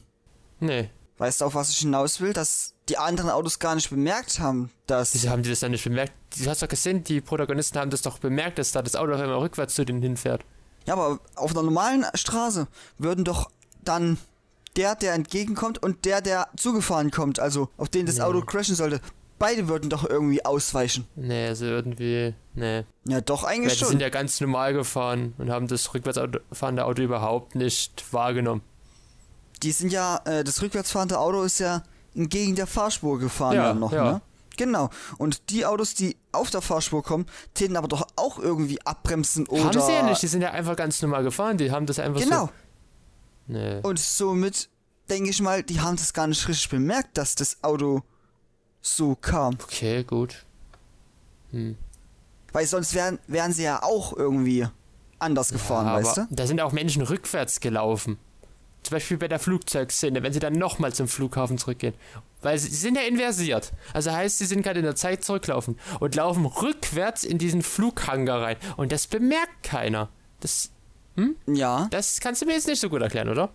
nee. 0.61 0.91
Weißt 1.17 1.41
du, 1.41 1.45
auf 1.45 1.55
was 1.55 1.71
ich 1.71 1.79
hinaus 1.79 2.21
will? 2.21 2.33
Dass 2.33 2.75
die 2.89 2.99
anderen 2.99 3.31
Autos 3.31 3.61
gar 3.61 3.77
nicht 3.77 3.89
bemerkt 3.89 4.41
haben, 4.41 4.71
dass... 4.89 5.15
Wieso 5.15 5.31
haben 5.31 5.45
die 5.45 5.49
das 5.51 5.61
dann 5.61 5.71
nicht 5.71 5.85
bemerkt? 5.85 6.13
Du 6.37 6.51
hast 6.51 6.61
doch 6.61 6.67
gesehen, 6.69 7.05
die 7.05 7.21
Protagonisten 7.21 7.79
haben 7.79 7.91
das 7.91 8.03
doch 8.03 8.19
bemerkt, 8.19 8.59
dass 8.59 8.73
da 8.73 8.83
das 8.83 8.97
Auto 8.97 9.13
auf 9.15 9.21
einmal 9.21 9.39
rückwärts 9.39 9.77
zu 9.77 9.85
denen 9.85 10.03
hinfährt. 10.03 10.45
Ja, 10.87 10.95
aber 10.95 11.21
auf 11.37 11.53
einer 11.53 11.63
normalen 11.63 12.05
Straße 12.15 12.67
würden 12.99 13.25
doch 13.25 13.49
dann 13.85 14.19
der, 14.77 14.95
der 14.95 15.15
entgegenkommt 15.15 15.83
und 15.83 16.05
der, 16.05 16.21
der 16.21 16.49
zugefahren 16.57 17.11
kommt, 17.11 17.39
also 17.39 17.69
auf 17.77 17.89
den 17.89 18.07
das 18.07 18.17
Nee. 18.17 18.23
Auto 18.23 18.41
crashen 18.43 18.75
sollte, 18.75 19.01
beide 19.39 19.69
würden 19.69 19.91
doch 19.91 20.09
irgendwie 20.09 20.45
ausweichen. 20.45 21.07
Nee, 21.17 21.47
also 21.49 21.65
irgendwie, 21.67 22.35
nee. 22.55 22.85
Ja, 23.07 23.21
doch 23.21 23.43
Ja, 23.43 23.49
eigentlich 23.51 23.75
die 23.75 23.79
schon. 23.81 23.89
sind 23.89 24.01
ja 24.03 24.09
ganz 24.09 24.41
normal 24.41 24.73
gefahren 24.73 25.35
und 25.39 25.51
haben 25.51 25.67
das 25.69 25.93
rückwärts 25.95 26.19
Auto- 26.19 26.41
fahrende 26.53 26.85
Auto 26.85 27.03
überhaupt 27.03 27.55
nicht 27.55 28.05
wahrgenommen. 28.13 28.63
Die 29.63 29.73
sind 29.73 29.93
ja, 29.93 30.21
äh, 30.25 30.45
das 30.45 30.61
rückwärtsfahrende 30.63 31.19
Auto 31.19 31.43
ist 31.43 31.59
ja 31.61 31.83
entgegen 32.15 32.55
der 32.55 32.67
Fahrspur 32.67 33.19
gefahren 33.19 33.57
Ja, 33.57 33.69
dann 33.69 33.81
noch, 33.81 33.93
ja. 33.93 34.05
ne? 34.13 34.21
Genau. 34.57 34.89
Und 35.19 35.51
die 35.51 35.67
Autos, 35.67 35.95
die 35.95 36.17
auf 36.31 36.49
der 36.51 36.61
Fahrspur 36.61 37.03
kommen, 37.03 37.27
täten 37.55 37.77
aber 37.77 37.89
doch 37.89 38.07
auch 38.15 38.39
irgendwie 38.39 38.81
abbremsen 38.87 39.49
oder... 39.49 39.65
Haben 39.65 39.81
sie 39.81 39.93
ja 39.93 40.03
nicht, 40.05 40.23
die 40.23 40.29
sind 40.29 40.43
ja 40.43 40.53
einfach 40.53 40.77
ganz 40.77 41.03
normal 41.03 41.25
gefahren, 41.25 41.59
die 41.59 41.73
haben 41.73 41.87
das 41.87 41.99
einfach 41.99 42.21
Genau. 42.21 42.47
so. 42.47 42.51
Nee. 43.47 43.81
Und 43.83 43.99
somit 43.99 44.69
denke 45.09 45.31
ich 45.31 45.41
mal, 45.41 45.63
die 45.63 45.81
haben 45.81 45.97
das 45.97 46.13
gar 46.13 46.27
nicht 46.27 46.47
richtig 46.49 46.69
bemerkt, 46.71 47.19
dass 47.19 47.35
das 47.35 47.63
Auto 47.63 48.03
so 48.81 49.15
kam. 49.15 49.55
Okay, 49.63 50.05
gut. 50.05 50.45
Hm. 51.51 51.77
Weil 52.53 52.67
sonst 52.67 52.95
wären, 52.95 53.19
wären 53.27 53.53
sie 53.53 53.65
ja 53.65 53.83
auch 53.83 54.17
irgendwie 54.17 54.67
anders 55.19 55.51
gefahren, 55.51 55.87
aber 55.87 56.05
weißt 56.05 56.17
du? 56.19 56.27
da 56.31 56.47
sind 56.47 56.61
auch 56.61 56.73
Menschen 56.73 57.03
rückwärts 57.03 57.61
gelaufen. 57.61 58.19
Zum 58.83 58.97
Beispiel 58.97 59.17
bei 59.17 59.29
der 59.29 59.39
Flugzeugszene, 59.39 60.23
wenn 60.23 60.35
sie 60.35 60.41
dann 60.41 60.53
nochmal 60.53 60.93
zum 60.93 61.09
Flughafen 61.09 61.57
zurückgehen. 61.57 61.95
Weil 62.43 62.59
sie, 62.59 62.69
sie 62.69 62.77
sind 62.77 62.97
ja 62.97 63.03
inversiert. 63.03 63.73
Also 63.95 64.13
heißt, 64.13 64.39
sie 64.39 64.45
sind 64.45 64.63
gerade 64.63 64.81
in 64.81 64.85
der 64.85 64.95
Zeit 64.95 65.25
zurücklaufen 65.25 65.79
und 66.01 66.15
laufen 66.15 66.45
rückwärts 66.45 67.25
in 67.25 67.39
diesen 67.39 67.63
Flughangar 67.63 68.43
rein. 68.43 68.57
Und 68.77 68.93
das 68.93 69.07
bemerkt 69.07 69.63
keiner. 69.63 70.11
Das, 70.41 70.71
Ja. 71.47 71.87
das 71.91 72.21
kannst 72.21 72.43
du 72.43 72.47
mir 72.47 72.55
jetzt 72.55 72.67
nicht 72.67 72.81
so 72.81 72.89
gut 72.89 73.03
erklären, 73.03 73.29
oder? 73.29 73.51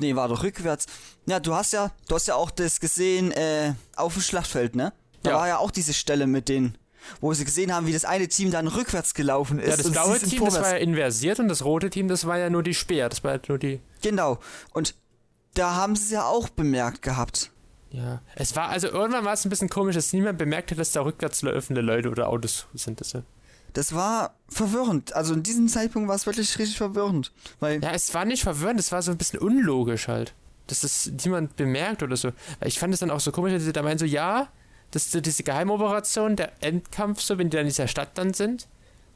Nee, 0.00 0.16
war 0.16 0.26
doch 0.28 0.42
rückwärts. 0.42 0.86
Ja, 1.26 1.38
du 1.40 1.54
hast 1.54 1.72
ja, 1.72 1.92
du 2.08 2.16
hast 2.16 2.26
ja 2.26 2.34
auch 2.34 2.50
das 2.50 2.80
gesehen, 2.80 3.30
äh, 3.32 3.74
auf 3.96 4.14
dem 4.14 4.22
Schlachtfeld, 4.22 4.74
ne? 4.74 4.92
Da 5.22 5.30
Ja. 5.30 5.36
war 5.36 5.48
ja 5.48 5.58
auch 5.58 5.70
diese 5.70 5.94
Stelle 5.94 6.26
mit 6.26 6.48
denen, 6.48 6.76
wo 7.20 7.32
sie 7.32 7.44
gesehen 7.44 7.72
haben, 7.72 7.86
wie 7.86 7.92
das 7.92 8.04
eine 8.04 8.26
Team 8.28 8.50
dann 8.50 8.66
rückwärts 8.66 9.14
gelaufen 9.14 9.58
ist. 9.60 9.70
Ja, 9.70 9.76
das 9.76 9.90
blaue 9.92 10.18
Team, 10.18 10.30
das 10.30 10.38
vorwärts. 10.54 10.60
war 10.62 10.70
ja 10.72 10.78
inversiert 10.78 11.38
und 11.38 11.48
das 11.48 11.64
rote 11.64 11.90
Team, 11.90 12.08
das 12.08 12.26
war 12.26 12.38
ja 12.38 12.50
nur 12.50 12.62
die 12.64 12.74
Speer. 12.74 13.08
Das 13.08 13.22
war 13.22 13.34
ja 13.36 13.40
nur 13.48 13.58
die. 13.58 13.80
Genau. 14.02 14.38
Und 14.72 14.94
da 15.54 15.74
haben 15.76 15.94
sie 15.94 16.04
es 16.06 16.10
ja 16.10 16.24
auch 16.26 16.48
bemerkt 16.48 17.02
gehabt. 17.02 17.50
Ja. 17.90 18.20
Es 18.34 18.56
war, 18.56 18.70
also 18.70 18.88
irgendwann 18.88 19.24
war 19.24 19.34
es 19.34 19.44
ein 19.46 19.50
bisschen 19.50 19.68
komisch, 19.68 19.94
dass 19.94 20.12
niemand 20.12 20.36
bemerkt 20.36 20.72
hat, 20.72 20.78
dass 20.80 20.90
da 20.90 21.02
rückwärts 21.02 21.42
laufende 21.42 21.80
Leute 21.80 22.10
oder 22.10 22.28
Autos 22.28 22.66
sind. 22.74 23.00
Das, 23.00 23.12
ja. 23.12 23.22
Das 23.74 23.92
war 23.94 24.36
verwirrend. 24.48 25.14
Also 25.14 25.34
in 25.34 25.42
diesem 25.42 25.68
Zeitpunkt 25.68 26.08
war 26.08 26.14
es 26.14 26.26
wirklich 26.26 26.58
richtig 26.58 26.78
verwirrend. 26.78 27.32
Weil, 27.60 27.82
Ja, 27.82 27.90
es 27.90 28.14
war 28.14 28.24
nicht 28.24 28.44
verwirrend, 28.44 28.80
es 28.80 28.92
war 28.92 29.02
so 29.02 29.10
ein 29.10 29.18
bisschen 29.18 29.40
unlogisch 29.40 30.08
halt. 30.08 30.32
Dass 30.68 30.80
das 30.80 31.10
niemand 31.24 31.56
bemerkt 31.56 32.02
oder 32.02 32.16
so. 32.16 32.30
Ich 32.64 32.78
fand 32.78 32.94
es 32.94 33.00
dann 33.00 33.10
auch 33.10 33.20
so 33.20 33.32
komisch, 33.32 33.52
dass 33.52 33.64
sie 33.64 33.72
da 33.72 33.82
meinen, 33.82 33.98
so, 33.98 34.06
ja, 34.06 34.48
dass 34.92 35.10
so 35.10 35.20
diese 35.20 35.42
Geheimoperation, 35.42 36.36
der 36.36 36.52
Endkampf, 36.62 37.20
so, 37.20 37.36
wenn 37.36 37.50
die 37.50 37.56
dann 37.56 37.66
in 37.66 37.70
dieser 37.70 37.88
Stadt 37.88 38.16
dann 38.16 38.32
sind, 38.32 38.68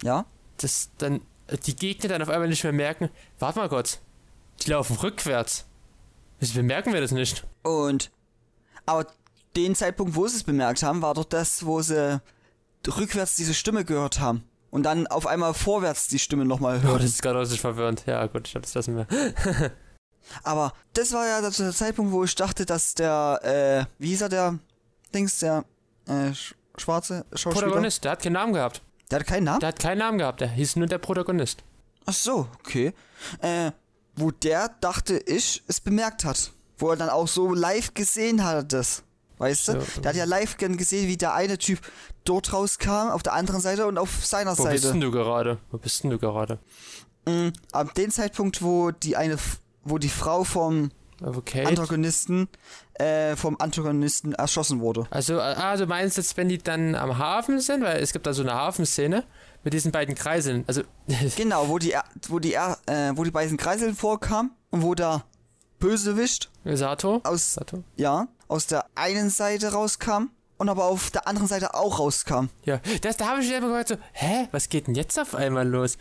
ja, 0.03 0.27
dass 0.59 0.91
dann 0.99 1.21
äh, 1.47 1.57
die 1.57 1.77
Gegner 1.77 2.09
dann 2.09 2.23
auf 2.23 2.29
einmal 2.29 2.49
nicht 2.49 2.65
mehr 2.65 2.73
merken, 2.73 3.11
warte 3.39 3.61
mal 3.61 3.69
Gott, 3.69 4.01
die 4.61 4.71
laufen 4.71 4.97
rückwärts. 4.97 5.67
Wieso 6.41 6.55
bemerken 6.55 6.93
wir 6.93 7.01
das 7.01 7.13
nicht? 7.13 7.47
Und 7.63 8.11
aber 8.87 9.07
den 9.55 9.75
Zeitpunkt, 9.77 10.17
wo 10.17 10.27
sie 10.27 10.37
es 10.37 10.45
bemerkt 10.45 10.83
haben, 10.83 11.01
war 11.01 11.15
doch 11.15 11.25
das, 11.25 11.65
wo 11.65 11.81
sie 11.81 12.21
rückwärts 12.87 13.37
diese 13.37 13.55
Stimme 13.55 13.85
gehört 13.85 14.21
haben. 14.21 14.45
Und 14.71 14.83
dann 14.83 15.07
auf 15.07 15.27
einmal 15.27 15.55
vorwärts 15.55 16.09
die 16.09 16.19
Stimme 16.19 16.45
nochmal 16.45 16.79
Oh, 16.79 16.89
hören. 16.89 16.99
das 16.99 17.11
ist 17.11 17.23
gerade 17.23 17.41
richtig 17.41 17.61
verwirrend. 17.61 18.05
Ja, 18.07 18.27
gut, 18.27 18.47
ich 18.47 18.53
das 18.55 18.75
lassen 18.75 18.97
wir. 18.97 19.07
Aber 20.43 20.73
das 20.93 21.13
war 21.13 21.27
ja 21.27 21.41
der 21.41 21.51
Zeitpunkt, 21.73 22.13
wo 22.13 22.23
ich 22.25 22.35
dachte, 22.35 22.67
dass 22.67 22.95
der, 22.95 23.87
äh, 23.89 23.91
wie 23.99 24.09
hieß 24.09 24.23
er, 24.23 24.29
der 24.29 24.59
Dings, 25.15 25.39
der 25.39 25.65
äh, 26.07 26.35
sch 26.35 26.55
schwarze 26.77 27.25
Schauspieler? 27.33 27.67
Protagonist, 27.67 28.05
der 28.05 28.13
hat 28.13 28.23
keinen 28.23 28.35
Namen 28.35 28.53
gehabt. 28.53 28.83
Der 29.11 29.21
hat 29.21 29.27
keinen 29.27 29.45
Namen? 29.45 29.61
Der 29.61 29.69
hat 29.69 29.79
keinen 29.79 29.99
Namen 29.99 30.19
gehabt, 30.19 30.41
der 30.43 30.49
hieß 30.49 30.77
nur 30.77 30.87
der 30.87 30.99
Protagonist. 30.99 31.65
Ach 32.07 32.13
so, 32.13 32.49
okay. 32.61 32.93
Äh, 33.41 33.73
wo 34.17 34.31
der 34.31 34.69
dachte 34.81 35.19
ich 35.19 35.63
es 35.67 35.81
bemerkt 35.81 36.25
hat. 36.25 36.53
Wo 36.77 36.91
er 36.91 36.97
dann 36.97 37.09
auch 37.09 37.27
so 37.27 37.53
live 37.55 37.95
gesehen 37.95 38.45
hat, 38.45 38.73
das. 38.73 39.03
Weißt 39.39 39.69
du? 39.69 39.81
So. 39.81 40.01
Der 40.01 40.11
hat 40.11 40.17
ja 40.17 40.25
live 40.25 40.57
gesehen, 40.57 41.09
wie 41.09 41.17
der 41.17 41.35
eine 41.35 41.59
Typ 41.59 41.81
dort 42.29 42.53
rauskam, 42.53 43.11
auf 43.11 43.23
der 43.23 43.33
anderen 43.35 43.61
Seite 43.61 43.87
und 43.87 43.99
auf 43.99 44.25
seiner 44.25 44.57
Wo 44.59 44.65
bist 44.65 44.85
denn 44.85 44.93
Seite. 44.93 45.01
du 45.01 45.11
gerade? 45.11 45.59
Wo 45.71 45.79
bist 45.79 46.03
denn 46.05 46.11
du 46.11 46.19
gerade? 46.19 46.59
Mhm. 47.27 47.53
Ab 47.73 47.95
dem 47.95 48.11
Zeitpunkt, 48.11 48.63
wo 48.63 48.91
die 48.91 49.17
eine, 49.17 49.37
wo 49.85 49.99
die 49.99 50.09
Frau 50.09 50.45
vom 50.45 50.91
Okay. 51.21 51.65
Antagonisten, 51.67 52.49
äh, 52.95 53.35
vom 53.35 53.57
Antagonisten 53.59 54.35
erschossen 54.35 54.79
wurde. 54.79 55.09
Also, 55.11 55.35
du 55.35 55.87
meinst 55.87 56.17
jetzt, 56.17 56.37
wenn 56.37 56.49
die 56.49 56.59
dann 56.59 56.95
am 56.95 57.19
Hafen 57.19 57.59
sind, 57.61 57.83
weil 57.83 58.01
es 58.01 58.13
gibt 58.13 58.25
da 58.27 58.33
so 58.33 58.43
eine 58.43 58.55
Hafenszene 58.55 59.25
mit 59.65 59.73
diesen 59.73 59.91
beiden 59.91 60.15
Kreiseln. 60.15 60.63
Also, 60.69 60.83
Genau, 61.37 61.69
wo 61.69 61.79
die, 61.79 61.97
wo 62.29 62.39
die, 62.39 62.55
äh, 62.55 62.77
wo 63.17 63.25
die 63.25 63.33
beiden 63.33 63.57
Kreiseln 63.57 63.97
vorkamen 63.97 64.53
und 64.71 64.83
wo 64.83 64.95
der 64.95 65.25
Bösewicht 65.81 66.51
Sato? 66.65 67.21
aus, 67.25 67.55
Sato? 67.55 67.83
ja, 67.97 68.29
aus 68.47 68.67
der 68.67 68.85
einen 68.95 69.31
Seite 69.31 69.73
rauskam 69.73 70.31
und 70.59 70.69
aber 70.69 70.85
auf 70.85 71.11
der 71.11 71.27
anderen 71.27 71.49
Seite 71.49 71.75
auch 71.75 71.99
rauskam. 71.99 72.47
Ja, 72.65 72.81
das, 73.01 73.17
da 73.17 73.29
habe 73.29 73.41
ich 73.43 73.51
immer 73.51 73.69
gehört 73.69 73.89
so, 73.89 73.97
hä, 74.13 74.49
was 74.53 74.69
geht 74.69 74.87
denn 74.87 74.95
jetzt 74.95 75.19
auf 75.19 75.35
einmal 75.35 75.67
los? 75.67 75.97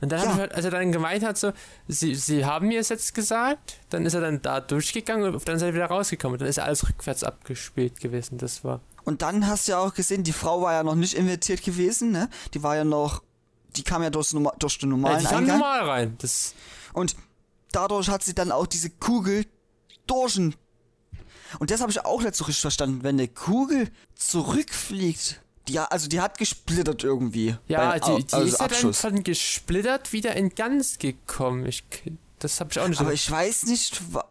Und 0.00 0.10
dann 0.12 0.18
Ja. 0.20 0.24
habe 0.26 0.34
ich 0.34 0.40
halt, 0.40 0.54
als 0.54 0.64
er 0.64 0.70
dann 0.72 0.90
gemeint 0.92 1.24
hat, 1.24 1.38
so, 1.38 1.52
sie, 1.86 2.14
sie 2.16 2.44
haben 2.44 2.68
mir 2.68 2.80
es 2.80 2.88
jetzt 2.88 3.14
gesagt, 3.14 3.78
dann 3.90 4.04
ist 4.04 4.14
er 4.14 4.20
dann 4.20 4.42
da 4.42 4.60
durchgegangen 4.60 5.24
und 5.28 5.36
auf 5.36 5.44
der 5.44 5.54
anderen 5.54 5.68
Seite 5.70 5.74
wieder 5.76 5.86
rausgekommen. 5.86 6.34
Und 6.34 6.40
dann 6.40 6.48
ist 6.48 6.58
er 6.58 6.64
alles 6.64 6.88
rückwärts 6.88 7.22
abgespielt 7.24 8.00
gewesen. 8.00 8.36
Das 8.38 8.64
war. 8.64 8.80
Und 9.04 9.22
dann 9.22 9.46
hast 9.46 9.68
du 9.68 9.72
ja 9.72 9.78
auch 9.78 9.94
gesehen, 9.94 10.24
die 10.24 10.32
Frau 10.32 10.60
war 10.62 10.72
ja 10.72 10.82
noch 10.82 10.96
nicht 10.96 11.14
invertiert 11.14 11.62
gewesen, 11.62 12.10
ne? 12.10 12.28
Die 12.54 12.62
war 12.64 12.74
ja 12.76 12.84
noch, 12.84 13.22
die 13.76 13.84
kam 13.84 14.02
ja 14.02 14.10
durch, 14.10 14.32
norma- 14.32 14.54
durch 14.58 14.76
den 14.78 14.90
Ja, 14.90 14.96
normalen 14.96 15.18
die 15.20 15.24
kamen 15.24 15.38
Eingang. 15.38 15.58
normal 15.58 15.80
rein. 15.88 16.14
Das, 16.20 16.54
Und 16.92 17.14
dadurch 17.70 18.08
hat 18.08 18.24
sie 18.24 18.34
dann 18.34 18.50
auch 18.50 18.66
diese 18.66 18.90
Kugel 18.90 19.46
durch. 20.08 20.34
den- 20.34 20.54
Und 21.58 21.70
das 21.70 21.80
habe 21.80 21.90
ich 21.90 22.04
auch 22.04 22.22
nicht 22.22 22.34
so 22.34 22.44
richtig 22.44 22.62
verstanden. 22.62 23.02
Wenn 23.02 23.16
eine 23.18 23.28
Kugel 23.28 23.88
zurückfliegt, 24.42 25.40
die, 25.68 25.74
ja- 25.74 25.84
also 25.86 26.08
die 26.08 26.20
hat 26.20 26.38
gesplittert 26.38 27.04
irgendwie. 27.04 27.56
ja, 27.68 27.98
beim 27.98 28.16
die, 28.18 28.24
die 28.26 28.32
also 28.34 28.46
ist 28.46 28.60
ja 28.60 28.68
dann 28.68 28.94
von 28.94 29.22
gesplittert 29.24 30.12
wieder 30.12 30.34
in 30.34 30.54
ganz 30.54 30.98
gekommen. 30.98 31.66
Ich, 31.66 31.84
das 32.38 32.58
habe 32.60 32.70
ich 32.72 32.80
auch 32.80 32.88
nicht 32.88 32.98
so. 32.98 33.04
Aber 33.04 33.12
ich 33.12 33.30
weiß 33.30 33.64
nicht, 33.66 34.00
wa 34.12 34.24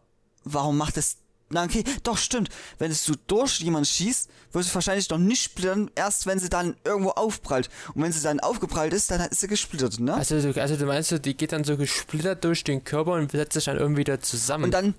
warum 0.43 0.77
macht 0.77 0.97
es 0.97 1.17
Na 1.53 1.63
okay, 1.63 1.83
doch 2.03 2.17
stimmt. 2.17 2.49
Wenn 2.79 2.91
es 2.91 3.05
du 3.05 3.13
durch 3.27 3.59
jemanden 3.59 3.85
schießt, 3.85 4.29
wirst 4.53 4.69
du 4.69 4.73
wahrscheinlich 4.75 5.09
noch 5.09 5.17
nicht 5.17 5.43
splittern, 5.43 5.91
erst 5.95 6.25
wenn 6.25 6.39
sie 6.39 6.49
dann 6.49 6.75
irgendwo 6.85 7.09
aufprallt. 7.11 7.69
Und 7.93 8.01
wenn 8.03 8.11
sie 8.11 8.21
dann 8.21 8.39
aufgeprallt 8.39 8.93
ist, 8.93 9.11
dann 9.11 9.19
ist 9.29 9.41
sie 9.41 9.47
gesplittert, 9.47 9.99
ne? 9.99 10.13
Also, 10.13 10.39
du- 10.41 10.61
also 10.61 10.75
du 10.77 10.85
meinst, 10.85 11.13
die 11.25 11.35
geht 11.37 11.51
dann 11.51 11.63
so 11.65 11.75
gesplittert 11.77 12.43
durch 12.45 12.63
den 12.63 12.83
Körper 12.83 13.13
und 13.13 13.31
setzt 13.31 13.53
sich 13.53 13.65
dann 13.65 13.77
irgendwie 13.77 13.99
wieder 13.99 14.19
zusammen. 14.21 14.63
Und 14.65 14.71
dann 14.71 14.95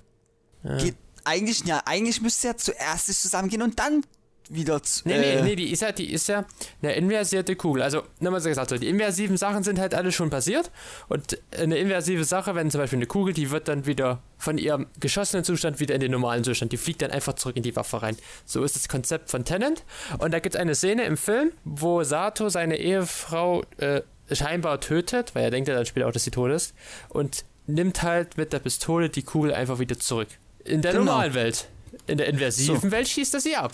geht 0.79 0.95
eigentlich, 1.25 1.65
ja, 1.65 1.83
eigentlich 1.85 2.21
müsste 2.21 2.49
ja 2.49 2.57
zuerst 2.57 3.07
sich 3.07 3.19
zusammengehen 3.19 3.63
und 3.63 3.79
dann 3.79 4.03
wieder 4.49 4.83
zu, 4.83 5.07
Nee, 5.07 5.15
äh, 5.15 5.37
nee, 5.37 5.43
nee, 5.43 5.57
die 5.57 5.71
ist 5.71 5.83
ja, 5.83 5.93
die 5.93 6.13
ist 6.13 6.29
ja 6.29 6.45
eine 6.83 6.95
inversierte 6.95 7.57
Kugel. 7.57 7.83
Also, 7.83 8.03
nochmal 8.21 8.41
so 8.41 8.49
gesagt, 8.49 8.71
so, 8.71 8.77
die 8.77 8.89
inversiven 8.89 9.37
Sachen 9.37 9.63
sind 9.63 9.79
halt 9.79 9.95
alle 9.95 10.13
schon 10.13 10.31
passiert. 10.31 10.71
Und 11.09 11.39
eine 11.57 11.79
inversive 11.79 12.25
Sache, 12.25 12.55
wenn 12.55 12.71
zum 12.71 12.81
Beispiel 12.81 12.99
eine 12.99 13.07
Kugel, 13.07 13.35
die 13.35 13.51
wird 13.51 13.69
dann 13.69 13.87
wieder 13.87 14.23
von 14.39 14.59
ihrem 14.59 14.87
geschossenen 15.01 15.45
Zustand 15.45 15.81
wieder 15.81 15.95
in 15.95 16.01
den 16.01 16.11
normalen 16.11 16.45
Zustand. 16.45 16.73
Die 16.73 16.77
fliegt 16.77 17.03
dann 17.03 17.11
einfach 17.11 17.35
zurück 17.35 17.57
in 17.57 17.63
die 17.63 17.75
Waffe 17.77 18.03
rein. 18.03 18.17
So 18.45 18.63
ist 18.65 18.77
das 18.77 18.89
Konzept 18.89 19.31
von 19.31 19.45
Tennant. 19.45 19.85
Und 20.19 20.33
da 20.33 20.41
gibt 20.41 20.55
es 20.55 20.61
eine 20.61 20.75
Szene 20.75 21.05
im 21.05 21.17
Film, 21.17 21.53
wo 21.65 22.03
Sato 22.03 22.49
seine 22.49 22.77
Ehefrau 22.77 23.63
äh, 23.79 24.03
scheinbar 24.31 24.81
tötet, 24.81 25.35
weil 25.35 25.45
er 25.45 25.51
denkt 25.51 25.69
ja 25.69 25.75
dann 25.75 25.87
später 25.87 26.09
auch, 26.09 26.13
dass 26.13 26.25
sie 26.25 26.31
tot 26.31 26.51
ist. 26.51 26.75
Und 27.09 27.45
nimmt 27.67 28.03
halt 28.03 28.37
mit 28.37 28.53
der 28.53 28.59
Pistole 28.59 29.09
die 29.09 29.23
Kugel 29.23 29.55
einfach 29.55 29.79
wieder 29.79 29.99
zurück. 29.99 30.29
In 30.65 30.83
der 30.83 30.93
Genau. 30.93 31.05
normalen 31.05 31.35
Welt. 31.35 31.69
In 32.07 32.19
der 32.19 32.29
inversiven 32.29 32.81
So. 32.81 32.91
Welt 32.91 33.09
schießt 33.09 33.35
er 33.35 33.41
sie 33.41 33.57
ab. 33.57 33.73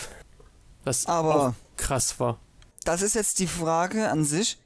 Was 0.85 1.07
Aber- 1.07 1.48
auch 1.48 1.55
krass 1.77 2.18
war. 2.20 2.38
Das 2.85 3.03
ist 3.03 3.14
jetzt 3.14 3.38
die 3.38 3.46
Frage 3.46 4.09
an 4.11 4.24
sich. 4.24 4.59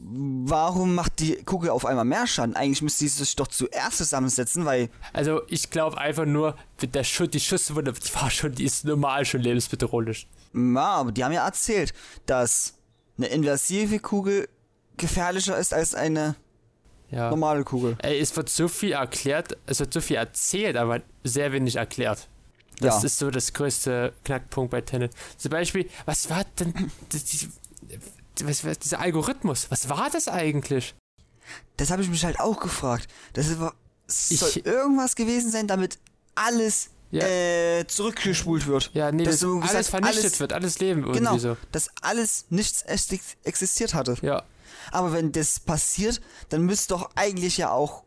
Warum 0.00 0.94
macht 0.94 1.18
die 1.18 1.36
Kugel 1.44 1.70
auf 1.70 1.84
einmal 1.84 2.04
mehr 2.04 2.26
Schaden? 2.26 2.54
Eigentlich 2.56 2.82
müsste 2.82 3.00
sie 3.00 3.08
sich 3.08 3.36
doch 3.36 3.48
zuerst 3.48 3.98
zusammensetzen, 3.98 4.64
weil 4.64 4.88
Also 5.12 5.42
ich 5.48 5.70
glaube 5.70 5.98
einfach 5.98 6.24
nur, 6.24 6.56
der 6.80 7.04
Schuss, 7.04 7.28
die 7.30 7.40
Schusswunde, 7.40 7.92
die 7.92 8.14
war 8.14 8.30
schon, 8.30 8.54
die 8.54 8.64
ist 8.64 8.84
normal 8.84 9.24
schon 9.24 9.40
lebensbedrohlich. 9.42 10.26
Ja, 10.54 10.80
aber 10.80 11.12
die 11.12 11.24
haben 11.24 11.32
ja 11.32 11.44
erzählt, 11.44 11.92
dass 12.26 12.74
eine 13.18 13.26
inversive 13.26 13.98
Kugel 13.98 14.48
gefährlicher 14.96 15.58
ist 15.58 15.74
als 15.74 15.94
eine 15.94 16.36
Ja. 17.10 17.30
normale 17.30 17.64
Kugel. 17.64 17.96
Ey, 18.02 18.18
es 18.20 18.36
wird 18.36 18.48
so 18.50 18.68
viel 18.68 18.92
erklärt, 18.92 19.56
es 19.66 19.80
wird 19.80 19.92
so 19.92 20.00
viel 20.00 20.16
erzählt, 20.16 20.76
aber 20.76 21.00
sehr 21.24 21.52
wenig 21.52 21.76
erklärt. 21.76 22.28
Das 22.80 23.02
Ja. 23.02 23.06
ist 23.06 23.18
so 23.18 23.30
das 23.30 23.52
größte 23.54 24.12
Knackpunkt 24.24 24.70
bei 24.70 24.80
Tenet. 24.82 25.12
Zum 25.36 25.50
Beispiel, 25.50 25.88
was 26.04 26.28
war 26.30 26.44
denn 26.60 26.90
was, 28.44 28.64
was, 28.64 28.78
dieser 28.78 29.00
Algorithmus? 29.00 29.66
Was 29.70 29.88
war 29.88 30.08
das 30.10 30.28
eigentlich? 30.28 30.94
Das 31.76 31.90
habe 31.90 32.02
ich 32.02 32.08
mich 32.08 32.24
halt 32.24 32.38
auch 32.40 32.60
gefragt. 32.60 33.08
Das 33.32 33.58
war, 33.58 33.74
soll 34.06 34.48
Ich- 34.50 34.66
irgendwas 34.66 35.16
gewesen 35.16 35.50
sein, 35.50 35.66
damit 35.66 35.98
alles 36.34 36.90
Ja. 37.10 37.24
äh, 37.26 37.86
zurückgespult 37.86 38.66
wird. 38.66 38.90
Ja, 38.92 39.10
nee, 39.10 39.24
Das 39.24 39.34
dass 39.36 39.40
so 39.40 39.56
alles 39.56 39.68
gesagt, 39.70 39.86
vernichtet 39.86 40.24
alles- 40.24 40.40
wird, 40.40 40.52
alles 40.52 40.78
Leben 40.78 41.00
irgendwie 41.00 41.18
Genau, 41.20 41.38
so. 41.38 41.56
dass 41.72 41.88
alles 42.02 42.44
nichts 42.50 42.82
ex- 42.82 43.36
existiert 43.44 43.94
hatte. 43.94 44.16
Ja, 44.22 44.42
Aber 44.92 45.12
wenn 45.12 45.32
das 45.32 45.60
passiert, 45.60 46.20
dann 46.48 46.62
müsste 46.62 46.94
doch 46.94 47.10
eigentlich 47.14 47.56
ja 47.58 47.70
auch 47.70 48.04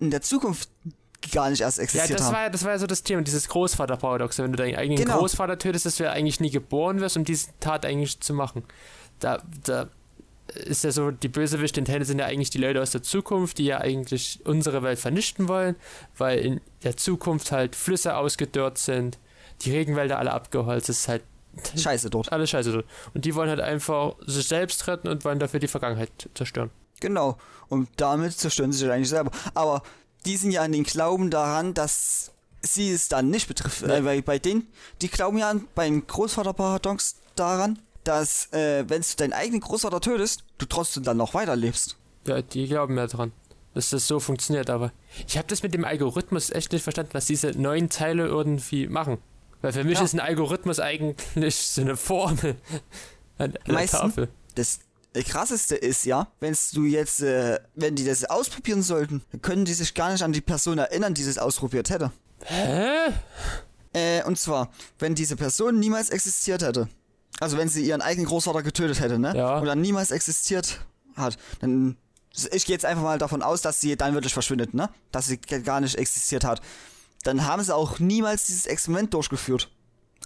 in 0.00 0.10
der 0.10 0.22
Zukunft 0.22 0.68
gar 1.32 1.48
nicht 1.50 1.62
erst 1.62 1.78
ja 1.78 1.84
existiert 1.84 2.18
das, 2.20 2.26
haben. 2.26 2.34
war, 2.34 2.42
ja- 2.42 2.50
das 2.50 2.64
war 2.64 2.72
ja 2.72 2.78
so 2.78 2.86
das 2.86 3.02
Thema, 3.02 3.22
dieses 3.22 3.48
Großvaterparadox. 3.48 4.38
Wenn 4.38 4.52
du 4.52 4.56
deinen 4.58 4.76
eigenen 4.76 4.98
Genau. 5.02 5.18
Großvater 5.18 5.58
tötest, 5.58 5.86
dass 5.86 5.96
du 5.96 6.04
ja 6.04 6.10
eigentlich 6.12 6.40
nie 6.40 6.50
geboren 6.50 7.00
wirst, 7.00 7.16
um 7.16 7.24
diese 7.24 7.48
Tat 7.60 7.86
eigentlich 7.86 8.20
zu 8.20 8.34
machen. 8.34 8.62
Da, 9.20 9.42
da 9.64 9.88
ist 10.54 10.84
ja 10.84 10.90
so, 10.90 11.10
die 11.10 11.28
Bösewichte 11.28 11.80
in 11.80 11.86
Tenet 11.86 12.06
sind 12.06 12.18
ja 12.18 12.26
eigentlich 12.26 12.50
die 12.50 12.58
Leute 12.58 12.82
aus 12.82 12.90
der 12.90 13.02
Zukunft, 13.02 13.56
die 13.58 13.64
ja 13.64 13.78
eigentlich 13.78 14.40
unsere 14.44 14.82
Welt 14.82 14.98
vernichten 14.98 15.48
wollen, 15.48 15.76
weil 16.18 16.38
in 16.40 16.60
der 16.82 16.96
Zukunft 16.98 17.50
halt 17.52 17.74
Flüsse 17.74 18.16
ausgedörrt 18.16 18.76
sind, 18.76 19.18
die 19.62 19.70
Regenwälder 19.72 20.18
alle 20.18 20.32
abgeholzt, 20.32 20.90
es 20.90 21.00
ist 21.00 21.08
halt 21.08 21.22
Scheiße 21.76 22.10
dort. 22.10 22.32
alles 22.32 22.50
scheiße 22.50 22.72
dort. 22.72 22.84
Und 23.14 23.24
die 23.24 23.34
wollen 23.34 23.48
halt 23.48 23.60
einfach 23.60 24.14
sich 24.26 24.46
selbst 24.48 24.86
retten 24.86 25.08
und 25.08 25.24
wollen 25.24 25.38
dafür 25.38 25.60
die 25.60 25.68
Vergangenheit 25.68 26.10
zerstören. 26.34 26.70
Genau. 27.00 27.36
Und 27.68 27.88
damit 27.96 28.32
zerstören 28.38 28.72
sie 28.72 28.78
sich 28.78 28.90
eigentlich 28.90 29.08
selber. 29.08 29.30
Aber 29.54 29.82
die 30.26 30.36
sind 30.36 30.50
ja 30.52 30.62
an 30.62 30.72
den 30.72 30.84
Glauben 30.84 31.30
daran, 31.30 31.74
dass 31.74 32.32
sie 32.62 32.90
es 32.90 33.08
dann 33.08 33.28
nicht 33.30 33.46
betrifft. 33.48 33.82
Nee. 33.86 33.92
Äh, 33.96 34.04
weil 34.04 34.22
bei 34.22 34.38
denen, 34.38 34.66
die 35.02 35.08
glauben 35.08 35.36
ja 35.38 35.50
an- 35.50 35.68
beim 35.74 36.06
Großvaterparadox 36.06 37.16
daran, 37.36 37.78
dass 38.04 38.52
äh, 38.52 38.84
wenn 38.88 39.02
du 39.02 39.08
deinen 39.16 39.32
eigenen 39.32 39.60
Großvater 39.60 40.00
tötest, 40.00 40.44
du 40.58 40.66
trotzdem 40.66 41.02
dann 41.02 41.16
noch 41.16 41.34
weiterlebst. 41.34 41.96
Ja, 42.26 42.40
die 42.42 42.66
glauben 42.68 42.96
ja 42.96 43.06
dran, 43.06 43.32
dass 43.74 43.90
das 43.90 44.06
so 44.06 44.20
funktioniert, 44.20 44.70
aber 44.70 44.92
ich 45.26 45.36
habe 45.36 45.46
das 45.48 45.62
mit 45.62 45.74
dem 45.74 45.84
Algorithmus 45.84 46.50
echt 46.50 46.72
nicht 46.72 46.82
verstanden, 46.82 47.10
was 47.14 47.26
diese 47.26 47.48
neuen 47.58 47.90
Teile 47.90 48.26
irgendwie 48.26 48.86
machen. 48.88 49.18
Weil 49.64 49.72
für 49.72 49.84
mich 49.84 49.98
Ja. 49.98 50.04
ist 50.04 50.12
ein 50.12 50.20
Algorithmus 50.20 50.78
eigentlich 50.78 51.56
so 51.56 51.80
eine 51.80 51.96
Formel 51.96 52.56
an 53.38 53.46
an 53.52 53.58
der 53.66 53.74
Meistens- 53.74 54.00
Tafel. 54.00 54.28
Das 54.56 54.80
krasseste 55.26 55.74
ist 55.74 56.04
ja, 56.04 56.28
wenn 56.40 56.54
du 56.72 56.84
jetzt, 56.84 57.22
äh, 57.22 57.58
wenn 57.74 57.94
die 57.96 58.04
das 58.04 58.24
ausprobieren 58.26 58.82
sollten, 58.82 59.22
dann 59.32 59.40
können 59.42 59.64
die 59.64 59.72
sich 59.72 59.94
gar 59.94 60.12
nicht 60.12 60.22
an 60.22 60.32
die 60.32 60.40
Person 60.42 60.76
erinnern, 60.78 61.14
die 61.14 61.24
das 61.24 61.38
ausprobiert 61.38 61.88
hätte. 61.88 62.12
Hä? 62.44 63.10
Äh, 63.94 64.22
und 64.24 64.38
zwar, 64.38 64.70
wenn 64.98 65.14
diese 65.14 65.36
Person 65.36 65.78
niemals 65.78 66.10
existiert 66.10 66.62
hätte, 66.62 66.88
also 67.40 67.56
wenn 67.56 67.68
sie 67.70 67.86
ihren 67.86 68.02
eigenen 68.02 68.26
Großvater 68.26 68.62
getötet 68.62 69.00
hätte, 69.00 69.18
ne? 69.18 69.34
Ja. 69.36 69.60
Oder 69.62 69.74
niemals 69.76 70.10
existiert 70.10 70.80
hat, 71.16 71.38
dann. 71.60 71.96
Ich 72.52 72.66
gehe 72.66 72.74
jetzt 72.74 72.84
einfach 72.84 73.02
mal 73.04 73.18
davon 73.18 73.42
aus, 73.42 73.62
dass 73.62 73.80
sie 73.80 73.96
dann 73.96 74.12
wirklich 74.14 74.32
verschwindet, 74.34 74.74
ne? 74.74 74.90
Dass 75.12 75.26
sie 75.28 75.38
gar 75.38 75.80
nicht 75.80 75.94
existiert 75.94 76.44
hat. 76.44 76.60
Dann 77.24 77.44
haben 77.46 77.62
sie 77.62 77.74
auch 77.74 77.98
niemals 77.98 78.46
dieses 78.46 78.66
Experiment 78.66 79.12
durchgeführt. 79.12 79.70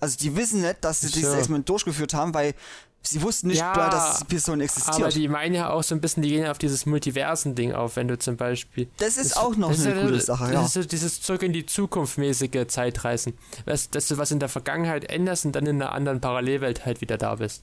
Also 0.01 0.17
die 0.19 0.37
wissen 0.37 0.61
nicht, 0.63 0.77
dass 0.83 1.01
sie 1.01 1.09
Ach 1.09 1.13
dieses. 1.13 1.35
Experiment 1.35 1.69
durchgeführt 1.69 2.15
haben, 2.15 2.35
weil 2.35 2.55
sie 3.03 3.23
wussten 3.23 3.49
nicht 3.49 3.59
Ja, 3.59 3.73
mal, 3.75 3.91
dass 3.91 4.19
die 4.19 4.25
Person 4.25 4.61
existiert. 4.61 4.97
Aber 4.97 5.09
die 5.09 5.27
meinen 5.29 5.55
ja 5.55 5.71
auch 5.71 5.83
so 5.83 5.95
ein 5.95 6.01
bisschen, 6.01 6.23
die 6.23 6.29
gehen 6.31 6.45
ja 6.45 6.51
auf 6.51 6.59
dieses 6.59 6.85
Multiversen-Ding 6.87 7.73
auf, 7.73 7.97
wenn 7.97 8.07
du 8.09 8.19
zum 8.19 8.37
Beispiel. 8.37 8.89
das 8.99 9.17
ist 9.17 9.37
auch 9.37 9.57
noch 9.57 9.71
das 9.71 9.87
eine 9.87 9.95
ist 9.95 10.03
coole 10.07 10.21
Sache, 10.21 10.45
das 10.45 10.53
ja. 10.53 10.63
ist 10.65 10.73
so 10.75 10.83
dieses 10.85 11.21
zurück 11.23 11.43
in 11.43 11.53
die 11.53 11.65
Zukunft 11.67 12.19
mäßige 12.19 12.67
Zeitreisen. 12.69 13.35
Weißt, 13.65 13.95
dass 13.95 14.09
du 14.09 14.19
was 14.19 14.31
in 14.31 14.41
der 14.41 14.49
Vergangenheit 14.49 15.05
änderst 15.11 15.47
und 15.47 15.53
dann 15.53 15.67
in 15.67 15.81
einer 15.81 15.93
anderen 15.93 16.21
Parallelwelt 16.21 16.85
halt 16.85 17.01
wieder 17.01 17.17
da 17.17 17.37
bist. 17.37 17.63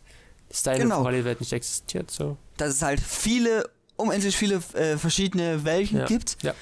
Dass 0.50 0.64
deine 0.64 0.80
Genau. 0.84 0.98
Parallelwelt 0.98 1.40
nicht 1.42 1.54
existiert, 1.54 2.10
so. 2.12 2.38
Dass 2.58 2.70
es 2.74 2.82
halt 2.82 3.00
viele, 3.00 3.70
unendlich 3.98 4.36
viele 4.36 4.62
äh, 4.74 4.98
verschiedene 4.98 5.64
Welten 5.66 6.00
Ja. 6.00 6.06
gibt. 6.06 6.38
Ja. 6.44 6.54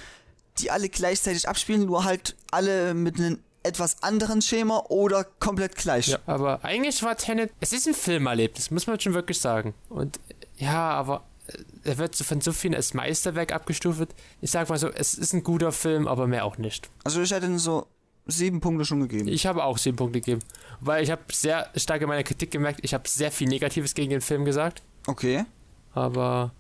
Die 0.59 0.71
alle 0.71 0.89
gleichzeitig 0.89 1.47
abspielen, 1.47 1.85
nur 1.85 2.03
halt 2.03 2.35
alle 2.51 2.93
mit 2.93 3.19
einem 3.19 3.39
etwas 3.63 4.03
anderen 4.03 4.41
Schema 4.41 4.83
oder 4.89 5.23
komplett 5.23 5.75
gleich. 5.75 6.07
Ja, 6.07 6.19
aber 6.25 6.63
eigentlich 6.63 7.01
war 7.01 7.15
Tenet, 7.15 7.51
es 7.61 7.71
ist 7.73 7.87
ein 7.87 7.93
Filmerlebnis, 7.93 8.71
muss 8.71 8.87
man 8.87 8.99
schon 8.99 9.13
wirklich 9.13 9.39
sagen. 9.39 9.73
Und 9.89 10.17
äh, 10.17 10.65
ja, 10.65 10.91
aber 10.91 11.23
äh, 11.47 11.89
er 11.89 11.97
wird 11.97 12.15
so 12.15 12.23
von 12.23 12.41
so 12.41 12.51
vielen 12.51 12.75
als 12.75 12.93
Meisterwerk 12.93 13.53
abgestuft. 13.53 14.09
Ich 14.41 14.51
sag 14.51 14.69
mal 14.69 14.77
so, 14.77 14.89
es 14.89 15.13
ist 15.13 15.33
ein 15.33 15.43
guter 15.43 15.71
Film, 15.71 16.07
aber 16.07 16.27
mehr 16.27 16.45
auch 16.45 16.57
nicht. 16.57 16.89
Also 17.03 17.21
ich 17.21 17.31
hätte 17.31 17.45
ihm 17.45 17.57
so 17.57 17.87
sieben 18.25 18.61
Punkte 18.61 18.85
schon 18.85 19.01
gegeben. 19.01 19.27
Ich 19.27 19.45
habe 19.45 19.63
auch 19.63 19.77
sieben 19.77 19.97
Punkte 19.97 20.19
gegeben. 20.19 20.41
Weil 20.79 21.03
ich 21.03 21.11
habe 21.11 21.21
sehr 21.31 21.69
stark 21.75 22.01
in 22.01 22.07
meiner 22.07 22.23
Kritik 22.23 22.51
gemerkt, 22.51 22.79
ich 22.83 22.93
habe 22.93 23.07
sehr 23.07 23.31
viel 23.31 23.47
Negatives 23.47 23.93
gegen 23.95 24.11
den 24.11 24.21
Film 24.21 24.45
gesagt. 24.45 24.81
Okay. 25.07 25.45
Aber 25.93 26.51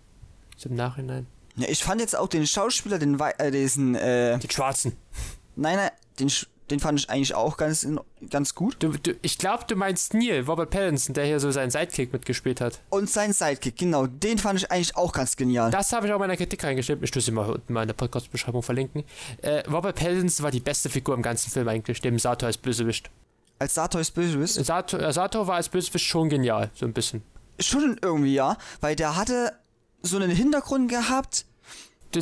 im 0.63 0.75
Nachhinein. 0.75 1.27
Ja, 1.55 1.67
ich 1.69 1.83
fand 1.83 2.01
jetzt 2.01 2.15
auch 2.15 2.27
den 2.27 2.47
Schauspieler, 2.47 2.97
den 2.99 3.19
Wei- 3.19 3.35
äh, 3.37 3.51
diesen, 3.51 3.95
äh, 3.95 4.39
Die 4.39 4.47
Schwarzen. 4.51 4.95
nein, 5.55 5.75
nein, 5.77 5.91
den, 6.19 6.31
den 6.71 6.79
fand 6.79 6.99
ich 6.99 7.09
eigentlich 7.11 7.35
auch 7.35 7.57
ganz, 7.57 7.83
in, 7.83 7.99
ganz 8.29 8.55
gut. 8.55 8.77
Du, 8.79 8.93
du, 8.93 9.13
ich 9.21 9.37
glaube, 9.37 9.65
du 9.67 9.75
meinst 9.75 10.13
Neil, 10.15 10.41
Robert 10.47 10.71
Pattinson, 10.71 11.13
der 11.13 11.25
hier 11.25 11.39
so 11.39 11.51
seinen 11.51 11.69
Sidekick 11.69 12.11
mitgespielt 12.11 12.59
hat. 12.59 12.79
Und 12.89 13.07
sein 13.09 13.33
Sidekick, 13.33 13.75
genau, 13.77 14.07
den 14.07 14.39
fand 14.39 14.59
ich 14.59 14.71
eigentlich 14.71 14.95
auch 14.95 15.11
ganz 15.11 15.35
genial. 15.35 15.69
Das 15.69 15.93
habe 15.93 16.07
ich 16.07 16.11
auch 16.11 16.15
in 16.17 16.21
meiner 16.21 16.37
Kritik 16.37 16.63
reingeschrieben. 16.63 17.03
Ich 17.03 17.11
tue 17.11 17.21
sie 17.21 17.31
mal 17.31 17.47
unten 17.49 17.71
mal 17.73 17.81
in 17.83 17.87
der 17.87 17.93
Podcast-Beschreibung 17.93 18.63
verlinken. 18.63 19.03
Äh, 19.43 19.59
Robert 19.69 19.97
Pattinson 19.97 20.43
war 20.43 20.51
die 20.51 20.59
beste 20.59 20.89
Figur 20.89 21.13
im 21.13 21.21
ganzen 21.21 21.51
Film 21.51 21.67
eigentlich, 21.67 22.01
dem 22.01 22.17
Sator 22.17 22.47
als 22.47 22.57
Bösewicht. 22.57 23.11
Als 23.59 23.75
Sartois 23.75 24.09
Bösewicht. 24.11 24.53
Sator, 24.65 24.99
äh, 25.01 25.13
Sator 25.13 25.45
war 25.45 25.55
als 25.57 25.69
Bösewicht 25.69 26.05
schon 26.05 26.29
genial, 26.29 26.71
so 26.73 26.85
ein 26.87 26.93
bisschen. 26.93 27.21
Schon 27.59 27.99
irgendwie, 28.01 28.33
ja, 28.33 28.57
weil 28.81 28.95
der 28.95 29.15
hatte 29.15 29.53
so 30.01 30.17
einen 30.17 30.31
Hintergrund 30.31 30.89
gehabt, 30.89 31.45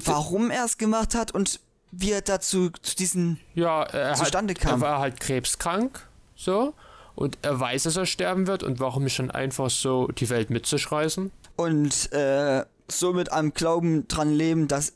warum 0.06 0.52
er 0.52 0.66
es 0.66 0.78
gemacht 0.78 1.16
hat 1.16 1.32
und 1.34 1.60
wie 1.92 2.12
er 2.12 2.22
dazu 2.22 2.70
zu 2.82 2.96
diesen 2.96 3.40
ja, 3.54 3.84
er, 3.84 4.14
zustande 4.16 4.54
hat, 4.54 4.62
kam. 4.62 4.82
er 4.82 4.88
war 4.88 5.00
halt 5.00 5.20
krebskrank, 5.20 6.08
so. 6.36 6.74
Und 7.16 7.38
er 7.42 7.60
weiß, 7.60 7.84
dass 7.84 7.98
er 7.98 8.06
sterben 8.06 8.48
wird 8.48 8.64
und 8.64 8.80
warum 8.80 9.04
nicht 9.04 9.20
dann 9.20 9.30
einfach 9.32 9.70
so 9.70 10.08
die 10.08 10.30
Welt 10.30 10.50
mit 10.50 10.66
sich 10.66 10.92
reißen? 10.92 11.32
und 11.58 12.12
äh, 12.14 12.66
somit 12.88 13.32
am 13.32 13.54
Glauben 13.54 14.08
dran 14.08 14.32
leben, 14.34 14.68
dass 14.68 14.94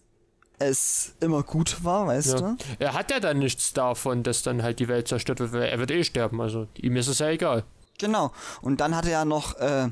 es 0.57 1.13
immer 1.19 1.43
gut 1.43 1.83
war, 1.83 2.07
weißt 2.07 2.33
Ja. 2.33 2.39
du? 2.39 2.57
Er 2.79 2.93
hat 2.93 3.11
ja 3.11 3.19
dann 3.19 3.37
nichts 3.39 3.73
davon, 3.73 4.23
dass 4.23 4.41
dann 4.41 4.63
halt 4.63 4.79
die 4.79 4.87
Welt 4.87 5.07
zerstört 5.07 5.39
wird, 5.41 5.51
weil 5.53 5.63
er 5.63 5.77
wird 5.77 5.91
eh 5.91 6.03
sterben. 6.03 6.41
Also 6.41 6.67
ihm 6.75 6.95
ist 6.95 7.07
es 7.07 7.19
ja 7.19 7.29
egal. 7.29 7.63
Genau. 7.99 8.31
Und 8.61 8.79
dann 8.81 8.95
hat 8.95 9.05
er 9.05 9.11
ja 9.11 9.25
noch, 9.25 9.57
äh, 9.59 9.89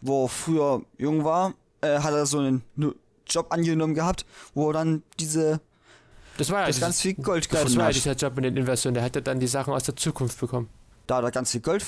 wo 0.00 0.24
er 0.24 0.28
früher 0.28 0.82
jung 0.96 1.24
war, 1.24 1.52
äh, 1.82 1.98
hat 1.98 2.14
er 2.14 2.24
so 2.26 2.38
einen 2.38 2.62
Job 3.28 3.46
angenommen 3.50 3.94
gehabt, 3.94 4.24
wo 4.54 4.68
er 4.70 4.72
dann 4.74 5.02
diese 5.20 5.60
Das 6.38 6.50
war 6.50 6.60
ja 6.60 6.66
dass 6.66 6.76
dieses- 6.76 6.80
ganz 6.86 7.00
viel 7.00 7.14
Gold 7.14 7.46
Ja, 7.46 7.50
das 7.52 7.60
gefunden 7.60 7.76
war 7.78 7.84
ja 7.84 7.88
hat. 7.88 7.94
dieser 7.96 8.12
Job 8.14 8.36
mit 8.36 8.44
den 8.44 8.56
Inversionen. 8.56 8.94
Der 8.94 9.04
hatte 9.04 9.22
dann 9.22 9.40
die 9.40 9.46
Sachen 9.46 9.72
aus 9.72 9.84
der 9.84 9.96
Zukunft 9.96 10.38
bekommen. 10.40 10.68
Da 11.06 11.16
hat 11.16 11.24
er 11.24 11.30
ganz 11.30 11.50
viel 11.50 11.60
Gold 11.60 11.84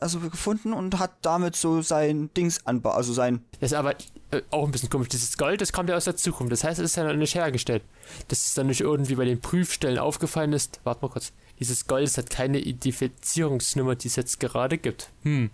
also 0.00 0.18
gefunden 0.20 0.72
und 0.74 0.98
hat 0.98 1.12
damit 1.22 1.56
so 1.56 1.80
sein 1.82 2.30
Dings 2.34 2.66
anbaut, 2.66 2.94
also 2.94 3.12
sein 3.12 3.42
Das 3.60 3.72
ist 3.72 3.76
aber 3.76 3.94
äh, 4.30 4.42
auch 4.50 4.64
ein 4.66 4.70
bisschen 4.70 4.88
komisch. 4.90 5.08
Dieses 5.08 5.36
Gold, 5.36 5.60
das 5.62 5.72
kommt 5.72 5.88
ja 5.90 5.96
aus 5.96 6.04
der 6.04 6.16
Zukunft. 6.16 6.52
Das 6.52 6.62
heißt, 6.64 6.78
es 6.78 6.90
ist 6.92 6.96
ja 6.96 7.04
noch 7.04 7.14
nicht 7.14 7.34
hergestellt. 7.34 7.82
Dass 8.28 8.44
es 8.46 8.54
dann 8.54 8.66
nicht 8.68 8.80
irgendwie 8.80 9.14
bei 9.14 9.24
den 9.24 9.40
Prüfstellen 9.40 9.98
aufgefallen 9.98 10.52
ist. 10.52 10.80
Warte 10.84 11.02
mal 11.02 11.10
kurz. 11.10 11.32
Dieses 11.58 11.86
Gold 11.86 12.06
das 12.06 12.16
hat 12.18 12.30
keine 12.30 12.58
Identifizierungsnummer, 12.60 13.94
die 13.96 14.08
es 14.08 14.16
jetzt 14.16 14.40
gerade 14.40 14.78
gibt. 14.78 15.10
Hm. 15.22 15.50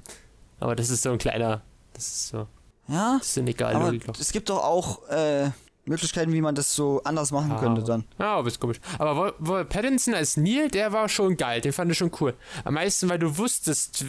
Aber 0.61 0.77
das 0.77 0.91
ist 0.91 1.03
so 1.03 1.11
ein 1.11 1.19
kleiner. 1.19 1.63
Das 1.95 2.07
ist 2.07 2.29
so. 2.29 2.47
Ja, 2.89 3.17
Das 3.19 3.29
ist 3.29 3.39
eine 3.39 3.51
egal 3.51 3.75
aber 3.75 3.87
Logik. 3.87 4.05
es 4.19 4.33
gibt 4.33 4.49
doch 4.51 4.63
auch 4.63 5.07
äh, 5.09 5.51
Möglichkeiten, 5.85 6.33
wie 6.33 6.41
man 6.41 6.55
das 6.55 6.75
so 6.75 7.01
anders 7.05 7.31
machen 7.31 7.53
Ah, 7.53 7.59
könnte 7.61 7.83
dann. 7.85 8.05
Ja, 8.19 8.37
aber 8.37 8.49
ist 8.49 8.59
komisch. 8.61 8.81
Aber 8.99 9.33
Pattinson 9.65 10.15
als 10.15 10.37
Neil, 10.37 10.69
der 10.69 10.93
war 10.93 11.09
schon 11.09 11.37
geil. 11.37 11.61
Den 11.61 11.73
fand 11.73 11.91
ich 11.93 11.99
schon 11.99 12.11
cool. 12.21 12.35
Am 12.65 12.75
meisten, 12.75 13.09
weil 13.09 13.19
du 13.21 13.39
wusstest 13.39 14.05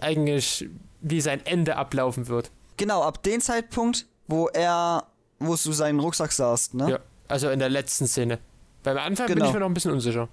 eigentlich, 0.00 0.68
wie 1.00 1.20
sein 1.20 1.44
Ende 1.46 1.76
ablaufen 1.76 2.28
wird. 2.28 2.50
Genau, 2.76 3.02
ab 3.02 3.22
dem 3.22 3.40
Zeitpunkt, 3.40 4.06
wo 4.26 4.48
er, 4.48 5.04
wo 5.38 5.54
du 5.54 5.72
seinen 5.72 6.00
Rucksack 6.00 6.32
sahst, 6.32 6.74
ne? 6.74 6.90
Ja. 6.90 6.98
Also 7.28 7.50
in 7.50 7.58
der 7.58 7.68
letzten 7.68 8.06
Szene. 8.06 8.38
Beim 8.82 8.98
Anfang 8.98 9.26
bin 9.26 9.36
Genau. 9.36 9.46
ich 9.48 9.52
mir 9.54 9.60
noch 9.60 9.66
ein 9.68 9.74
bisschen 9.74 9.92
unsicher. 9.92 10.28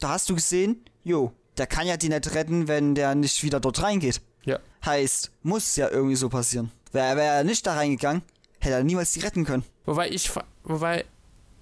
Da 0.00 0.10
hast 0.10 0.28
du 0.30 0.34
gesehen, 0.34 0.84
jo, 1.04 1.32
der 1.58 1.66
kann 1.66 1.86
ja 1.86 1.96
die 1.96 2.08
nicht 2.08 2.34
retten, 2.34 2.68
wenn 2.68 2.94
der 2.94 3.14
nicht 3.14 3.42
wieder 3.42 3.60
dort 3.60 3.82
reingeht. 3.82 4.20
Ja. 4.44 4.58
Heißt, 4.84 5.30
muss 5.42 5.76
ja 5.76 5.88
irgendwie 5.88 6.16
so 6.16 6.28
passieren. 6.28 6.70
Wäre 6.92 7.16
wär 7.16 7.32
er 7.34 7.44
nicht 7.44 7.66
da 7.66 7.74
reingegangen, 7.74 8.22
hätte 8.58 8.74
er 8.74 8.84
niemals 8.84 9.12
die 9.12 9.20
retten 9.20 9.44
können. 9.44 9.64
Wobei 9.86 10.08
ich, 10.10 10.30
wobei 10.64 11.04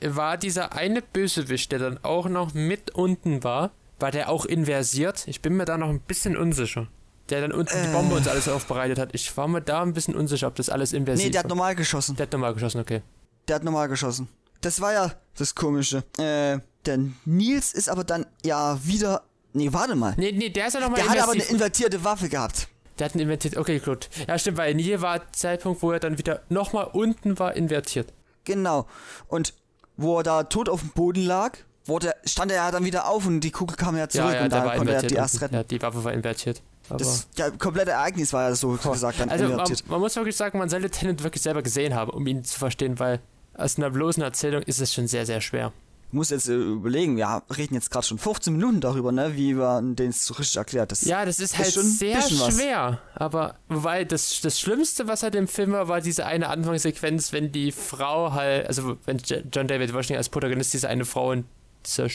war 0.01 0.37
dieser 0.37 0.72
eine 0.74 1.03
Bösewicht, 1.03 1.72
der 1.72 1.79
dann 1.79 1.99
auch 2.05 2.29
noch 2.29 2.55
mit 2.55 2.91
unten 2.95 3.43
war, 3.45 3.70
war 3.99 4.11
der 4.11 4.29
auch 4.29 4.45
inversiert? 4.45 5.24
Ich 5.26 5.43
bin 5.43 5.57
mir 5.57 5.64
da 5.64 5.76
noch 5.76 5.89
ein 5.89 6.01
bisschen 6.01 6.37
unsicher. 6.37 6.87
Der 7.31 7.43
dann 7.43 7.53
unten 7.53 7.74
die 7.83 7.89
Bombe 7.93 8.14
uns 8.14 8.26
alles 8.26 8.49
aufbereitet 8.49 8.99
hat. 8.99 9.11
Ich 9.12 9.37
war 9.37 9.49
mir 9.49 9.61
da 9.61 9.83
ein 9.83 9.93
bisschen 9.93 10.14
unsicher, 10.16 10.47
ob 10.47 10.55
das 10.55 10.70
alles 10.70 10.95
inversiert 10.95 11.26
Nee, 11.26 11.33
der 11.33 11.41
hat 11.41 11.45
war. 11.51 11.57
normal 11.57 11.74
geschossen. 11.74 12.16
Der 12.16 12.24
hat 12.26 12.33
normal 12.33 12.55
geschossen, 12.55 12.81
okay. 12.81 13.03
Der 13.49 13.57
hat 13.57 13.64
normal 13.64 13.89
geschossen. 13.89 14.29
Das 14.62 14.81
war 14.81 14.93
ja 14.95 15.12
das 15.37 15.55
Komische. 15.55 16.05
Äh, 16.16 16.59
der 16.87 16.99
Nils 17.26 17.74
ist 17.74 17.91
aber 17.91 18.05
dann 18.05 18.24
ja 18.45 18.79
wieder. 18.83 19.24
Nee, 19.53 19.68
warte 19.72 19.95
mal. 19.95 20.14
Nee, 20.16 20.33
nee, 20.33 20.49
der 20.49 20.68
ist 20.68 20.74
ja 20.74 20.81
nochmal 20.81 21.01
Der 21.01 21.11
hat 21.11 21.18
aber 21.20 21.33
eine 21.33 21.43
invertierte 21.45 22.03
Waffe 22.03 22.29
gehabt. 22.31 22.68
Der 22.99 23.07
hat 23.07 23.14
einen 23.14 23.22
invertiert. 23.22 23.57
Okay, 23.57 23.78
gut. 23.78 24.09
Ja, 24.26 24.38
stimmt, 24.38 24.59
weil 24.59 24.76
hier 24.76 25.01
war 25.01 25.20
der 25.20 25.32
Zeitpunkt, 25.32 25.82
wo 25.82 25.92
er 25.92 26.01
dann 26.01 26.18
wieder 26.18 26.42
nochmal 26.49 26.88
unten 26.92 27.38
war, 27.38 27.55
invertiert. 27.55 28.12
Genau. 28.44 28.86
Und 29.28 29.55
wo 29.96 30.18
er 30.18 30.22
da 30.22 30.42
tot 30.44 30.68
auf 30.68 30.80
dem 30.80 30.90
Boden 30.90 31.24
lag, 31.24 31.59
wurde, 31.84 32.14
stand 32.24 32.51
er 32.51 32.59
ja 32.59 32.70
dann 32.70 32.84
wieder 32.84 33.09
auf 33.09 33.26
und 33.26 33.40
die 33.40 33.51
Kugel 33.51 33.76
kam 33.76 33.96
ja 33.96 34.09
zurück 34.09 34.28
ja, 34.28 34.36
ja, 34.36 34.44
und 34.44 34.53
da 34.53 34.76
konnte 34.76 34.94
er 34.94 35.03
die 35.03 35.14
erst 35.14 35.40
retten. 35.40 35.55
Ja, 35.55 35.64
die 35.64 35.80
Waffe 35.82 36.05
war 36.05 36.12
invertiert. 36.12 36.62
Das 36.88 37.28
ja, 37.36 37.51
komplette 37.51 37.90
Ereignis 37.90 38.32
war 38.32 38.49
ja 38.49 38.55
so 38.55 38.70
gesagt 38.70 39.20
dann 39.20 39.28
also 39.28 39.44
man, 39.44 39.53
invertiert. 39.53 39.88
man 39.88 40.01
muss 40.01 40.16
wirklich 40.16 40.36
sagen, 40.36 40.59
man 40.59 40.68
sollte 40.68 40.90
Tennant 40.90 41.22
wirklich 41.22 41.42
selber 41.42 41.62
gesehen 41.62 41.94
haben, 41.94 42.11
um 42.11 42.26
ihn 42.26 42.44
zu 42.44 42.59
verstehen, 42.59 42.99
weil 42.99 43.20
aus 43.55 43.76
einer 43.76 43.90
bloßen 43.90 44.22
Erzählung 44.22 44.62
ist 44.62 44.80
es 44.80 44.94
schon 44.94 45.07
sehr, 45.07 45.26
sehr 45.26 45.40
schwer. 45.40 45.72
Ich 46.09 46.14
muss 46.14 46.30
jetzt 46.30 46.48
äh, 46.48 46.54
überlegen, 46.54 47.16
wir 47.18 47.42
reden 47.54 47.74
jetzt 47.74 47.90
gerade 47.90 48.06
schon 48.06 48.18
15 48.18 48.54
Minuten 48.54 48.80
darüber, 48.80 49.12
ne, 49.12 49.36
wie 49.36 49.52
man 49.52 49.94
den 49.94 50.11
so 50.12 50.32
richtig 50.34 50.56
erklärt. 50.56 50.90
Das 50.90 51.02
Ja, 51.02 51.26
das 51.26 51.38
ist 51.38 51.52
Ist 51.52 51.59
halt 51.59 51.72
sehr 51.74 52.16
bisschen 52.16 52.40
was. 52.40 52.54
schwer. 52.54 52.98
Aber 53.14 53.56
wobei 53.68 54.04
das, 54.04 54.40
das 54.40 54.59
Schlimmste, 54.59 55.06
was 55.06 55.22
halt 55.22 55.34
im 55.34 55.46
Film 55.46 55.72
war, 55.72 55.86
war 55.88 56.00
diese 56.00 56.24
eine 56.24 56.48
Anfangssequenz, 56.48 57.32
wenn 57.34 57.52
die 57.52 57.72
Frau 57.72 58.32
halt, 58.32 58.66
also 58.68 58.96
wenn 59.04 59.18
John 59.52 59.68
David 59.68 59.92
Washington 59.92 60.16
als 60.16 60.30
Protagonist 60.30 60.72
diese 60.72 60.88
eine 60.88 61.04
Frau 61.04 61.32
in, 61.32 61.44
dieser, 61.84 62.06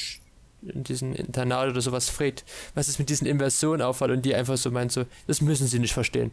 in 0.64 0.84
diesem 0.84 1.14
Internat 1.14 1.70
oder 1.70 1.82
sowas 1.82 2.10
fragt, 2.10 2.46
was 2.74 2.88
ist 2.88 2.98
mit 2.98 3.10
diesen 3.10 3.28
Inversionen 3.28 3.84
auffällt 3.84 4.10
und 4.10 4.24
die 4.26 4.34
einfach 4.34 4.58
so 4.58 4.72
meint 4.72 4.92
so, 4.92 5.06
das 5.28 5.40
müssen 5.42 5.68
sie 5.68 5.78
nicht 5.78 5.94
verstehen. 5.94 6.32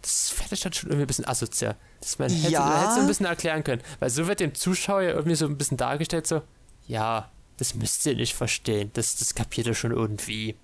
Das 0.00 0.30
fände 0.30 0.54
ich 0.54 0.60
dann 0.62 0.72
schon 0.72 0.88
irgendwie 0.88 1.04
ein 1.04 1.08
bisschen 1.08 1.28
asozial. 1.28 1.76
Dass 2.00 2.18
man 2.18 2.30
hätte, 2.30 2.50
Ja. 2.52 2.60
man 2.64 2.80
hätte 2.80 2.94
so 2.94 3.00
ein 3.00 3.06
bisschen 3.06 3.26
erklären 3.26 3.62
können. 3.62 3.82
Weil 4.00 4.08
so 4.08 4.26
wird 4.26 4.40
dem 4.40 4.54
Zuschauer 4.54 5.02
irgendwie 5.02 5.36
so 5.36 5.46
ein 5.46 5.58
bisschen 5.58 5.76
dargestellt, 5.76 6.26
so, 6.26 6.40
ja, 6.86 7.30
das 7.56 7.74
müsst 7.74 8.04
ihr 8.06 8.16
nicht 8.16 8.34
verstehen. 8.34 8.90
Das, 8.94 9.16
das 9.16 9.34
kapiert 9.34 9.66
ihr 9.66 9.74
schon 9.74 9.92
irgendwie. 9.92 10.56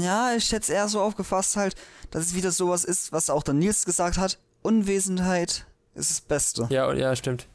Ja, 0.00 0.34
ich 0.34 0.50
hätte 0.52 0.62
es 0.62 0.68
eher 0.70 0.88
so 0.88 1.00
aufgefasst 1.00 1.56
halt, 1.56 1.74
dass 2.10 2.26
es 2.26 2.34
wieder 2.34 2.52
sowas 2.52 2.84
ist, 2.84 3.12
was 3.12 3.28
auch 3.28 3.42
der 3.42 3.54
Nils 3.54 3.84
gesagt 3.84 4.16
hat. 4.16 4.38
Unwesenheit 4.62 5.66
ist 5.94 6.10
das 6.10 6.20
Beste. 6.20 6.66
Ja, 6.70 6.92
ja, 6.94 7.14
stimmt. 7.14 7.46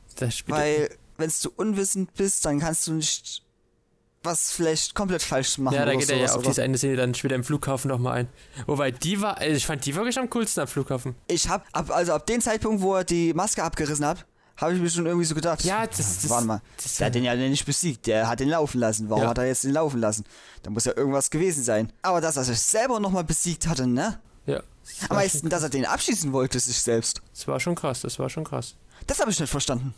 Weil, 0.47 0.89
wenn 1.17 1.31
du 1.41 1.51
unwissend 1.55 2.13
bist, 2.13 2.45
dann 2.45 2.59
kannst 2.59 2.87
du 2.87 2.93
nicht 2.93 3.43
was 4.23 4.51
vielleicht 4.51 4.95
komplett 4.95 5.21
falsch 5.21 5.57
machen. 5.57 5.75
Ja, 5.75 5.85
da 5.85 5.95
geht 5.95 6.09
er 6.09 6.17
ja 6.17 6.29
auf 6.29 6.37
oder? 6.37 6.49
diese 6.49 6.63
eine 6.63 6.77
Szene 6.77 6.95
dann 6.95 7.13
später 7.13 7.35
im 7.35 7.43
Flughafen 7.43 7.89
nochmal 7.89 8.19
ein. 8.19 8.27
Wobei 8.67 8.91
die 8.91 9.21
war, 9.21 9.37
also 9.37 9.55
ich 9.55 9.65
fand 9.65 9.85
die 9.85 9.95
wirklich 9.95 10.17
am 10.17 10.29
coolsten 10.29 10.61
am 10.61 10.67
Flughafen. 10.67 11.15
Ich 11.27 11.49
hab, 11.49 11.65
ab, 11.73 11.91
also 11.91 12.13
ab 12.13 12.25
dem 12.25 12.41
Zeitpunkt, 12.41 12.81
wo 12.81 12.95
er 12.95 13.03
die 13.03 13.33
Maske 13.33 13.63
abgerissen 13.63 14.05
hat, 14.05 14.25
habe 14.57 14.73
ich 14.75 14.81
mir 14.81 14.89
schon 14.89 15.05
irgendwie 15.05 15.25
so 15.25 15.35
gedacht. 15.35 15.63
Ja, 15.63 15.85
das- 15.87 15.97
das- 15.97 16.29
Warte 16.29 16.45
mal, 16.47 16.61
das- 16.81 16.95
der 16.97 17.07
hat 17.07 17.15
den 17.15 17.23
ja 17.23 17.35
nicht 17.35 17.65
besiegt, 17.65 18.07
der 18.07 18.27
hat 18.27 18.39
den 18.39 18.49
laufen 18.49 18.79
lassen. 18.79 19.09
Warum 19.09 19.23
Ja. 19.23 19.29
hat 19.29 19.37
er 19.37 19.47
jetzt 19.47 19.63
den 19.63 19.71
laufen 19.71 19.99
lassen? 19.99 20.23
Da 20.61 20.69
muss 20.69 20.85
ja 20.85 20.95
irgendwas 20.95 21.29
gewesen 21.29 21.63
sein. 21.63 21.91
Aber 22.01 22.21
dass 22.21 22.37
er 22.37 22.43
sich 22.43 22.59
selber 22.59 22.99
nochmal 22.99 23.23
besiegt 23.23 23.67
hatte, 23.67 23.87
ne? 23.87 24.19
Ja. 24.45 24.61
Am 25.09 25.15
meisten, 25.15 25.49
dass 25.49 25.63
er 25.63 25.69
den 25.69 25.85
abschießen 25.85 26.33
wollte, 26.33 26.59
sich 26.59 26.81
selbst. 26.81 27.21
das 27.33 27.47
war 27.47 27.59
schon 27.59 27.75
krass, 27.75 28.01
das 28.01 28.19
war 28.19 28.29
schon 28.29 28.43
krass. 28.43 28.75
Das 29.07 29.19
habe 29.19 29.31
ich 29.31 29.39
nicht 29.39 29.49
verstanden. 29.49 29.93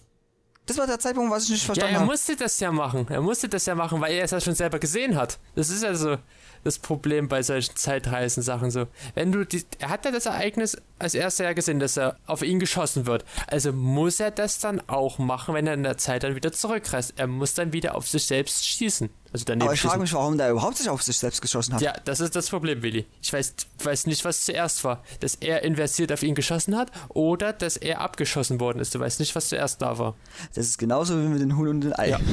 Das 0.67 0.77
war 0.79 0.87
der 0.87 0.97
Zeitpunkt, 0.99 1.31
was 1.31 1.43
ich 1.43 1.49
nicht 1.51 1.61
Ja, 1.61 1.65
verstanden 1.67 1.93
er 1.93 1.99
habe. 2.01 2.09
musste 2.11 2.35
das 2.35 2.59
ja 2.59 2.71
machen. 2.71 3.05
Er 3.09 3.21
musste 3.21 3.47
das 3.47 3.65
ja 3.67 3.75
machen, 3.75 4.01
weil 4.01 4.13
er 4.13 4.23
es 4.25 4.31
ja 4.31 4.41
schon 4.41 4.55
selber 4.55 4.79
gesehen 4.79 5.15
hat. 5.15 5.37
Das 5.53 5.69
ist 5.69 5.83
also 5.83 6.17
das 6.65 6.79
Problem 6.79 7.27
bei 7.27 7.43
solchen 7.43 7.75
Zeitreisen-Sachen 7.75 8.71
so. 8.71 8.87
Wenn 9.13 9.31
du 9.31 9.45
die, 9.45 9.63
er 9.77 9.89
hat 9.89 10.03
ja 10.03 10.11
das 10.11 10.25
Ereignis 10.25 10.75
als 10.97 11.13
erster 11.13 11.43
ja 11.43 11.53
gesehen, 11.53 11.79
dass 11.79 11.95
er 11.95 12.17
auf 12.25 12.41
ihn 12.41 12.59
geschossen 12.59 13.05
wird. 13.05 13.23
Also 13.47 13.71
muss 13.71 14.19
er 14.19 14.31
das 14.31 14.59
dann 14.59 14.81
auch 14.87 15.19
machen, 15.19 15.53
wenn 15.53 15.67
er 15.67 15.75
in 15.75 15.83
der 15.83 15.97
Zeit 15.97 16.23
dann 16.23 16.35
wieder 16.35 16.51
zurückreist. 16.51 17.13
Er 17.17 17.27
muss 17.27 17.53
dann 17.53 17.71
wieder 17.71 17.93
auf 17.93 18.07
sich 18.07 18.25
selbst 18.25 18.65
schießen. 18.65 19.09
Also 19.31 19.45
daneben 19.45 19.63
Aber 19.63 19.73
ich 19.73 19.81
schießen. 19.81 19.91
frage 19.91 20.01
mich, 20.01 20.13
warum 20.13 20.37
der 20.39 20.49
überhaupt 20.49 20.77
sich 20.77 20.89
auf 20.89 21.03
sich 21.03 21.17
selbst 21.17 21.41
geschossen 21.41 21.75
hat. 21.75 21.81
Ja, 21.81 21.93
das 22.03 22.19
ist 22.19 22.35
das 22.35 22.49
Problem, 22.49 22.81
Willi. 22.81 23.05
Ich 23.21 23.31
weiß, 23.31 23.53
weiß 23.83 24.07
nicht, 24.07 24.25
was 24.25 24.45
zuerst 24.45 24.83
war. 24.83 25.03
Dass 25.19 25.35
er 25.35 25.61
inversiert 25.63 26.11
auf 26.11 26.23
ihn 26.23 26.33
geschossen 26.33 26.75
hat 26.75 26.91
oder 27.09 27.53
dass 27.53 27.77
er 27.77 28.01
abgeschossen 28.01 28.59
worden 28.59 28.79
ist. 28.79 28.95
Du 28.95 28.99
weißt 28.99 29.19
nicht, 29.19 29.35
was 29.35 29.49
zuerst 29.49 29.83
da 29.83 29.99
war. 29.99 30.15
Das 30.55 30.65
ist 30.65 30.79
genauso 30.79 31.21
wie 31.21 31.27
mit 31.27 31.41
den 31.41 31.55
Huhn 31.57 31.67
und 31.67 31.81
den 31.81 31.93
Ei. 31.93 32.09
Ja. 32.09 32.19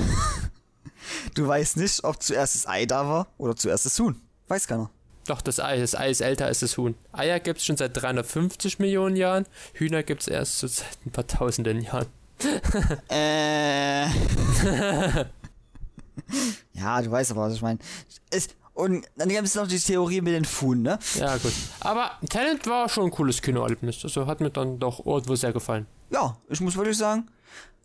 Du 1.35 1.47
weißt 1.47 1.77
nicht, 1.77 2.05
ob 2.05 2.23
zuerst 2.23 2.55
das 2.55 2.67
Ei 2.67 2.87
da 2.87 3.09
war 3.09 3.27
oder 3.39 3.57
zuerst 3.57 3.87
das 3.87 3.99
Huhn. 3.99 4.21
Weiß 4.49 4.67
keiner. 4.67 4.91
Doch, 5.27 5.41
das 5.41 5.61
Ei. 5.61 5.79
Das 5.79 5.95
Ei 5.95 6.11
ist 6.11 6.21
älter 6.21 6.47
als 6.47 6.61
das 6.61 6.77
Huhn. 6.77 6.95
Eier 7.13 7.39
gibt 7.41 7.59
es 7.61 7.65
schon 7.65 7.77
seit 7.77 7.97
350 7.97 8.79
Millionen 8.79 9.17
Jahren. 9.17 9.47
Hühner 9.75 10.03
gibt 10.03 10.23
es 10.23 10.29
erst 10.29 10.59
so 10.59 10.67
seit 10.67 10.99
ein 11.07 11.13
paar 11.13 11.27
tausenden 11.27 11.81
Jahren. 11.81 12.07
Äh. 13.09 14.07
ja, 16.73 17.01
du 17.03 17.11
weißt 17.11 17.31
aber, 17.31 17.43
was 17.43 17.55
ich 17.55 17.63
meine. 17.63 17.79
Und 18.75 19.07
dann 19.17 19.29
gibt 19.29 19.45
es 19.47 19.55
noch 19.55 19.69
die 19.69 19.79
Theorie 19.79 20.21
mit 20.23 20.35
den 20.35 20.45
Fuhn, 20.45 20.83
ne? 20.83 20.99
Ja, 21.15 21.37
gut. 21.37 21.53
Aber 21.81 22.13
Talent 22.29 22.67
war 22.67 22.89
schon 22.89 23.05
ein 23.05 23.11
cooles 23.11 23.41
Kinoerlebnis. 23.43 24.03
Also 24.03 24.27
hat 24.27 24.41
mir 24.41 24.51
dann 24.51 24.79
doch 24.79 25.05
irgendwo 25.05 25.37
sehr 25.37 25.53
gefallen. 25.53 25.87
Ja, 26.11 26.37
ich 26.49 26.61
muss 26.61 26.77
wirklich 26.77 26.97
sagen. 26.97 27.29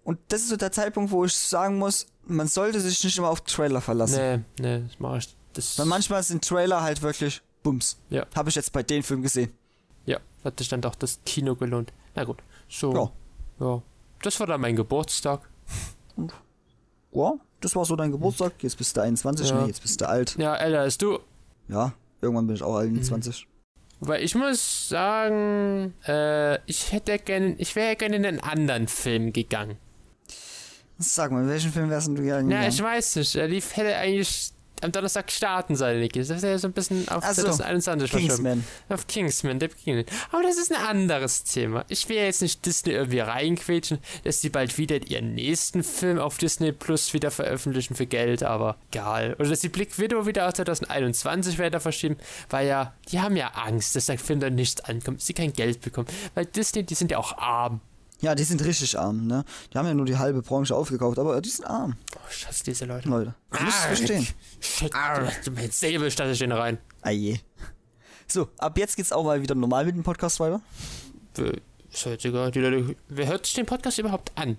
Und 0.03 0.19
das 0.29 0.41
ist 0.41 0.49
so 0.49 0.55
der 0.55 0.71
Zeitpunkt, 0.71 1.11
wo 1.11 1.25
ich 1.25 1.35
sagen 1.35 1.77
muss, 1.77 2.07
man 2.27 2.47
sollte 2.47 2.79
sich 2.79 3.03
nicht 3.03 3.17
immer 3.17 3.29
auf 3.29 3.41
Trailer 3.41 3.81
verlassen. 3.81 4.43
Nee, 4.59 4.77
nee, 4.77 4.83
das 4.87 4.99
mach 4.99 5.17
ich. 5.17 5.35
Das, 5.53 5.77
Weil 5.79 5.85
manchmal 5.87 6.21
sind 6.23 6.47
Trailer 6.47 6.81
halt 6.81 7.01
wirklich 7.01 7.41
Bums. 7.63 7.97
Ja. 8.09 8.25
Habe 8.35 8.49
ich 8.49 8.55
jetzt 8.55 8.71
bei 8.71 8.83
den 8.83 9.03
Filmen 9.03 9.23
gesehen. 9.23 9.51
ja, 10.05 10.19
hat 10.43 10.59
sich 10.59 10.69
dann 10.69 10.81
doch 10.81 10.95
das 10.95 11.19
Kino 11.25 11.55
gelohnt. 11.55 11.91
Na 12.15 12.23
gut. 12.23 12.37
So. 12.69 12.93
Ja. 12.93 13.65
ja. 13.65 13.81
Das 14.21 14.39
war 14.39 14.47
dann 14.47 14.61
mein 14.61 14.75
Geburtstag. 14.75 15.41
Ja, 17.11 17.33
das 17.61 17.75
war 17.75 17.85
so 17.85 17.95
dein 17.95 18.11
Geburtstag. 18.11 18.53
Jetzt 18.61 18.77
bist 18.77 18.95
du 18.97 19.01
21, 19.01 19.49
Ja. 19.49 19.61
nee, 19.61 19.67
jetzt 19.67 19.81
bist 19.81 19.99
du 20.01 20.07
alt. 20.07 20.35
Ja, 20.37 20.55
älter 20.55 20.81
als 20.81 20.97
du. 20.97 21.19
Ja, 21.67 21.93
irgendwann 22.21 22.47
bin 22.47 22.55
ich 22.55 22.63
auch 22.63 22.73
Mhm. 22.81 22.89
21. 22.97 23.47
Weil 23.99 24.23
ich 24.23 24.35
muss 24.35 24.89
sagen, 24.89 25.93
äh, 26.07 26.59
ich 26.69 26.91
hätte 26.91 27.17
gerne, 27.17 27.55
ich 27.57 27.75
wäre 27.75 27.95
gerne 27.95 28.17
in 28.17 28.25
einen 28.25 28.39
anderen 28.39 28.87
Film 28.87 29.33
gegangen. 29.33 29.77
Sag 30.99 31.31
mal, 31.31 31.43
in 31.43 31.49
welchen 31.49 31.71
Film 31.71 31.89
wärst 31.89 32.07
du 32.07 32.15
gerne 32.15 32.27
Ja, 32.27 32.41
gegangen? 32.41 32.69
ich 32.69 32.81
weiß 32.81 33.15
nicht. 33.17 33.35
Er 33.35 33.47
lief, 33.47 33.75
hätte 33.75 33.95
eigentlich 33.95 34.51
am 34.81 34.91
Donnerstag 34.91 35.31
starten 35.31 35.75
sollen, 35.75 35.99
Niki. 36.01 36.19
Das 36.23 36.41
wäre 36.43 36.59
so 36.59 36.67
ein 36.67 36.71
bisschen 36.73 37.07
auf 37.09 37.23
Ach 37.25 37.33
so, 37.33 37.41
2021 37.43 38.11
verschoben. 38.11 38.27
Kingsman. 38.27 38.63
Auf 38.89 39.07
Kingsman, 39.07 39.57
der 39.59 39.69
Beginning. 39.69 40.05
Aber 40.31 40.43
das 40.43 40.57
ist 40.57 40.71
ein 40.71 40.79
anderes 40.83 41.43
Thema. 41.43 41.83
Ich 41.87 42.07
will 42.09 42.17
jetzt 42.17 42.43
nicht 42.43 42.63
Disney 42.65 42.93
irgendwie 42.93 43.19
reinquetschen, 43.19 43.97
dass 44.23 44.39
die 44.41 44.49
bald 44.49 44.77
wieder 44.77 44.97
ihren 45.07 45.33
nächsten 45.33 45.83
Film 45.83 46.19
auf 46.19 46.37
Disney 46.37 46.71
Plus 46.73 47.13
wieder 47.13 47.31
veröffentlichen 47.31 47.95
für 47.95 48.05
Geld, 48.05 48.43
aber 48.43 48.75
egal. 48.91 49.35
Oder 49.39 49.49
dass 49.49 49.61
die 49.61 49.69
Blick 49.69 49.97
Widow 49.97 50.27
wieder 50.27 50.47
auf 50.47 50.53
2021 50.53 51.57
weiter 51.57 51.79
verschieben, 51.79 52.17
weil 52.51 52.67
ja, 52.67 52.93
die 53.11 53.19
haben 53.19 53.35
ja 53.35 53.47
Angst, 53.55 53.95
dass 53.95 54.05
der 54.07 54.19
Film 54.19 54.39
dann 54.39 54.53
nicht 54.55 54.87
ankommt, 54.87 55.21
sie 55.21 55.33
kein 55.33 55.53
Geld 55.53 55.81
bekommen. 55.81 56.07
Weil 56.35 56.45
Disney, 56.45 56.83
die 56.83 56.93
sind 56.95 57.09
ja 57.11 57.17
auch 57.17 57.35
arm. 57.37 57.81
Ja, 58.19 58.33
die 58.33 58.43
sind 58.43 58.63
richtig 58.65 58.97
arm, 58.97 59.27
ne? 59.27 59.45
Die 59.71 59.77
haben 59.77 59.85
ja 59.85 59.93
nur 59.93 60.05
die 60.05 60.17
halbe 60.17 60.41
Branche 60.41 60.75
aufgekauft, 60.75 61.19
aber 61.19 61.39
die 61.39 61.49
sind 61.49 61.65
arm, 61.65 61.95
Oh, 62.15 62.19
ich 62.31 62.47
hasse 62.47 62.63
diese 62.63 62.85
Leute. 62.85 63.07
Leute. 63.09 63.35
Du 63.51 63.63
musst 63.63 63.77
es 63.77 63.85
verstehen. 63.85 64.27
Shit, 64.59 64.91
du 65.45 65.51
mit 65.51 65.73
Säbel 65.73 66.09
statt 66.09 66.29
ich 66.31 66.39
den 66.39 66.51
rein. 66.51 66.79
Ah 67.01 67.11
je. 67.11 67.37
So, 68.27 68.49
ab 68.57 68.77
jetzt 68.77 68.95
geht's 68.95 69.11
auch 69.11 69.23
mal 69.23 69.41
wieder 69.41 69.53
normal 69.55 69.85
mit 69.85 69.95
dem 69.95 70.03
Podcast 70.03 70.39
weiter. 70.39 70.61
Äh, 71.37 71.53
Ist 71.91 72.05
halt 72.07 72.25
egal. 72.25 72.49
Die 72.51 72.59
Leute, 72.59 72.95
wer 73.07 73.27
hört 73.27 73.45
sich 73.45 73.53
den 73.55 73.65
Podcast 73.67 73.99
überhaupt 73.99 74.31
an? 74.35 74.57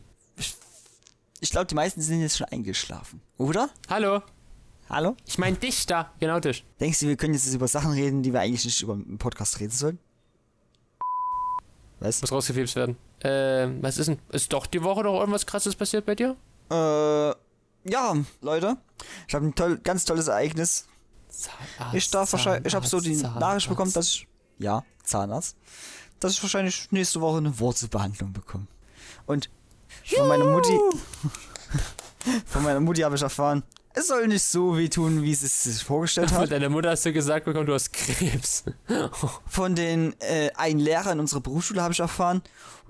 Ich 1.41 1.51
glaube, 1.51 1.67
die 1.67 1.75
meisten 1.75 2.01
sind 2.01 2.21
jetzt 2.21 2.39
schon 2.39 2.47
eingeschlafen. 2.49 3.21
Oder? 3.37 3.69
Hallo? 3.89 4.23
Hallo? 4.89 5.17
Ich 5.27 5.37
meine 5.39 5.57
dich 5.57 5.85
da. 5.87 6.13
Genau 6.21 6.41
dich. 6.41 6.65
Denkst 6.81 7.01
du, 7.01 7.09
wir 7.09 7.17
können 7.17 7.35
jetzt 7.35 7.53
über 7.53 7.69
Sachen 7.69 7.93
reden, 7.93 8.23
die 8.23 8.33
wir 8.33 8.41
eigentlich 8.41 8.65
nicht 8.65 8.81
über 8.83 8.95
einen 8.95 9.19
Podcast 9.19 9.61
reden 9.61 9.71
sollen? 9.73 9.99
Was? 12.01 12.21
Muss 12.23 12.33
rausgefiebst 12.33 12.77
werden. 12.77 12.97
Ähm, 13.25 13.83
was 13.83 13.99
ist 13.99 14.07
denn? 14.07 14.19
Ist 14.31 14.53
doch 14.53 14.67
die 14.67 14.83
Woche 14.83 15.03
noch 15.03 15.19
irgendwas 15.19 15.47
krasses 15.47 15.75
passiert 15.75 16.07
bei 16.07 16.15
dir? 16.15 16.37
Äh, 16.71 17.29
ja, 17.91 18.15
Leute. 18.41 18.77
Ich 19.27 19.35
habe 19.35 19.47
ein 19.47 19.55
toll, 19.55 19.79
ganz 19.79 20.05
tolles 20.05 20.29
Ereignis. 20.29 20.87
Zahnarzt, 21.29 21.95
Ich 21.95 22.11
darf 22.11 22.33
wahrscheinlich, 22.33 22.67
ich 22.67 22.75
habe 22.75 22.87
so 22.87 23.01
die 23.01 23.17
Zahnarzt, 23.17 23.41
Nachricht 23.41 23.69
bekommen, 23.69 23.93
dass 23.93 24.09
ich, 24.09 24.29
ja, 24.59 24.85
Zahnarzt, 25.03 25.57
dass 26.21 26.33
ich 26.33 26.43
wahrscheinlich 26.43 26.91
nächste 26.91 27.21
Woche 27.21 27.39
eine 27.39 27.59
Wurzelbehandlung 27.59 28.33
bekomme. 28.33 28.67
Und 29.27 29.51
von 30.05 30.29
meiner 30.29 30.47
Mutti, 30.47 30.79
von 32.47 32.63
meiner 32.63 32.81
Mutti 32.81 33.03
habe 33.03 33.15
ich 33.15 33.23
erfahren, 33.23 33.63
es 33.99 34.09
soll 34.09 34.29
nicht 34.29 34.43
so 34.45 34.77
wehtun, 34.77 35.23
wie 35.23 35.35
sie 35.35 35.47
es 35.47 35.63
sich 35.65 35.83
vorgestellt 35.85 36.31
Von 36.31 36.39
hat. 36.41 36.51
deiner 36.51 36.69
Mutter 36.69 36.91
hast 36.91 37.05
du 37.05 37.13
gesagt 37.13 37.45
bekommen, 37.45 37.67
du 37.67 37.75
hast 37.75 37.93
Krebs. 37.93 38.65
Von 39.47 39.75
den 39.75 40.15
äh, 40.21 40.51
einen 40.57 40.81
Lehrer 40.81 41.13
in 41.13 41.21
unserer 41.21 41.41
Berufsschule 41.41 41.83
habe 41.83 41.93
ich 41.93 42.01
erfahren, 42.01 42.43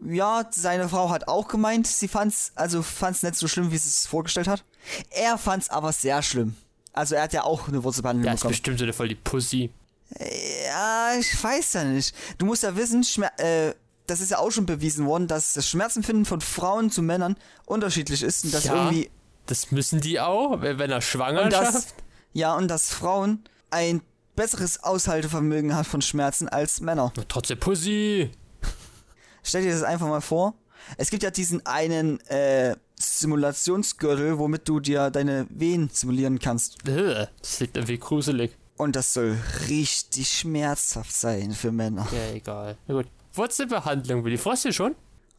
ja, 0.04 0.44
seine 0.50 0.88
Frau 0.88 1.11
hat 1.11 1.26
auch 1.28 1.48
gemeint, 1.48 1.86
sie 1.86 2.09
fand's, 2.09 2.52
also 2.54 2.82
fand's 2.82 3.22
nicht 3.22 3.36
so 3.36 3.48
schlimm, 3.48 3.70
wie 3.72 3.78
sie 3.78 3.88
es 3.88 4.06
vorgestellt 4.06 4.48
hat. 4.48 4.64
Er 5.11 5.38
fand's 5.38 5.70
aber 5.70 5.92
sehr 5.92 6.22
schlimm. 6.22 6.54
Also 6.92 7.14
er 7.14 7.22
hat 7.22 7.32
ja 7.32 7.44
auch 7.44 7.68
eine 7.68 7.82
Wurzelbehandlung 7.84 8.24
Der 8.24 8.34
ist 8.34 8.40
bekommen. 8.40 8.52
bestimmt 8.52 8.78
so 8.80 8.92
voll 8.92 9.09
die 9.09 9.14
Pussy. 9.14 9.70
Ja, 10.18 11.12
ich 11.18 11.42
weiß 11.42 11.74
ja 11.74 11.84
nicht. 11.84 12.14
Du 12.38 12.46
musst 12.46 12.62
ja 12.62 12.74
wissen, 12.76 13.04
Schmer 13.04 13.30
äh, 13.38 13.74
das 14.06 14.20
ist 14.20 14.30
ja 14.30 14.38
auch 14.38 14.50
schon 14.50 14.64
bewiesen 14.64 15.04
worden, 15.06 15.26
dass 15.28 15.52
das 15.52 15.68
Schmerzempfinden 15.68 16.24
von 16.24 16.40
Frauen 16.40 16.90
zu 16.90 17.02
Männern 17.02 17.36
unterschiedlich 17.66 18.22
ist 18.22 18.44
und 18.46 18.54
dass 18.54 18.64
Ja. 18.64 18.74
irgendwie 18.86 19.11
Das 19.49 19.72
müssen 19.72 20.01
die 20.01 20.20
auch, 20.20 20.61
wenn 20.61 20.78
wenn 20.78 20.90
er 20.90 21.01
schwanger 21.01 21.42
und 21.42 21.53
das, 21.53 21.94
ja 22.32 22.55
und 22.55 22.68
dass 22.68 22.90
Frauen 22.90 23.42
ein 23.70 24.03
besseres 24.36 24.84
Aushaltevermögen 24.84 25.74
hat 25.74 25.86
von 25.86 26.01
Schmerzen 26.01 26.49
als 26.49 26.80
Männer. 26.80 27.12
Trotzdem 27.28 27.59
Pussy. 27.59 28.30
Stell 29.42 29.62
dir 29.62 29.72
das 29.72 29.82
einfach 29.82 30.07
mal 30.07 30.20
vor. 30.20 30.55
Es 30.96 31.11
gibt 31.11 31.22
ja 31.22 31.30
diesen 31.30 31.66
einen 31.66 32.20
äh, 32.28 32.76
Simulationsgürtel, 33.01 34.38
womit 34.38 34.68
du 34.68 34.80
dir 34.80 35.11
deine 35.11 35.46
Wehen 35.51 35.90
simulieren 35.92 36.38
kannst. 36.38 36.76
Das 36.86 37.61
liegt 37.61 37.76
irgendwie 37.76 37.99
gruselig. 37.99 38.57
Und 38.76 38.94
das 38.94 39.12
soll 39.12 39.36
richtig 39.68 40.28
schmerzhaft 40.30 41.12
sein 41.12 41.53
für 41.53 41.72
Männer. 41.72 42.07
Ja, 42.12 42.34
egal. 42.34 42.76
Na 42.86 42.94
gut. 42.94 43.07
Wurzelbehandlung, 43.32 44.24
Willi. 44.24 44.38
Freust 44.38 44.64
du 44.66 44.72
schon? 44.72 44.92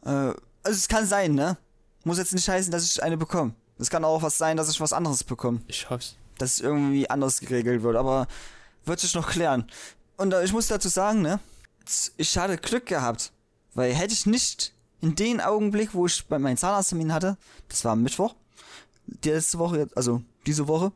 Äh, 0.04 0.08
also 0.08 0.36
es 0.64 0.88
kann 0.88 1.06
sein, 1.06 1.34
ne? 1.34 1.56
Muss 2.04 2.18
jetzt 2.18 2.34
nicht 2.34 2.48
heißen, 2.48 2.70
dass 2.70 2.84
ich 2.84 3.02
eine 3.02 3.16
bekomme. 3.16 3.54
Es 3.80 3.90
kann 3.90 4.04
auch 4.04 4.22
was 4.22 4.38
sein, 4.38 4.56
dass 4.56 4.70
ich 4.70 4.80
was 4.80 4.92
anderes 4.92 5.24
bekomme. 5.24 5.60
Ich 5.66 5.88
hoff's. 5.88 6.16
Dass 6.38 6.54
es 6.54 6.60
irgendwie 6.60 7.08
anders 7.08 7.40
geregelt 7.40 7.82
wird, 7.82 7.96
aber 7.96 8.26
wird 8.84 9.00
sich 9.00 9.14
noch 9.14 9.28
klären. 9.28 9.66
Und 10.16 10.32
äh, 10.32 10.44
ich 10.44 10.52
muss 10.52 10.66
dazu 10.66 10.88
sagen, 10.88 11.22
ne? 11.22 11.40
Ich 12.16 12.36
hatte 12.36 12.56
Glück 12.58 12.86
gehabt. 12.86 13.32
Weil 13.74 13.94
hätte 13.94 14.12
ich 14.12 14.26
nicht 14.26 14.74
in 15.00 15.14
den 15.14 15.40
Augenblick, 15.40 15.94
wo 15.94 16.06
ich 16.06 16.26
bei 16.26 16.38
meinem 16.38 16.56
Zahnarzttermin 16.56 17.12
hatte, 17.12 17.36
das 17.68 17.84
war 17.84 17.92
am 17.92 18.02
Mittwoch, 18.02 18.34
die 19.06 19.30
letzte 19.30 19.58
Woche, 19.58 19.88
also 19.94 20.22
diese 20.46 20.68
Woche, 20.68 20.92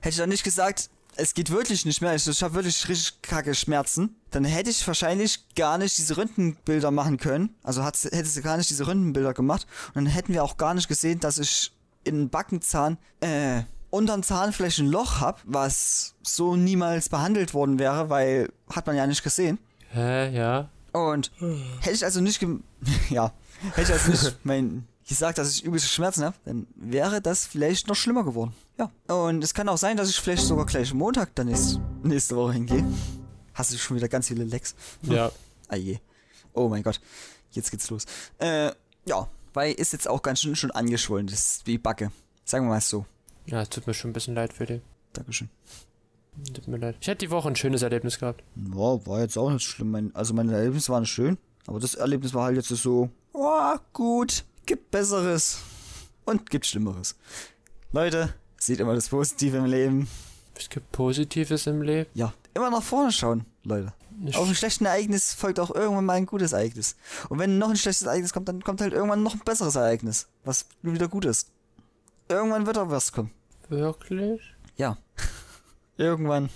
hätte 0.00 0.10
ich 0.10 0.16
dann 0.16 0.28
nicht 0.28 0.44
gesagt, 0.44 0.88
es 1.16 1.34
geht 1.34 1.50
wirklich 1.50 1.84
nicht 1.84 2.00
mehr, 2.00 2.14
ich, 2.14 2.26
ich 2.26 2.42
habe 2.42 2.54
wirklich 2.54 2.88
richtig 2.88 3.20
kacke 3.20 3.54
Schmerzen, 3.54 4.16
dann 4.30 4.44
hätte 4.44 4.70
ich 4.70 4.86
wahrscheinlich 4.86 5.54
gar 5.54 5.76
nicht 5.76 5.98
diese 5.98 6.16
Röntgenbilder 6.16 6.90
machen 6.90 7.18
können. 7.18 7.54
Also 7.62 7.84
hat, 7.84 8.02
hätte 8.02 8.26
sie 8.26 8.40
gar 8.40 8.56
nicht 8.56 8.70
diese 8.70 8.86
Röntgenbilder 8.86 9.34
gemacht. 9.34 9.66
Und 9.88 9.96
dann 9.96 10.06
hätten 10.06 10.32
wir 10.32 10.42
auch 10.42 10.56
gar 10.56 10.72
nicht 10.72 10.88
gesehen, 10.88 11.20
dass 11.20 11.38
ich 11.38 11.72
in 12.04 12.28
Backenzahn, 12.30 12.98
äh, 13.20 13.62
unterm 13.90 14.22
Zahnflächen 14.22 14.86
ein 14.86 14.90
Loch 14.90 15.20
hab, 15.20 15.40
was 15.44 16.14
so 16.22 16.56
niemals 16.56 17.08
behandelt 17.08 17.54
worden 17.54 17.78
wäre, 17.78 18.08
weil 18.10 18.52
hat 18.70 18.86
man 18.86 18.96
ja 18.96 19.06
nicht 19.06 19.22
gesehen. 19.22 19.58
Hä, 19.90 20.30
ja. 20.34 20.68
Und 20.92 21.30
hätte 21.80 21.94
ich 21.94 22.04
also 22.04 22.20
nicht, 22.20 22.38
gem- 22.40 22.64
ja, 23.10 23.32
hätte 23.74 23.82
ich 23.82 23.92
also 23.92 24.10
nicht 24.10 24.38
mein, 24.44 24.86
gesagt, 25.08 25.38
dass 25.38 25.50
ich 25.54 25.64
übelste 25.64 25.88
Schmerzen 25.88 26.24
habe, 26.24 26.36
dann 26.44 26.66
wäre 26.74 27.20
das 27.20 27.46
vielleicht 27.46 27.88
noch 27.88 27.96
schlimmer 27.96 28.24
geworden. 28.24 28.54
Ja. 28.78 28.90
Und 29.14 29.44
es 29.44 29.52
kann 29.54 29.68
auch 29.68 29.76
sein, 29.78 29.96
dass 29.96 30.08
ich 30.08 30.16
vielleicht 30.18 30.44
sogar 30.46 30.64
gleich 30.66 30.94
Montag 30.94 31.34
dann 31.34 31.46
nächste, 31.48 31.80
nächste 32.02 32.36
Woche 32.36 32.54
hingehe. 32.54 32.84
Hast 33.54 33.72
du 33.72 33.76
schon 33.78 33.96
wieder 33.98 34.08
ganz 34.08 34.28
viele 34.28 34.44
Lecks? 34.44 34.74
Ja. 35.02 35.30
Ah 35.68 35.76
je. 35.76 35.98
Oh 36.52 36.68
mein 36.68 36.82
Gott. 36.82 37.00
Jetzt 37.52 37.70
geht's 37.70 37.88
los. 37.88 38.04
Äh, 38.38 38.72
ja. 39.06 39.26
Weil 39.54 39.72
ist 39.74 39.92
jetzt 39.92 40.08
auch 40.08 40.22
ganz 40.22 40.40
schön 40.40 40.56
schon 40.56 40.70
angeschwollen. 40.70 41.26
Das 41.26 41.56
ist 41.56 41.66
wie 41.66 41.78
Backe. 41.78 42.10
Sagen 42.44 42.66
wir 42.66 42.70
mal 42.70 42.80
so. 42.80 43.06
Ja, 43.46 43.62
es 43.62 43.68
tut 43.68 43.86
mir 43.86 43.94
schon 43.94 44.10
ein 44.10 44.14
bisschen 44.14 44.34
leid 44.34 44.52
für 44.52 44.66
dich. 44.66 44.80
Dankeschön. 45.12 45.48
Tut 46.54 46.66
mir 46.68 46.78
leid. 46.78 46.96
Ich 47.00 47.08
hatte 47.08 47.18
die 47.18 47.30
Woche 47.30 47.48
ein 47.48 47.56
schönes 47.56 47.82
Erlebnis 47.82 48.18
gehabt. 48.18 48.42
Ja, 48.56 49.06
war 49.06 49.20
jetzt 49.20 49.36
auch 49.36 49.50
nicht 49.50 49.64
schlimm. 49.64 50.10
Also 50.14 50.32
meine 50.32 50.54
Erlebnisse 50.54 50.92
waren 50.92 51.04
schön. 51.04 51.36
Aber 51.66 51.78
das 51.78 51.94
Erlebnis 51.94 52.34
war 52.34 52.44
halt 52.44 52.56
jetzt 52.56 52.68
so, 52.68 53.10
oh, 53.32 53.76
gut, 53.92 54.44
gibt 54.66 54.90
Besseres 54.90 55.58
und 56.24 56.50
gibt 56.50 56.66
Schlimmeres. 56.66 57.16
Leute, 57.92 58.32
seht 58.58 58.80
immer 58.80 58.94
das 58.94 59.10
Positive 59.10 59.58
im 59.58 59.66
Leben. 59.66 60.08
Es 60.56 60.68
gibt 60.68 60.90
Positives 60.92 61.66
im 61.66 61.82
Leben. 61.82 62.08
Ja, 62.14 62.32
immer 62.54 62.70
nach 62.70 62.82
vorne 62.82 63.12
schauen, 63.12 63.44
Leute. 63.64 63.92
Nicht- 64.22 64.38
Auf 64.38 64.48
ein 64.48 64.54
schlechtes 64.54 64.86
Ereignis 64.86 65.34
folgt 65.34 65.58
auch 65.58 65.74
irgendwann 65.74 66.04
mal 66.04 66.12
ein 66.14 66.26
gutes 66.26 66.52
Ereignis. 66.52 66.94
Und 67.28 67.38
wenn 67.38 67.58
noch 67.58 67.70
ein 67.70 67.76
schlechtes 67.76 68.06
Ereignis 68.06 68.32
kommt, 68.32 68.48
dann 68.48 68.62
kommt 68.62 68.80
halt 68.80 68.92
irgendwann 68.92 69.22
noch 69.22 69.34
ein 69.34 69.40
besseres 69.44 69.74
Ereignis, 69.74 70.28
was 70.44 70.66
wieder 70.82 71.08
gut 71.08 71.24
ist. 71.24 71.48
Irgendwann 72.28 72.66
wird 72.66 72.78
auch 72.78 72.88
was 72.88 73.12
kommen. 73.12 73.30
Wirklich? 73.68 74.40
Ja. 74.76 74.96
irgendwann 75.96 76.50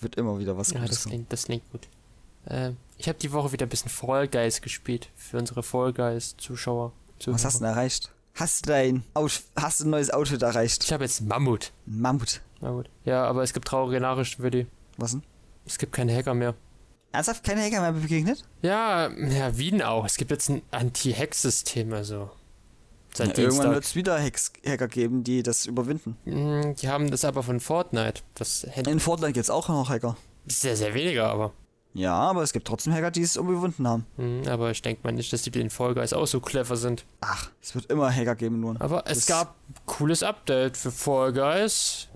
wird 0.00 0.16
immer 0.16 0.38
wieder 0.38 0.56
was 0.56 0.70
Ja, 0.70 0.80
Gutes 0.80 0.90
das 0.90 1.02
kommen. 1.04 1.10
klingt, 1.12 1.32
das 1.32 1.44
klingt 1.44 1.72
gut. 1.72 1.88
Ähm, 2.48 2.76
ich 2.98 3.08
habe 3.08 3.18
die 3.18 3.32
Woche 3.32 3.52
wieder 3.52 3.66
ein 3.66 3.70
bisschen 3.70 3.90
Fall 3.90 4.28
Guys 4.28 4.60
gespielt 4.60 5.08
für 5.16 5.38
unsere 5.38 5.62
Fall 5.62 5.92
Guys 5.92 6.36
Zuschauer. 6.36 6.92
Was 7.26 7.44
hast 7.44 7.56
du 7.56 7.58
denn 7.64 7.68
erreicht? 7.72 8.12
Hast 8.34 8.66
du 8.66 8.70
dein 8.70 9.02
Out 9.14 9.42
hast 9.56 9.80
du 9.80 9.84
ein 9.84 9.90
neues 9.90 10.10
Outfit 10.10 10.42
erreicht? 10.42 10.84
Ich 10.84 10.92
habe 10.92 11.04
jetzt 11.04 11.22
Mammut. 11.22 11.72
Mammut. 11.86 12.42
Mammut. 12.60 12.90
Ja, 13.06 13.24
aber 13.24 13.42
es 13.42 13.54
gibt 13.54 13.66
traurige 13.68 14.00
Nachrichten 14.00 14.42
für 14.42 14.50
die. 14.50 14.66
Was 14.98 15.12
denn? 15.12 15.22
Es 15.64 15.78
gibt 15.78 15.92
keine 15.92 16.14
Hacker 16.14 16.34
mehr. 16.34 16.54
Ernsthaft 17.12 17.44
keine 17.44 17.62
Hacker 17.62 17.80
mehr 17.80 17.92
begegnet? 17.92 18.44
Ja, 18.62 19.08
ja, 19.10 19.56
Wien 19.56 19.80
auch. 19.82 20.04
Es 20.04 20.16
gibt 20.16 20.30
jetzt 20.30 20.48
ein 20.50 20.62
Anti-Hack-System, 20.70 21.92
also. 21.92 22.30
Seit 23.14 23.28
Ja, 23.38 23.44
irgendwann 23.44 23.50
Dienstag. 23.50 23.74
wird 23.74 23.84
es 23.84 23.94
wieder 23.94 24.22
Hacks 24.22 24.52
Hacker 24.66 24.88
geben, 24.88 25.24
die 25.24 25.42
das 25.42 25.64
überwinden. 25.64 26.16
Mm, 26.26 26.74
Die 26.74 26.88
haben 26.88 27.10
das 27.10 27.24
aber 27.24 27.42
von 27.42 27.60
Fortnite. 27.60 28.20
Das 28.34 28.64
In 28.86 29.00
Fortnite 29.00 29.32
gibt 29.32 29.44
es 29.44 29.50
auch 29.50 29.68
noch 29.68 29.88
Hacker. 29.88 30.16
sehr, 30.46 30.76
sehr 30.76 30.92
weniger, 30.92 31.30
aber. 31.30 31.52
Ja, 31.98 32.14
aber 32.14 32.42
es 32.42 32.52
gibt 32.52 32.66
trotzdem 32.68 32.92
Hacker, 32.92 33.10
die 33.10 33.22
es 33.22 33.36
überwunden 33.36 33.88
haben. 33.88 34.06
Mm, 34.18 34.46
Aber 34.48 34.70
ich 34.70 34.82
denke 34.82 35.00
mal 35.02 35.12
nicht, 35.12 35.32
dass 35.32 35.42
die 35.42 35.50
den 35.50 35.70
Fall 35.70 35.94
Guys 35.94 36.12
auch 36.12 36.26
so 36.26 36.40
clever 36.40 36.76
sind. 36.76 37.04
Ach, 37.22 37.50
es 37.62 37.74
wird 37.74 37.86
immer 37.86 38.12
Hacker 38.14 38.34
geben, 38.36 38.60
nur. 38.60 38.76
Aber 38.80 39.04
es 39.06 39.20
Das- 39.20 39.26
gab 39.26 39.54
cooles 39.86 40.22
Update 40.22 40.76
für 40.76 40.90
Fall 40.90 41.32
Guys. 41.32 42.08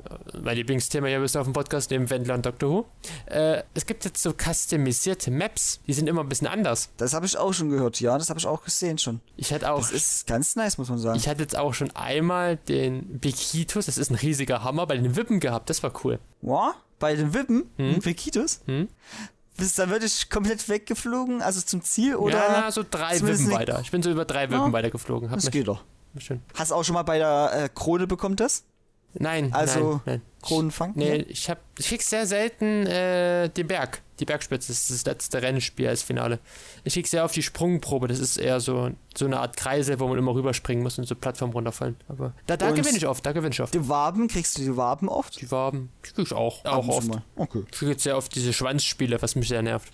Mein 0.42 0.56
Lieblingsthema 0.56 1.06
hier 1.08 1.20
bist 1.20 1.36
auf 1.36 1.44
dem 1.46 1.54
Podcast 1.54 1.90
neben 1.90 2.10
Wendler 2.10 2.34
und 2.34 2.44
Doctor 2.46 2.70
Who. 2.70 2.86
Äh, 3.26 3.62
es 3.74 3.86
gibt 3.86 4.04
jetzt 4.04 4.22
so 4.22 4.32
customisierte 4.32 5.30
Maps. 5.30 5.80
Die 5.86 5.92
sind 5.94 6.08
immer 6.08 6.20
ein 6.20 6.28
bisschen 6.28 6.46
anders. 6.46 6.90
Das 6.98 7.14
habe 7.14 7.24
ich 7.26 7.36
auch 7.38 7.52
schon 7.54 7.70
gehört, 7.70 8.00
ja, 8.00 8.18
das 8.18 8.28
habe 8.28 8.38
ich 8.38 8.46
auch 8.46 8.62
gesehen 8.62 8.98
schon. 8.98 9.20
Ich 9.36 9.52
hatte 9.52 9.72
auch. 9.72 9.78
Das 9.80 9.92
ist 9.92 10.26
ganz 10.26 10.56
nice, 10.56 10.76
muss 10.78 10.90
man 10.90 10.98
sagen. 10.98 11.16
Ich 11.16 11.26
hatte 11.26 11.40
jetzt 11.42 11.56
auch 11.56 11.72
schon 11.74 11.90
einmal 11.96 12.56
den 12.56 13.18
Bikitus, 13.18 13.86
das 13.86 13.96
ist 13.98 14.10
ein 14.10 14.16
riesiger 14.16 14.62
Hammer, 14.62 14.86
bei 14.86 14.96
den 14.98 15.16
Wippen 15.16 15.40
gehabt. 15.40 15.70
Das 15.70 15.82
war 15.82 15.92
cool. 16.04 16.18
Wow, 16.42 16.74
bei 16.98 17.16
den 17.16 17.32
Wippen, 17.32 17.70
Hm? 17.78 17.94
hm? 17.94 18.04
Vikitus, 18.04 18.60
Hm? 18.66 18.88
Bist 19.60 19.78
dann 19.78 19.90
wirklich 19.90 20.28
komplett 20.28 20.68
weggeflogen, 20.68 21.40
also 21.42 21.60
zum 21.60 21.82
Ziel, 21.82 22.16
oder? 22.16 22.36
ja, 22.38 22.60
na, 22.62 22.70
so 22.72 22.82
drei 22.88 23.20
Wippen 23.20 23.50
weiter. 23.52 23.78
Ich 23.82 23.90
bin 23.92 24.02
so 24.02 24.10
über 24.10 24.24
drei 24.24 24.50
Wippen 24.50 24.66
Ja. 24.66 24.72
weiter 24.72 24.90
geflogen. 24.90 25.30
Hab 25.30 25.36
das 25.36 25.44
mich, 25.44 25.52
geht 25.52 25.68
doch. 25.68 25.84
schön. 26.18 26.42
Hast 26.54 26.70
du 26.72 26.74
auch 26.74 26.82
schon 26.84 26.94
mal 26.94 27.04
bei 27.04 27.18
der 27.18 27.50
äh, 27.54 27.68
Krone 27.72 28.06
bekommen 28.08 28.34
das? 28.36 28.64
Nein, 29.14 29.52
Also, 29.52 29.94
nein, 29.94 30.00
nein. 30.06 30.22
Kronenfang? 30.42 30.92
Nee, 30.94 31.16
ich 31.28 31.48
hab, 31.50 31.58
ich 31.78 31.88
krieg 31.88 32.02
sehr 32.02 32.26
selten 32.26 32.86
äh, 32.86 33.48
den 33.48 33.66
Berg. 33.66 34.02
Die 34.20 34.26
Bergspitze 34.26 34.70
das 34.70 34.82
ist 34.82 34.90
das 34.90 35.04
letzte 35.06 35.42
Rennspiel 35.42 35.88
als 35.88 36.02
Finale. 36.02 36.38
Ich 36.84 36.94
krieg 36.94 37.08
sehr 37.08 37.24
auf 37.24 37.32
die 37.32 37.42
Sprungprobe. 37.42 38.06
Das 38.06 38.18
ist 38.18 38.36
eher 38.36 38.60
so, 38.60 38.90
so 39.16 39.24
eine 39.24 39.40
Art 39.40 39.56
Kreisel, 39.56 39.98
wo 39.98 40.06
man 40.06 40.18
immer 40.18 40.34
rüberspringen 40.34 40.82
muss 40.82 40.98
und 40.98 41.06
so 41.06 41.14
Plattformen 41.14 41.52
runterfallen. 41.52 41.96
Aber 42.08 42.34
da, 42.46 42.56
da 42.56 42.70
gewinne 42.70 42.98
ich 42.98 43.06
oft, 43.06 43.24
da 43.24 43.32
gewinne 43.32 43.52
ich 43.52 43.60
oft. 43.60 43.74
Die 43.74 43.88
Waben, 43.88 44.28
kriegst 44.28 44.58
du 44.58 44.62
die 44.62 44.76
Waben 44.76 45.08
oft? 45.08 45.40
Die 45.40 45.50
Waben, 45.50 45.90
die 46.04 46.12
krieg 46.12 46.26
ich 46.26 46.32
auch. 46.32 46.64
Auch 46.64 46.86
oft. 46.86 47.08
mal. 47.08 47.22
Okay. 47.36 47.64
Ich 47.70 47.78
krieg 47.78 47.88
jetzt 47.88 48.02
sehr 48.02 48.16
oft 48.16 48.34
diese 48.34 48.52
Schwanzspiele, 48.52 49.20
was 49.22 49.34
mich 49.34 49.48
sehr 49.48 49.62
nervt. 49.62 49.88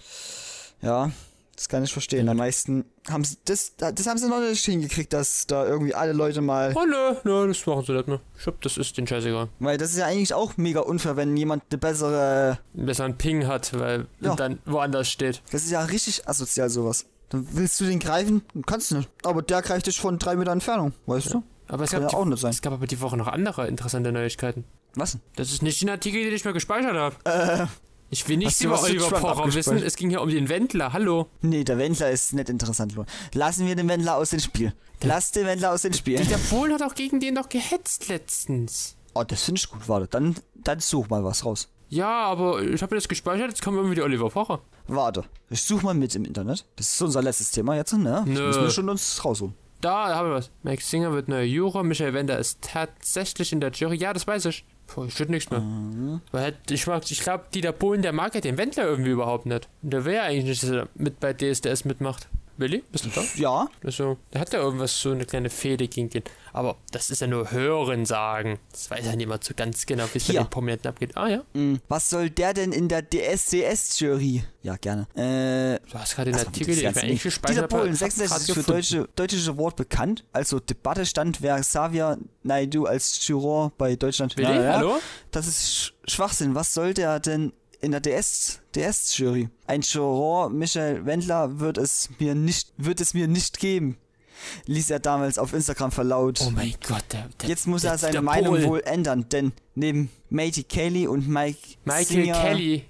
Ja, 0.82 1.10
Das 1.56 1.68
kann 1.70 1.82
ich 1.82 1.92
verstehen. 1.92 2.28
Am 2.28 2.36
meisten 2.36 2.84
haben 3.08 3.24
sie 3.24 3.38
das, 3.46 3.74
das 3.76 4.06
haben 4.06 4.18
sie 4.18 4.28
noch 4.28 4.40
nicht 4.40 4.62
hingekriegt, 4.64 5.12
dass 5.14 5.46
da 5.46 5.66
irgendwie 5.66 5.94
alle 5.94 6.12
Leute 6.12 6.42
mal. 6.42 6.72
Oh 6.76 6.84
nö, 6.84 7.14
nö, 7.24 7.48
das 7.48 7.64
machen 7.66 7.82
sie 7.86 7.92
nicht 7.94 8.08
mehr. 8.08 8.20
Ich 8.38 8.46
hab, 8.46 8.60
das 8.60 8.76
ist 8.76 8.96
den 8.98 9.06
scheißegal. 9.06 9.48
Weil 9.58 9.78
das 9.78 9.90
ist 9.92 9.96
ja 9.96 10.04
eigentlich 10.06 10.34
auch 10.34 10.58
mega 10.58 10.80
unfair, 10.80 11.16
wenn 11.16 11.34
jemand 11.36 11.62
eine 11.70 11.78
bessere. 11.78 12.58
Einen 12.76 12.86
besseren 12.86 13.16
Ping 13.16 13.46
hat, 13.46 13.72
weil 13.78 14.06
Ja. 14.20 14.34
dann 14.34 14.58
woanders 14.66 15.08
steht. 15.10 15.42
Das 15.50 15.64
ist 15.64 15.70
ja 15.70 15.82
richtig 15.84 16.28
asozial, 16.28 16.68
sowas. 16.68 17.06
Dann 17.30 17.46
willst 17.52 17.80
du 17.80 17.84
den 17.86 17.98
greifen? 18.00 18.42
Kannst 18.66 18.90
du 18.90 18.98
nicht. 18.98 19.08
Aber 19.24 19.40
der 19.42 19.62
greift 19.62 19.86
dich 19.86 19.98
von 19.98 20.18
drei 20.18 20.36
Meter 20.36 20.52
Entfernung, 20.52 20.92
weißt 21.06 21.32
du? 21.34 21.42
Aber 21.68 21.84
es 21.84 21.90
Kann 21.90 22.02
gab, 22.02 22.12
ja 22.12 22.16
die, 22.18 22.22
auch 22.22 22.24
nicht 22.26 22.38
sein. 22.40 22.50
es 22.50 22.62
gab 22.62 22.72
aber 22.74 22.86
die 22.86 23.00
Woche 23.00 23.16
noch 23.16 23.26
andere 23.28 23.66
interessante 23.66 24.12
Neuigkeiten. 24.12 24.64
Was? 24.94 25.18
Das 25.34 25.50
ist 25.50 25.62
nicht 25.62 25.80
den 25.82 25.88
Artikel, 25.88 26.22
den 26.22 26.32
ich 26.34 26.44
mir 26.44 26.52
gespeichert 26.52 26.94
habe. 26.94 27.16
Äh, 27.24 27.66
Ich 28.16 28.26
will 28.28 28.38
nichts 28.38 28.62
über 28.62 28.82
Oliver 28.82 29.10
Pocher 29.10 29.52
wissen. 29.52 29.76
Es 29.76 29.94
ging 29.94 30.08
hier 30.08 30.22
um 30.22 30.30
den 30.30 30.48
Wendler. 30.48 30.94
Hallo. 30.94 31.28
nee, 31.42 31.64
der 31.64 31.76
Wendler 31.76 32.10
ist 32.10 32.32
nicht 32.32 32.48
interessant. 32.48 32.94
Lassen 33.34 33.66
wir 33.66 33.76
den 33.76 33.88
Wendler 33.90 34.16
aus 34.16 34.30
dem 34.30 34.40
Spiel. 34.40 34.72
Lass 35.02 35.32
den 35.32 35.44
Wendler 35.44 35.72
aus 35.72 35.82
dem 35.82 35.92
Spiel. 35.92 36.24
Der 36.24 36.38
Polen 36.38 36.72
hat 36.72 36.82
auch 36.82 36.94
gegen 36.94 37.20
den 37.20 37.34
doch 37.34 37.50
gehetzt 37.50 38.08
letztens. 38.08 38.96
Oh, 39.12 39.22
das 39.22 39.42
finde 39.42 39.58
ich 39.58 39.68
gut. 39.68 39.86
Warte, 39.86 40.06
dann, 40.06 40.34
dann 40.54 40.80
such 40.80 41.10
mal 41.10 41.24
was 41.24 41.44
raus. 41.44 41.68
Ja, 41.90 42.24
aber 42.24 42.62
ich 42.62 42.82
habe 42.82 42.94
das 42.94 43.06
gespeichert, 43.06 43.50
jetzt 43.50 43.62
kommt 43.62 43.76
irgendwie 43.76 43.96
der 43.96 44.04
Oliver 44.04 44.30
Pocher. 44.30 44.62
Warte, 44.88 45.24
ich 45.50 45.60
such 45.60 45.82
mal 45.82 45.92
mit 45.92 46.14
im 46.14 46.24
Internet. 46.24 46.64
Das 46.76 46.90
ist 46.90 47.02
unser 47.02 47.20
letztes 47.20 47.50
Thema 47.50 47.76
jetzt, 47.76 47.92
ne? 47.92 48.24
Das 48.24 48.26
Nö. 48.26 48.46
müssen 48.46 48.62
wir 48.62 48.70
schon 48.70 48.88
uns 48.88 49.22
rausholen. 49.22 49.54
Da 49.82 50.14
habe 50.14 50.28
ich 50.28 50.34
was. 50.34 50.50
Max 50.62 50.88
Singer 50.90 51.12
wird 51.12 51.28
neuer 51.28 51.42
Juror, 51.42 51.84
Michael 51.84 52.14
Wender 52.14 52.38
ist 52.38 52.62
tatsächlich 52.62 53.52
in 53.52 53.60
der 53.60 53.72
Jury. 53.72 53.96
Ja, 53.96 54.14
das 54.14 54.26
weiß 54.26 54.46
ich. 54.46 54.64
Puh, 54.86 55.08
steht 55.08 55.30
nichts 55.30 55.50
mehr. 55.50 55.60
Mhm. 55.60 56.20
Weil 56.30 56.42
halt, 56.42 56.70
ich 56.70 56.86
mag, 56.86 57.10
ich 57.10 57.20
glaube, 57.20 57.44
Dieter 57.52 57.72
Bohlen, 57.72 58.02
der 58.02 58.12
mag 58.12 58.34
ja 58.34 58.40
den 58.40 58.56
Wendler 58.56 58.84
irgendwie 58.84 59.10
überhaupt 59.10 59.46
nicht. 59.46 59.68
Und 59.82 59.92
der 59.92 60.04
will 60.04 60.14
ja 60.14 60.22
eigentlich 60.22 60.44
nicht, 60.44 60.62
dass 60.62 60.70
er 60.70 60.88
mit 60.94 61.20
bei 61.20 61.32
DSDS 61.32 61.84
mitmacht. 61.84 62.28
Willi, 62.58 62.82
bist 62.90 63.04
du 63.04 63.10
da? 63.10 63.22
Ja, 63.36 63.68
Also, 63.84 64.16
der 64.32 64.40
hat 64.40 64.52
ja 64.52 64.60
irgendwas, 64.60 64.98
so 64.98 65.10
eine 65.10 65.24
kleine 65.26 65.50
Fehde 65.50 65.88
gegen 65.88 66.08
den. 66.10 66.22
Aber 66.52 66.76
das 66.90 67.10
ist 67.10 67.20
ja 67.20 67.26
nur 67.26 67.50
Hören 67.50 68.06
sagen. 68.06 68.58
Das 68.72 68.90
weiß 68.90 69.04
ja 69.04 69.14
niemand 69.14 69.44
so 69.44 69.52
ganz 69.54 69.84
genau, 69.84 70.04
wie 70.14 70.18
es 70.18 70.26
bei 70.26 70.32
den 70.34 70.48
Prominenten 70.48 70.88
abgeht. 70.88 71.14
Ah 71.16 71.28
ja, 71.28 71.42
mh, 71.52 71.80
was 71.88 72.08
soll 72.08 72.30
der 72.30 72.54
denn 72.54 72.72
in 72.72 72.88
der 72.88 73.02
DSDS-Jury? 73.02 74.42
Ja, 74.62 74.76
gerne. 74.76 75.02
Äh, 75.14 75.78
du 75.90 75.98
hast 75.98 76.14
gerade 76.16 76.30
den 76.30 76.34
Erstmal 76.38 76.46
Artikel, 76.54 76.74
den 76.76 76.90
ich 76.90 76.96
eigentlich 77.02 77.22
gespeichert. 77.22 77.68
Bohlen, 77.68 77.90
hab 77.92 77.96
66 77.98 78.28
grad 78.30 78.40
ist 78.48 78.54
für 78.54 78.72
deutsche, 78.72 79.08
deutsche 79.16 79.56
Wort 79.58 79.76
bekannt. 79.76 80.24
Also 80.32 80.58
Debatte 80.58 81.06
stand, 81.06 81.42
wer 81.42 81.60
Xavier 81.60 82.18
Naidu 82.42 82.86
als 82.86 83.26
Juror 83.26 83.72
bei 83.76 83.96
Deutschland. 83.96 84.36
Willi, 84.36 84.48
Ja, 84.48 84.62
ja. 84.62 84.72
hallo? 84.78 84.98
Das 85.30 85.46
ist 85.46 85.68
Sch 85.68 85.92
Schwachsinn. 86.08 86.54
Was 86.54 86.72
soll 86.72 86.94
der 86.94 87.20
denn 87.20 87.52
in 87.80 87.92
der 87.92 88.00
DS, 88.00 88.60
DS-Jury? 88.74 89.48
Ein 89.66 89.80
Juror, 89.82 90.50
Michael 90.50 91.04
Wendler, 91.06 91.60
wird 91.60 91.78
es 91.78 92.10
mir 92.18 92.34
nicht, 92.34 92.72
wird 92.76 93.00
es 93.00 93.14
mir 93.14 93.28
nicht 93.28 93.58
geben. 93.58 93.96
Ließ 94.66 94.90
er 94.90 95.00
damals 95.00 95.38
auf 95.38 95.52
Instagram 95.54 95.90
verlaut. 95.92 96.40
Oh 96.46 96.50
mein 96.50 96.74
Gott, 96.86 97.04
der, 97.12 97.28
der 97.40 97.48
Jetzt 97.48 97.66
muss 97.66 97.82
der, 97.82 97.92
er 97.92 97.98
seine 97.98 98.22
Meinung 98.22 98.54
Polen. 98.54 98.68
wohl 98.68 98.80
ändern, 98.84 99.28
denn 99.30 99.52
neben 99.74 100.10
Matey 100.28 100.62
Kelly 100.62 101.06
und 101.06 101.26
Mike 101.28 101.58
Michael 101.84 102.04
Singer, 102.04 102.42
Kelly. 102.42 102.84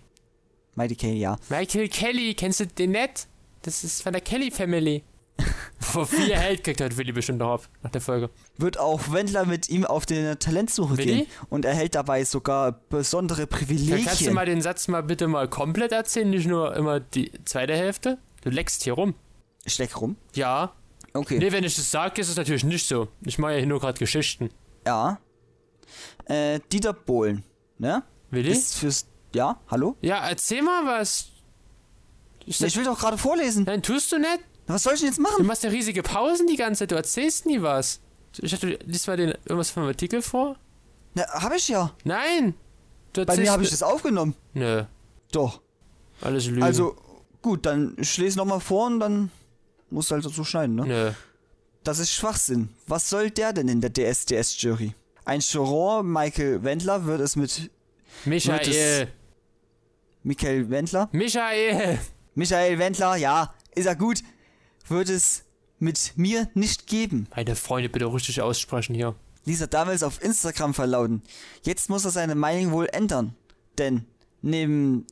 Mighty 0.75 0.97
Kelly, 0.97 1.19
ja. 1.19 1.37
Michael 1.49 1.89
Kelly, 1.89 2.35
kennst 2.35 2.61
du 2.61 2.67
den 2.67 2.91
nicht? 2.93 3.29
Das 3.63 3.85
ist 3.85 4.03
von 4.03 4.13
der 4.13 4.21
Kelly 4.23 4.51
Family. 4.51 5.03
Vor 5.79 6.07
viel 6.07 6.35
Held 6.35 6.65
kriegt 6.65 6.81
heute 6.81 6.97
Willi 6.97 7.13
bestimmt 7.13 7.39
noch 7.41 7.53
ab, 7.53 7.69
nach 7.83 7.91
der 7.91 8.01
Folge. 8.01 8.31
Wird 8.57 8.79
auch 8.79 9.13
Wendler 9.13 9.45
mit 9.45 9.69
ihm 9.69 9.85
auf 9.85 10.07
die 10.07 10.35
Talentsuche 10.37 10.97
Willi? 10.97 11.07
gehen 11.19 11.27
und 11.51 11.65
erhält 11.65 11.95
dabei 11.95 12.25
sogar 12.25 12.73
besondere 12.89 13.47
Dann 13.47 13.49
Privilegien. 13.59 14.05
kannst 14.05 14.27
du 14.27 14.31
mal 14.33 14.47
den 14.47 14.63
Satz 14.63 14.89
mal 14.89 15.03
bitte 15.03 15.29
mal 15.29 15.49
komplett 15.49 15.93
erzählen, 15.93 16.31
nicht 16.31 16.47
nur 16.47 16.75
immer 16.75 17.01
die 17.01 17.31
zweite 17.45 17.75
Hälfte. 17.75 18.19
Du 18.43 18.51
leckst 18.51 18.85
hier 18.85 18.95
rum. 18.95 19.15
Ich 19.65 19.77
leck 19.79 20.01
rum. 20.01 20.17
Ja. 20.35 20.73
Okay. 21.13 21.39
Nee, 21.39 21.53
wenn 21.53 21.65
ich 21.65 21.77
das 21.77 21.91
sage, 21.91 22.21
ist 22.21 22.29
es 22.29 22.37
natürlich 22.37 22.65
nicht 22.65 22.87
so. 22.87 23.09
Ich 23.23 23.39
mache 23.39 23.53
ja 23.53 23.59
hier 23.59 23.67
nur 23.67 23.81
gerade 23.81 23.99
Geschichten. 23.99 24.51
Ja. 24.87 25.19
Äh, 26.27 26.61
Dieter 26.73 26.93
Bohlen, 26.93 27.45
ne? 27.79 28.03
Willi? 28.31 28.51
Ist 28.51 28.77
fürs. 28.77 29.07
Ja, 29.35 29.61
hallo? 29.69 29.97
ja, 30.01 30.27
erzähl 30.29 30.63
mal 30.63 30.87
was. 30.87 31.29
Ist 32.47 32.63
das, 32.63 32.69
Ich 32.69 32.77
will 32.77 32.85
doch 32.85 32.99
gerade 32.99 33.19
vorlesen. 33.19 33.65
nein, 33.65 33.83
tust 33.83 34.11
du 34.13 34.19
nicht? 34.19 34.41
Was 34.67 34.83
soll 34.83 34.95
ich 34.95 35.01
denn 35.01 35.09
jetzt 35.09 35.19
Du 35.19 35.23
machen? 35.23 35.47
machst 35.47 35.63
ja 35.63 35.71
riesige 35.71 36.03
Pausen 36.03 36.47
die 36.47 36.57
ganze 36.57 36.81
Zeit, 36.81 36.91
du 36.91 36.97
erzählst 36.97 37.47
nie 37.47 37.63
was. 37.63 38.01
Ich 38.39 38.51
dachte, 38.51 38.77
du 38.77 38.87
liest 38.87 39.07
mal 39.07 39.17
den, 39.17 39.31
irgendwas 39.45 39.71
vom 39.71 39.85
Artikel 39.85 40.23
vor? 40.23 40.57
Na, 41.15 41.23
hab 41.29 41.55
ich 41.55 41.69
ja. 41.69 41.93
Nein! 42.05 42.55
Du 43.13 43.25
Bei 43.25 43.37
mir 43.37 43.51
habe 43.51 43.63
ich 43.63 43.71
das 43.71 43.83
aufgenommen. 43.83 44.35
Nö, 44.53 44.85
Doch. 45.33 45.61
alles 46.21 46.47
Lügen. 46.47 46.63
Also, 46.63 46.97
gut, 47.41 47.65
dann 47.65 47.97
ich 47.99 48.17
lese 48.19 48.37
nochmal 48.37 48.61
vor 48.61 48.87
und 48.89 49.01
dann 49.01 49.31
musst 49.89 50.11
du 50.11 50.15
halt 50.17 50.25
dazu 50.27 50.45
schneiden, 50.45 50.75
ne? 50.75 50.85
Nö. 50.87 51.13
Das 51.83 51.99
ist 51.99 52.11
Schwachsinn. 52.13 52.69
Was 52.87 53.09
soll 53.09 53.31
der 53.31 53.53
denn 53.53 53.69
in 53.69 53.81
der 53.81 53.91
DSDS-Jury? 53.93 54.95
Ein 55.25 55.41
Juror, 55.41 56.03
Michael 56.03 56.63
Wendler, 56.63 57.07
wird 57.07 57.21
es 57.21 57.37
mit 57.37 57.71
Michael. 58.25 59.09
Michael 60.25 60.69
Wendler? 60.71 61.09
Michael! 61.13 61.99
Michael 62.35 62.79
Wendler, 62.79 63.17
ja, 63.17 63.55
ist 63.75 63.87
er 63.87 63.97
gut, 63.97 64.23
wird 64.89 65.09
es 65.09 65.45
mit 65.79 66.13
mir 66.17 66.49
nicht 66.55 66.87
geben. 66.87 67.29
Meine 67.35 67.57
Freunde, 67.57 67.89
bitte 67.89 68.13
richtig 68.13 68.41
aussprechen 68.41 68.95
hier. 68.95 69.15
ließ 69.45 69.61
er 69.61 69.67
damals 69.67 70.03
auf 70.03 70.23
Instagram 70.23 70.75
verlauten. 70.75 71.23
Jetzt 71.63 71.89
muss 71.91 72.05
er 72.05 72.11
seine 72.11 72.35
Meinung 72.35 72.73
wohl 72.73 72.89
ändern. 72.93 73.35
Denn 73.79 74.07
neben, 74.43 75.07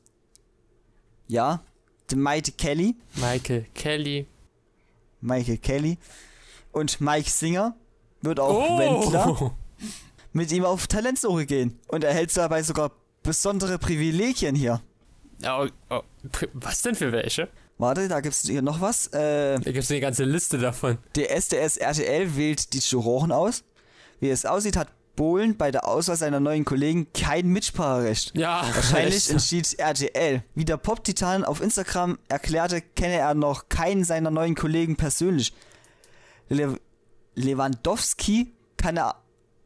ja, 1.27 1.63
dem 2.11 2.21
Mike 2.23 2.51
Kelly, 2.53 2.95
Michael 3.15 3.65
Kelly. 3.73 4.27
Michael 5.21 5.57
Kelly 5.57 5.97
und 6.71 6.99
Mike 7.01 7.29
Singer 7.29 7.75
wird 8.21 8.39
auch 8.39 8.69
Oh! 8.71 8.77
Wendler 8.79 9.55
mit 10.33 10.51
ihm 10.51 10.65
auf 10.65 10.87
Talentsuche 10.87 11.45
gehen 11.45 11.79
und 11.87 12.03
erhält 12.03 12.35
dabei 12.35 12.61
sogar 12.63 12.91
besondere 13.23 13.79
Privilegien 13.79 14.55
hier. 14.55 14.81
Oh, 15.47 15.67
oh, 15.89 16.01
was 16.53 16.81
denn 16.81 16.95
für 16.95 17.11
welche? 17.11 17.49
Warte, 17.77 18.07
da 18.07 18.21
gibt's 18.21 18.41
hier 18.43 18.61
noch 18.61 18.79
was. 18.81 19.07
Äh, 19.07 19.59
Da 19.59 19.71
gibt's 19.71 19.91
eine 19.91 19.99
ganze 19.99 20.23
Liste 20.23 20.57
davon. 20.57 20.97
der 21.15 21.35
SDS 21.35 21.77
RTL 21.77 22.35
wählt 22.37 22.73
die 22.73 22.79
Juroren 22.79 23.31
aus. 23.31 23.63
Wie 24.21 24.29
es 24.29 24.45
aussieht, 24.45 24.77
hat 24.77 24.87
Bohlen 25.17 25.55
bei 25.57 25.71
der 25.71 25.87
Auswahl 25.87 26.15
seiner 26.17 26.39
neuen 26.41 26.65
Kollegen 26.65 27.07
kein 27.13 27.47
Mitspracherecht. 27.47 28.31
Ja, 28.37 28.65
Wahrscheinlich 28.73 29.15
echt. 29.15 29.29
entschied 29.31 29.73
RTL. 29.79 30.43
Wie 30.55 30.65
der 30.65 30.77
Pop-Titan 30.77 31.43
auf 31.45 31.61
Instagram 31.61 32.17
erklärte, 32.29 32.81
kenne 32.81 33.15
er 33.15 33.33
noch 33.33 33.67
keinen 33.69 34.03
seiner 34.03 34.31
neuen 34.31 34.55
Kollegen 34.55 34.95
persönlich. 34.97 35.53
Le 36.49 36.77
Lewandowski 37.35 38.53
kann 38.77 38.97
er 38.97 39.15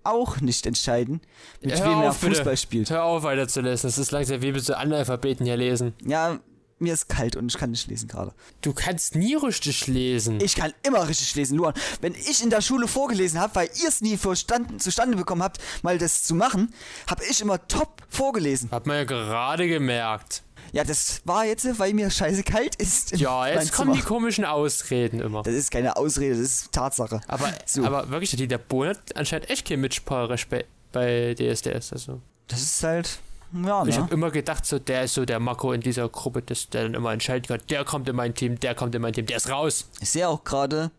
auch 0.03 0.39
nicht 0.39 0.65
entscheiden, 0.65 1.21
mit 1.61 1.77
Hör 1.79 1.85
wem 1.85 2.01
er 2.01 2.09
auf, 2.09 2.19
bitte. 2.19 2.35
Fußball 2.35 2.57
spielt. 2.57 2.89
Hör 2.89 3.03
auf 3.03 3.23
weiterzulesen. 3.23 3.87
Das 3.89 3.97
ist 3.97 4.11
langsam 4.11 4.41
wie 4.41 4.53
wir 4.53 4.61
so 4.61 4.73
Analphabeten 4.73 5.45
hier 5.45 5.57
lesen. 5.57 5.93
Ja, 6.05 6.39
mir 6.79 6.93
ist 6.93 7.09
kalt 7.09 7.35
und 7.35 7.51
ich 7.51 7.57
kann 7.57 7.71
nicht 7.71 7.87
lesen 7.87 8.07
gerade. 8.07 8.33
Du 8.61 8.73
kannst 8.73 9.15
nie 9.15 9.35
richtig 9.35 9.87
lesen. 9.87 10.39
Ich 10.41 10.55
kann 10.55 10.73
immer 10.83 11.07
richtig 11.07 11.35
lesen, 11.35 11.57
Luan. 11.57 11.73
Wenn 12.01 12.13
ich 12.15 12.43
in 12.43 12.49
der 12.49 12.61
Schule 12.61 12.87
vorgelesen 12.87 13.39
habe, 13.39 13.55
weil 13.55 13.69
ihr 13.81 13.89
es 13.89 14.01
nie 14.01 14.17
verstanden, 14.17 14.79
zustande 14.79 15.17
bekommen 15.17 15.43
habt, 15.43 15.59
mal 15.81 15.97
das 15.97 16.23
zu 16.23 16.35
machen, 16.35 16.73
habe 17.07 17.23
ich 17.29 17.41
immer 17.41 17.65
top 17.67 18.01
vorgelesen. 18.09 18.71
Hat 18.71 18.85
man 18.85 18.97
ja 18.97 19.03
gerade 19.03 19.67
gemerkt. 19.67 20.43
Ja, 20.71 20.83
das 20.83 21.21
war 21.25 21.45
jetzt, 21.45 21.79
weil 21.79 21.93
mir 21.93 22.11
scheiße 22.11 22.43
kalt 22.43 22.75
ist. 22.75 23.17
Ja, 23.17 23.47
jetzt 23.47 23.71
kommen 23.71 23.93
die 23.93 24.01
komischen 24.01 24.45
Ausreden 24.45 25.19
immer. 25.19 25.41
Das 25.43 25.55
ist 25.55 25.71
keine 25.71 25.95
Ausrede, 25.97 26.35
das 26.35 26.41
ist 26.41 26.71
Tatsache. 26.71 27.21
Aber, 27.27 27.51
So. 27.65 27.83
aber 27.83 28.09
wirklich, 28.09 28.35
der 28.35 28.57
Bohlen 28.57 28.91
hat 28.95 29.15
anscheinend 29.15 29.49
echt 29.49 29.67
kein 29.67 29.81
Mitspracherecht 29.81 30.49
bei, 30.49 30.65
bei 30.91 31.33
DSDS. 31.33 31.93
Also. 31.93 32.21
Das 32.47 32.61
ist 32.61 32.83
halt, 32.83 33.19
ja, 33.53 33.85
Ich 33.85 33.95
ne? 33.95 34.03
habe 34.03 34.13
immer 34.13 34.31
gedacht, 34.31 34.65
so 34.65 34.79
der 34.79 35.05
ist 35.05 35.13
so 35.13 35.25
der 35.25 35.39
Makro 35.39 35.73
in 35.73 35.81
dieser 35.81 36.07
Gruppe, 36.09 36.41
dass 36.41 36.69
der 36.69 36.83
dann 36.83 36.93
immer 36.93 37.11
entscheiden 37.11 37.47
kann, 37.47 37.61
der 37.69 37.85
kommt 37.85 38.07
in 38.09 38.15
mein 38.15 38.33
Team, 38.33 38.59
der 38.59 38.75
kommt 38.75 38.95
in 38.95 39.01
mein 39.01 39.13
Team, 39.13 39.25
der 39.25 39.37
ist 39.37 39.49
raus. 39.49 39.89
Ich 40.01 40.09
sehe 40.09 40.27
auch 40.27 40.43
gerade 40.43 40.91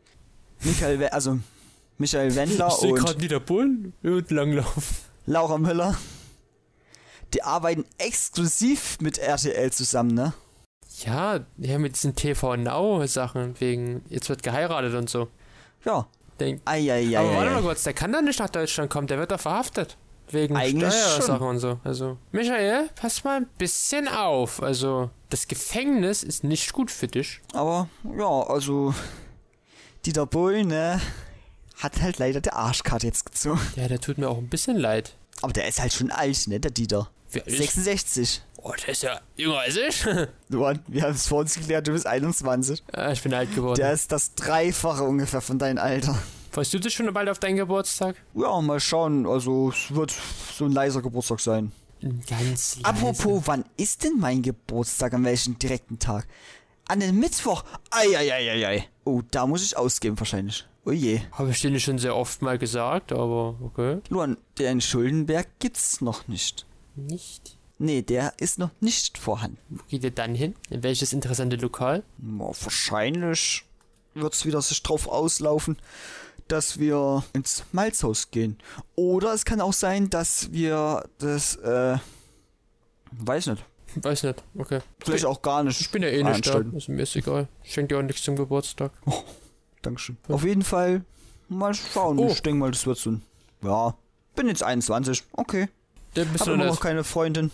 Michael, 0.62 0.98
We 1.00 1.12
also 1.12 1.38
Michael 1.98 2.34
Wendler 2.34 2.68
ich 2.68 2.74
sehe 2.74 2.92
und 2.92 2.98
gerade 2.98 3.18
Dieter 3.18 3.40
Bohlen 3.40 3.92
und 4.02 4.30
langlaufen. 4.30 4.96
Laura 5.26 5.58
Müller. 5.58 5.96
Die 7.34 7.42
arbeiten 7.42 7.84
exklusiv 7.98 8.98
mit 9.00 9.18
RTL 9.18 9.70
zusammen, 9.70 10.14
ne? 10.14 10.32
Ja, 11.04 11.40
ja, 11.58 11.78
mit 11.78 11.94
diesen 11.94 12.16
TV 12.16 12.56
Now 12.56 13.06
Sachen 13.06 13.58
wegen 13.60 14.04
jetzt 14.08 14.28
wird 14.28 14.42
geheiratet 14.42 14.94
und 14.94 15.08
so. 15.08 15.28
Ja. 15.84 16.08
Denk, 16.40 16.62
Eieiei. 16.64 17.18
aber 17.18 17.34
warte 17.34 17.50
mal 17.50 17.62
kurz, 17.62 17.84
der 17.84 17.92
kann 17.92 18.12
doch 18.12 18.22
nicht 18.22 18.38
nach 18.38 18.48
Deutschland 18.48 18.90
kommen, 18.90 19.06
der 19.06 19.18
wird 19.18 19.30
doch 19.30 19.40
verhaftet. 19.40 19.98
Wegen 20.32 20.56
Eigentlich 20.56 20.92
Steuersachen 20.94 21.46
und 21.46 21.58
so. 21.58 21.80
Also, 21.82 22.16
Michael, 22.32 22.88
pass 22.94 23.24
mal 23.24 23.38
ein 23.38 23.48
bisschen 23.58 24.08
auf. 24.08 24.62
Also, 24.62 25.10
das 25.28 25.48
Gefängnis 25.48 26.22
ist 26.22 26.44
nicht 26.44 26.72
gut 26.72 26.90
für 26.90 27.08
dich. 27.08 27.40
Aber 27.52 27.88
ja, 28.16 28.42
also 28.46 28.94
Dieter 30.06 30.26
Bohlen, 30.26 30.68
ne? 30.68 31.00
Hat 31.78 32.00
halt 32.00 32.18
leider 32.18 32.40
der 32.40 32.56
Arschkarte 32.56 33.06
jetzt 33.06 33.26
gezogen. 33.26 33.60
Ja, 33.76 33.88
der 33.88 34.00
tut 34.00 34.18
mir 34.18 34.28
auch 34.28 34.38
ein 34.38 34.48
bisschen 34.48 34.76
leid. 34.76 35.14
Aber 35.42 35.52
der 35.52 35.66
ist 35.66 35.80
halt 35.80 35.92
schon 35.92 36.10
alt, 36.10 36.46
ne, 36.46 36.60
der 36.60 36.70
Dieter. 36.70 37.10
Wer 37.32 37.46
ist? 37.46 37.56
66. 37.56 38.42
Oh, 38.62 38.72
der 38.72 38.88
ist 38.90 39.02
ja 39.02 39.20
jünger 39.36 39.60
als 39.60 39.76
ich. 39.76 40.04
Luan, 40.48 40.80
wir 40.86 41.02
haben 41.02 41.14
es 41.14 41.26
vor 41.26 41.40
uns 41.40 41.54
geklärt, 41.54 41.88
du 41.88 41.92
bist 41.92 42.06
21. 42.06 42.82
Ah, 42.92 43.12
ich 43.12 43.22
bin 43.22 43.32
alt 43.32 43.54
geworden. 43.54 43.76
Der 43.76 43.92
ist 43.92 44.12
das 44.12 44.34
Dreifache 44.34 45.04
ungefähr 45.04 45.40
von 45.40 45.58
deinem 45.58 45.78
Alter. 45.78 46.18
Freust 46.50 46.74
du 46.74 46.80
dich 46.80 46.94
schon 46.94 47.12
bald 47.12 47.28
auf 47.28 47.38
deinen 47.38 47.56
Geburtstag? 47.56 48.16
Ja, 48.34 48.60
mal 48.60 48.80
schauen. 48.80 49.26
Also, 49.26 49.70
es 49.70 49.94
wird 49.94 50.12
so 50.52 50.64
ein 50.64 50.72
leiser 50.72 51.00
Geburtstag 51.00 51.40
sein. 51.40 51.72
Ganz 52.00 52.76
leise. 52.76 52.84
Apropos, 52.84 53.42
wann 53.46 53.64
ist 53.76 54.02
denn 54.04 54.18
mein 54.18 54.42
Geburtstag? 54.42 55.14
An 55.14 55.24
welchem 55.24 55.58
direkten 55.58 55.98
Tag? 55.98 56.26
An 56.88 57.00
den 57.00 57.18
Mittwoch. 57.20 57.62
Eieieiei. 57.90 58.88
Oh, 59.04 59.22
da 59.30 59.46
muss 59.46 59.64
ich 59.64 59.76
ausgeben 59.76 60.18
wahrscheinlich. 60.18 60.66
Oh 60.84 60.90
je. 60.90 61.20
Habe 61.32 61.50
ich 61.50 61.60
dir 61.60 61.70
nicht 61.70 61.84
schon 61.84 61.98
sehr 61.98 62.16
oft 62.16 62.42
mal 62.42 62.58
gesagt, 62.58 63.12
aber 63.12 63.54
okay. 63.62 64.00
Luan, 64.08 64.36
der 64.58 64.72
in 64.72 64.80
Schuldenberg 64.80 65.46
gibt's 65.60 66.00
noch 66.00 66.26
nicht. 66.26 66.66
Nicht. 66.96 67.56
Nee, 67.78 68.02
der 68.02 68.34
ist 68.38 68.58
noch 68.58 68.70
nicht 68.80 69.18
vorhanden. 69.18 69.58
Wo 69.68 69.82
geht 69.88 70.02
ihr 70.02 70.10
dann 70.10 70.34
hin? 70.34 70.54
In 70.68 70.82
welches 70.82 71.12
interessante 71.12 71.56
Lokal? 71.56 72.02
Ja, 72.18 72.50
wahrscheinlich 72.60 73.64
wird's 74.14 74.44
wieder 74.44 74.60
sich 74.60 74.82
drauf 74.82 75.06
auslaufen, 75.06 75.76
dass 76.50 76.78
wir 76.78 77.24
ins 77.32 77.64
Malzhaus 77.72 78.30
gehen. 78.30 78.58
Oder 78.96 79.32
es 79.34 79.44
kann 79.44 79.60
auch 79.60 79.72
sein, 79.72 80.10
dass 80.10 80.52
wir 80.52 81.04
das, 81.18 81.56
äh, 81.56 81.96
weiß 83.12 83.46
nicht. 83.46 83.64
Weiß 83.96 84.22
nicht, 84.22 84.42
okay. 84.56 84.80
Vielleicht 85.04 85.24
auch 85.24 85.42
gar 85.42 85.64
nicht. 85.64 85.80
Ich 85.80 85.90
bin 85.90 86.02
ja 86.02 86.08
eh 86.08 86.22
nicht 86.22 86.46
da. 86.46 86.62
Also 86.72 86.92
mir 86.92 87.02
ist 87.02 87.16
egal. 87.16 87.48
Ich 87.64 87.72
schenke 87.72 87.94
dir 87.94 87.98
auch 87.98 88.04
nichts 88.04 88.22
zum 88.22 88.36
Geburtstag. 88.36 88.92
Dankeschön. 89.82 90.16
Auf 90.28 90.44
jeden 90.44 90.62
Fall 90.62 91.02
mal 91.48 91.74
schauen. 91.74 92.18
Oh. 92.18 92.28
Ich 92.28 92.42
denke 92.42 92.60
mal, 92.60 92.70
das 92.70 92.86
wird 92.86 92.98
so 92.98 93.10
ein. 93.10 93.22
Ja, 93.62 93.94
bin 94.36 94.46
jetzt 94.46 94.62
21. 94.62 95.24
Okay. 95.32 95.68
Der 96.14 96.24
bist 96.24 96.46
Hab 96.46 96.54
du 96.54 96.56
noch 96.56 96.80
keine 96.80 97.04
Freundin. 97.04 97.50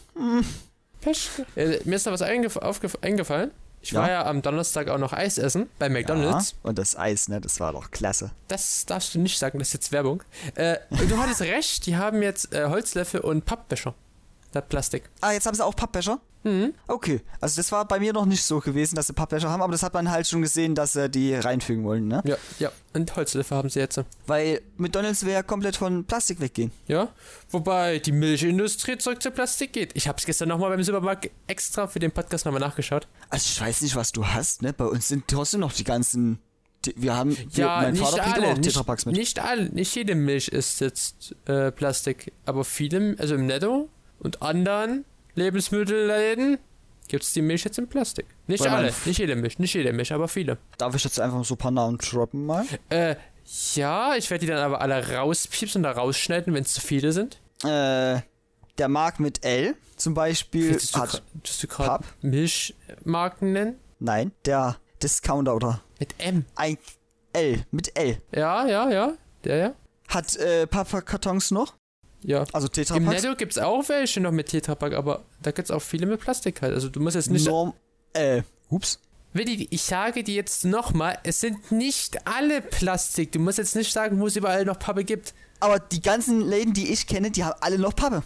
Pech. 1.01 1.30
Äh, 1.55 1.80
mir 1.84 1.97
ist 1.97 2.07
da 2.07 2.12
was 2.12 2.22
eingef 2.22 2.57
aufgef 2.57 2.99
eingefallen. 3.01 3.51
Ich 3.87 3.93
Ja? 3.93 4.01
war 4.01 4.11
ja 4.11 4.26
am 4.26 4.43
Donnerstag 4.43 4.89
auch 4.89 4.99
noch 4.99 5.12
Eis 5.12 5.39
essen 5.39 5.68
bei 5.78 5.89
McDonalds. 5.89 6.51
Ja, 6.51 6.57
und 6.64 6.76
das 6.76 6.97
Eis, 6.97 7.28
ne? 7.28 7.41
Das 7.41 7.61
war 7.61 7.72
doch 7.72 7.93
klasse. 7.93 8.32
Das 8.49 8.84
darfst 8.84 9.14
du 9.14 9.20
nicht 9.20 9.39
sagen, 9.39 9.61
das 9.61 9.68
ist 9.68 9.74
jetzt 9.74 9.93
Werbung. 9.93 10.24
Äh, 10.57 10.78
du 10.91 11.16
hattest 11.18 11.41
recht, 11.43 11.87
die 11.87 11.97
haben 11.97 12.20
jetzt 12.20 12.53
äh, 12.53 12.66
Holzlöffel 12.66 13.20
und 13.20 13.45
Pappbecher. 13.45 13.95
Statt 14.51 14.68
Plastik. 14.68 15.11
Ah, 15.20 15.32
jetzt 15.32 15.47
haben 15.47 15.55
sie 15.55 15.64
auch 15.64 15.74
Pappbecher? 15.76 16.20
Mhm. 16.44 16.74
Okay. 16.86 17.20
Also, 17.40 17.57
das 17.57 17.72
war 17.72 17.84
bei 17.88 17.99
mir 17.99 18.12
noch 18.12 18.24
nicht 18.24 18.44
so 18.44 18.61
gewesen, 18.61 18.94
dass 18.94 19.09
sie 19.09 19.12
Pappbecher 19.12 19.51
haben, 19.51 19.62
aber 19.62 19.72
das 19.72 19.82
hat 19.82 19.94
man 19.94 20.09
halt 20.11 20.28
schon 20.28 20.42
gesehen, 20.42 20.76
dass 20.76 20.92
sie 20.92 21.11
die 21.11 21.34
reinfügen 21.34 21.82
wollen, 21.84 22.07
ne? 22.07 22.22
Ja, 22.24 22.36
ja. 22.61 22.70
Und 22.94 23.14
Holzlöffel 23.16 23.57
haben 23.57 23.68
sie 23.68 23.80
jetzt. 23.80 24.01
Weil 24.28 24.61
McDonalds 24.76 25.24
will 25.26 25.32
ja 25.32 25.42
komplett 25.42 25.76
von 25.76 26.05
Plastik 26.05 26.38
weggehen. 26.40 26.70
Ja. 26.86 27.09
Wobei 27.51 27.99
die 27.99 28.12
Milchindustrie 28.12 28.97
zurück 28.97 29.20
zu 29.22 29.32
Plastik 29.32 29.72
geht. 29.72 29.90
Ich 29.97 30.07
habe 30.07 30.18
es 30.18 30.24
gestern 30.24 30.49
nochmal 30.49 30.70
beim 30.70 30.84
Supermarkt 30.84 31.30
extra 31.49 31.88
für 31.88 31.99
den 31.99 32.12
Podcast 32.12 32.44
nochmal 32.44 32.61
nachgeschaut. 32.61 33.09
Also, 33.28 33.44
ich 33.51 33.61
weiß 33.61 33.82
nicht, 33.82 33.97
was 33.97 34.12
du 34.12 34.24
hast, 34.24 34.62
ne? 34.62 34.72
Bei 34.72 34.84
uns 34.84 35.09
sind 35.09 35.24
trotzdem 35.26 35.61
noch 35.61 35.72
die 35.72 35.84
ganzen. 35.84 36.38
Wir 36.94 37.16
haben. 37.16 37.36
Ja, 37.55 37.80
mein 37.82 37.94
nicht 37.94 38.05
Vater 38.05 38.22
bringt 38.22 38.36
alle. 38.36 38.47
auch 38.47 38.57
Nicht, 38.57 38.62
Tetrapacks 38.62 39.07
mit. 39.07 39.16
nicht 39.16 39.40
alle. 39.40 39.64
Nicht 39.70 39.92
jede 39.97 40.14
Milch 40.14 40.47
ist 40.47 40.80
jetzt 40.80 41.34
äh, 41.47 41.72
Plastik. 41.72 42.32
Aber 42.44 42.64
viele, 42.64 43.16
also 43.18 43.34
im 43.34 43.47
Netto 43.47 43.88
und 44.19 44.43
anderen 44.43 45.05
Lebensmittelläden 45.35 46.59
gibt 47.09 47.23
es 47.23 47.33
die 47.33 47.43
Milch 47.43 47.64
jetzt 47.64 47.79
in 47.79 47.89
Plastik. 47.89 48.27
Nicht 48.47 48.64
Weil 48.64 48.71
alle. 48.71 48.95
Nicht 49.05 49.19
jede 49.19 49.37
Milch. 49.37 49.59
Nicht 49.59 49.75
jede 49.75 49.93
Milch, 49.93 50.12
aber 50.12 50.29
viele. 50.29 50.59
Darf 50.79 50.95
ich 50.95 51.05
jetzt 51.05 51.21
einfach 51.21 51.45
so 51.45 51.55
ein 51.55 51.59
paar 51.59 51.71
Namen 51.71 51.99
droppen 51.99 52.47
mal? 52.47 52.64
Äh, 52.89 53.17
ja, 53.75 54.17
ich 54.17 54.29
werde 54.31 54.45
die 54.45 54.51
dann 54.51 54.59
aber 54.59 54.81
alle 54.81 55.14
rauspiepsen 55.17 55.81
und 55.81 55.83
da 55.85 55.93
rausschneiden, 55.93 56.53
wenn 56.55 56.62
es 56.62 56.75
zu 56.75 56.81
viele 56.81 57.12
sind. 57.12 57.41
Äh, 57.62 58.21
der 58.79 58.89
Mark 58.89 59.21
mit 59.21 59.45
L 59.45 59.75
zum 59.97 60.14
Beispiel 60.14 60.71
Willst 60.71 60.97
hat. 60.97 61.23
willst 61.33 61.62
du 61.62 61.67
gerade? 61.69 62.05
Milchmarken 62.23 63.53
nennen? 63.53 63.77
Nein, 63.99 64.33
der 64.45 64.77
Discounter 65.03 65.55
oder 65.55 65.81
Mit 65.99 66.14
M. 66.19 66.45
ein 66.55 66.77
L 67.33 67.64
mit 67.71 67.97
L 67.97 68.21
Ja, 68.35 68.67
ja, 68.67 68.91
ja. 68.91 69.12
Der, 69.45 69.57
ja. 69.57 69.75
hat 70.09 70.37
äh, 70.37 70.67
Pappkartons 70.67 71.51
noch, 71.51 71.75
Ja. 72.27 72.45
also 72.53 72.66
Im 72.66 72.72
Tetrapacks. 72.72 73.22
Netto 73.22 73.37
gibt 73.37 73.53
es 73.53 73.59
auch 73.59 73.89
welche 73.89 74.20
noch 74.20 74.33
mit 74.33 74.49
Tetrapack, 74.49 74.95
aber 74.95 75.22
da 75.43 75.53
gibt 75.53 75.66
es 75.66 75.70
auch 75.70 75.81
viele 75.81 76.07
mit 76.07 76.20
Plastik 76.20 76.61
halt. 76.61 76.74
Also 76.74 76.89
du 76.89 77.01
musst 77.01 77.14
jetzt 77.14 77.31
nicht. 77.31 77.47
Norm, 77.47 77.72
äh, 78.14 78.43
ups. 78.68 78.99
Willi, 79.33 79.68
ich 79.70 79.83
sage 79.83 80.24
dir 80.24 80.35
jetzt 80.35 80.64
nochmal, 80.64 81.18
es 81.22 81.41
sind 81.41 81.70
nicht 81.70 82.27
alle 82.27 82.61
Plastik. 82.62 83.33
Du 83.33 83.39
musst 83.39 83.59
jetzt 83.59 83.77
nicht 83.77 83.93
sagen, 83.93 84.18
wo 84.18 84.27
es 84.27 84.35
überall 84.35 84.64
noch 84.64 84.79
Pappe 84.79 85.05
gibt. 85.05 85.35
Aber 85.61 85.79
die 85.79 86.01
ganzen 86.01 86.41
Läden, 86.41 86.72
die 86.72 86.91
ich 86.91 87.07
kenne, 87.07 87.31
die 87.31 87.45
haben 87.45 87.57
alle 87.61 87.79
noch 87.79 87.95
Pappe. 87.95 88.22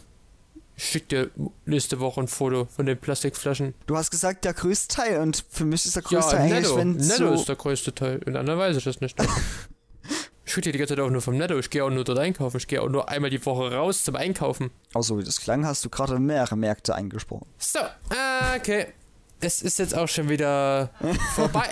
Ich 0.77 0.85
schick 0.85 1.09
dir 1.11 1.31
nächste 1.67 2.01
Woche 2.01 2.23
ein 2.23 2.29
Foto 2.29 2.67
von 2.75 2.87
den 2.87 2.97
Plastikflaschen. 2.97 3.75
Du 3.87 3.99
hast 3.99 4.11
gesagt, 4.11 4.47
der 4.47 4.55
größte 4.55 4.95
Teil 4.97 5.21
und 5.21 5.45
für 5.51 5.67
mich 5.67 5.85
ist 5.85 5.95
der 5.95 6.03
größte 6.03 6.33
Ja, 6.37 6.39
Teil 6.39 6.53
eigentlich, 6.53 6.63
Netto. 6.63 6.77
wenn 6.79 6.93
Netto 6.93 7.17
so 7.17 7.33
ist 7.35 7.49
der 7.49 7.57
größte 7.57 7.95
Teil. 7.95 8.21
In 8.25 8.37
anderen 8.37 8.59
weiß 8.59 8.77
ich 8.79 8.85
das 8.85 9.01
nicht. 9.03 9.17
ich 10.51 10.57
rede 10.57 10.73
die 10.73 10.79
ganze 10.79 10.97
Zeit 10.97 11.05
auch 11.05 11.11
nur 11.11 11.21
vom 11.23 11.37
Netto. 11.37 11.57
Ich 11.59 11.71
gehe 11.71 11.85
auch 11.85 11.91
nur 11.91 12.03
dort 12.03 12.19
einkaufen. 12.19 12.57
Ich 12.57 12.67
gehe 12.67 12.83
auch 12.83 12.89
nur 12.89 13.09
einmal 13.09 13.31
die 13.31 13.45
Woche 13.47 13.73
raus 13.73 14.03
zum 14.03 14.17
Einkaufen. 14.17 14.71
Auch 14.95 15.03
so 15.03 15.17
wie 15.19 15.23
das 15.23 15.41
klang, 15.41 15.65
hast 15.65 15.85
du 15.85 15.91
gerade 15.91 16.19
mehrere 16.19 16.57
Märkte 16.57 16.95
angesprochen. 16.95 17.47
So, 17.59 17.79
ah, 17.79 18.57
okay. 18.57 18.89
Es 19.41 19.63
ist 19.63 19.79
jetzt 19.79 19.97
auch 19.97 20.09
schon 20.09 20.29
wieder 20.29 20.91
vorbei. 21.35 21.69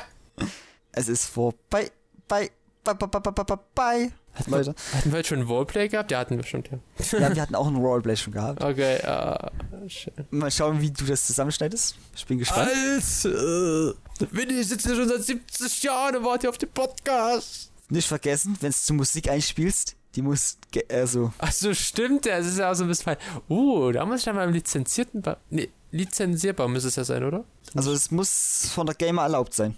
Es 0.92 1.08
ist 1.08 1.26
vorbei, 1.26 1.90
bei, 2.28 2.50
bei, 2.84 2.94
bei, 2.94 3.06
bei, 3.06 3.18
bei, 3.18 3.42
bei, 3.44 3.56
bei. 3.74 4.12
Hatten 4.34 4.50
wir, 4.52 4.58
Leute. 4.58 4.74
hatten 4.94 5.10
wir 5.10 5.18
jetzt 5.18 5.28
schon 5.28 5.40
ein 5.40 5.46
Roleplay 5.46 5.88
gehabt? 5.88 6.12
Ja, 6.12 6.20
hatten 6.20 6.36
wir 6.36 6.44
schon, 6.44 6.62
ja. 6.70 7.18
Ja, 7.18 7.34
wir 7.34 7.42
hatten 7.42 7.56
auch 7.56 7.66
ein 7.66 7.74
Roleplay 7.74 8.14
schon 8.16 8.32
gehabt. 8.32 8.62
Okay, 8.62 9.00
ah, 9.04 9.50
schön. 9.88 10.12
Mal 10.30 10.52
schauen, 10.52 10.80
wie 10.80 10.92
du 10.92 11.04
das 11.04 11.26
zusammenschneidest. 11.26 11.96
Ich 12.14 12.26
bin 12.26 12.38
gespannt. 12.38 12.70
Alter! 12.70 13.94
Winnie 14.30 14.62
sitzt 14.62 14.86
hier 14.86 14.94
schon 14.94 15.08
seit 15.08 15.24
70 15.24 15.82
Jahren 15.82 16.16
und 16.18 16.24
wartet 16.24 16.50
auf 16.50 16.58
den 16.58 16.70
Podcast. 16.70 17.72
Nicht 17.90 18.08
vergessen, 18.08 18.56
wenn 18.60 18.70
es 18.70 18.84
zu 18.84 18.94
Musik 18.94 19.28
einspielst, 19.30 19.96
die 20.14 20.22
muss, 20.22 20.58
ge- 20.70 20.84
also, 20.90 21.32
Ach 21.38 21.52
so, 21.52 21.72
stimmt 21.74 22.26
ja. 22.26 22.38
Es 22.38 22.46
ist 22.46 22.58
ja 22.58 22.70
auch 22.70 22.74
so 22.74 22.84
ein 22.84 22.88
bisschen 22.88 23.04
fein. 23.04 23.16
Uh, 23.48 23.92
da 23.92 24.04
muss 24.04 24.20
ich 24.20 24.24
dann 24.24 24.36
mal 24.36 24.46
im 24.46 24.52
lizenzierten... 24.52 25.22
Ba 25.22 25.38
nee, 25.50 25.68
lizenzierbar 25.90 26.68
müsste 26.68 26.88
es 26.88 26.96
ja 26.96 27.04
sein, 27.04 27.24
oder? 27.24 27.44
also 27.74 27.92
es 27.92 28.10
muss 28.10 28.70
von 28.74 28.86
der 28.86 28.94
Gamer 28.94 29.22
erlaubt 29.22 29.54
sein. 29.54 29.76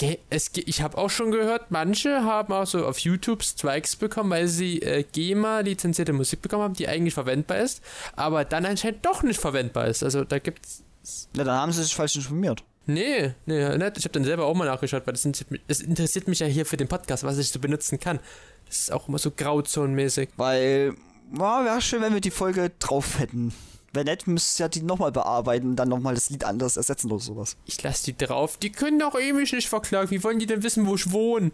Ja, 0.00 0.14
es, 0.30 0.50
ich 0.54 0.80
habe 0.82 0.96
auch 0.96 1.10
schon 1.10 1.30
gehört, 1.30 1.70
manche 1.70 2.24
haben 2.24 2.52
auch 2.54 2.66
so 2.66 2.86
auf 2.86 2.98
YouTube 3.00 3.42
Strikes 3.42 3.96
bekommen, 3.96 4.30
weil 4.30 4.48
sie 4.48 4.80
äh, 4.80 5.04
GEMA 5.04 5.60
lizenzierte 5.60 6.12
Musik 6.14 6.40
bekommen 6.40 6.62
haben, 6.62 6.74
die 6.74 6.88
eigentlich 6.88 7.12
verwendbar 7.14 7.58
ist, 7.58 7.82
aber 8.16 8.44
dann 8.46 8.64
anscheinend 8.64 9.04
doch 9.04 9.22
nicht 9.22 9.38
verwendbar 9.40 9.86
ist. 9.86 10.02
Also 10.02 10.24
da 10.24 10.38
gibt's. 10.38 10.82
Na, 11.34 11.44
dann 11.44 11.56
haben 11.58 11.72
sie 11.72 11.82
sich 11.82 11.94
falsch 11.94 12.16
informiert. 12.16 12.64
Nee, 12.88 13.34
nee, 13.44 13.76
nicht. 13.76 13.98
Ich 13.98 14.04
habe 14.04 14.12
dann 14.12 14.24
selber 14.24 14.46
auch 14.46 14.54
mal 14.54 14.64
nachgeschaut, 14.64 15.06
weil 15.06 15.12
das 15.12 15.24
interessiert, 15.26 15.50
mich, 15.50 15.60
das 15.68 15.80
interessiert 15.80 16.26
mich 16.26 16.38
ja 16.38 16.46
hier 16.46 16.64
für 16.64 16.78
den 16.78 16.88
Podcast, 16.88 17.22
was 17.22 17.36
ich 17.36 17.50
so 17.50 17.58
benutzen 17.58 18.00
kann. 18.00 18.18
Das 18.66 18.78
ist 18.78 18.92
auch 18.92 19.08
immer 19.08 19.18
so 19.18 19.30
grauzonenmäßig. 19.30 20.30
Weil, 20.38 20.94
ja, 21.38 21.64
wäre 21.66 21.82
schön, 21.82 22.00
wenn 22.00 22.14
wir 22.14 22.22
die 22.22 22.30
Folge 22.30 22.72
drauf 22.78 23.18
hätten. 23.18 23.52
Wenn 23.92 24.06
nicht, 24.06 24.26
müsst 24.26 24.58
ihr 24.58 24.64
ja 24.64 24.68
die 24.68 24.80
nochmal 24.80 25.12
bearbeiten 25.12 25.68
und 25.68 25.76
dann 25.76 25.90
nochmal 25.90 26.14
das 26.14 26.30
Lied 26.30 26.44
anders 26.44 26.78
ersetzen 26.78 27.12
oder 27.12 27.20
sowas. 27.20 27.58
Ich 27.66 27.82
lasse 27.82 28.06
die 28.06 28.16
drauf. 28.16 28.56
Die 28.56 28.72
können 28.72 28.98
doch 28.98 29.18
eh 29.18 29.34
mich 29.34 29.52
nicht 29.52 29.68
verklagen. 29.68 30.10
Wie 30.10 30.24
wollen 30.24 30.38
die 30.38 30.46
denn 30.46 30.62
wissen, 30.62 30.86
wo 30.86 30.94
ich 30.94 31.12
wohne? 31.12 31.52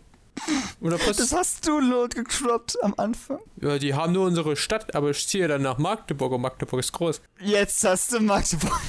Oder 0.80 1.00
was? 1.04 1.16
Das 1.16 1.32
hast 1.32 1.66
du 1.66 1.80
laut 1.80 2.14
gedroppt 2.14 2.80
am 2.80 2.94
Anfang. 2.96 3.40
Ja, 3.60 3.78
die 3.78 3.94
haben 3.94 4.12
nur 4.12 4.26
unsere 4.26 4.54
Stadt, 4.54 4.94
aber 4.94 5.10
ich 5.10 5.26
ziehe 5.26 5.48
dann 5.48 5.62
nach 5.62 5.78
Magdeburg 5.78 6.32
und 6.32 6.42
Magdeburg 6.42 6.78
ist 6.78 6.92
groß. 6.92 7.20
Jetzt 7.40 7.82
hast 7.82 8.12
du 8.12 8.20
Magdeburg. 8.20 8.80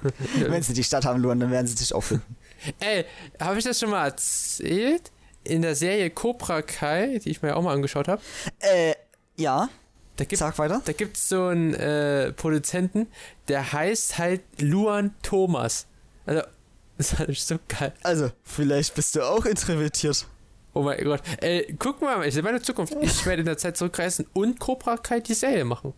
Wenn 0.38 0.62
sie 0.62 0.72
die 0.74 0.84
Stadt 0.84 1.04
haben, 1.04 1.20
Luan, 1.20 1.40
dann 1.40 1.50
werden 1.50 1.66
sie 1.66 1.74
dich 1.74 1.94
auch 1.94 2.00
finden. 2.02 2.36
Ey, 2.80 3.04
habe 3.40 3.58
ich 3.58 3.64
das 3.64 3.78
schon 3.80 3.90
mal 3.90 4.06
erzählt? 4.06 5.10
In 5.44 5.62
der 5.62 5.74
Serie 5.74 6.08
Cobra 6.10 6.62
Kai, 6.62 7.18
die 7.18 7.30
ich 7.30 7.42
mir 7.42 7.48
ja 7.48 7.54
auch 7.56 7.62
mal 7.62 7.72
angeschaut 7.74 8.06
habe, 8.08 8.22
Äh, 8.60 8.94
ja, 9.36 9.68
da 10.16 10.24
gibt 10.24 10.38
sag 10.38 10.56
weiter. 10.58 10.80
da 10.84 10.92
gibt's 10.92 11.28
so 11.28 11.46
einen 11.46 11.74
äh, 11.74 12.32
Produzenten, 12.32 13.08
der 13.48 13.72
heißt 13.72 14.18
halt 14.18 14.42
Luan 14.60 15.14
Thomas. 15.22 15.86
Also, 16.26 16.42
das 16.98 17.14
fand 17.14 17.28
ich 17.30 17.44
so 17.44 17.56
geil. 17.66 17.92
Also, 18.04 18.30
vielleicht 18.44 18.94
bist 18.94 19.16
du 19.16 19.22
auch 19.22 19.44
introvertiert. 19.44 20.26
Oh 20.74 20.82
mein 20.82 21.02
Gott. 21.04 21.22
Ey, 21.40 21.74
guck 21.78 22.00
mal, 22.00 22.24
ich 22.26 22.34
sehe 22.34 22.42
meine 22.42 22.62
Zukunft. 22.62 22.94
Ich 23.00 23.26
werde 23.26 23.40
in 23.40 23.46
der 23.46 23.58
Zeit 23.58 23.76
zurückreisen 23.76 24.26
und 24.32 24.60
Cobra 24.60 24.96
Kai 24.96 25.18
die 25.20 25.34
Serie 25.34 25.64
machen. 25.64 25.92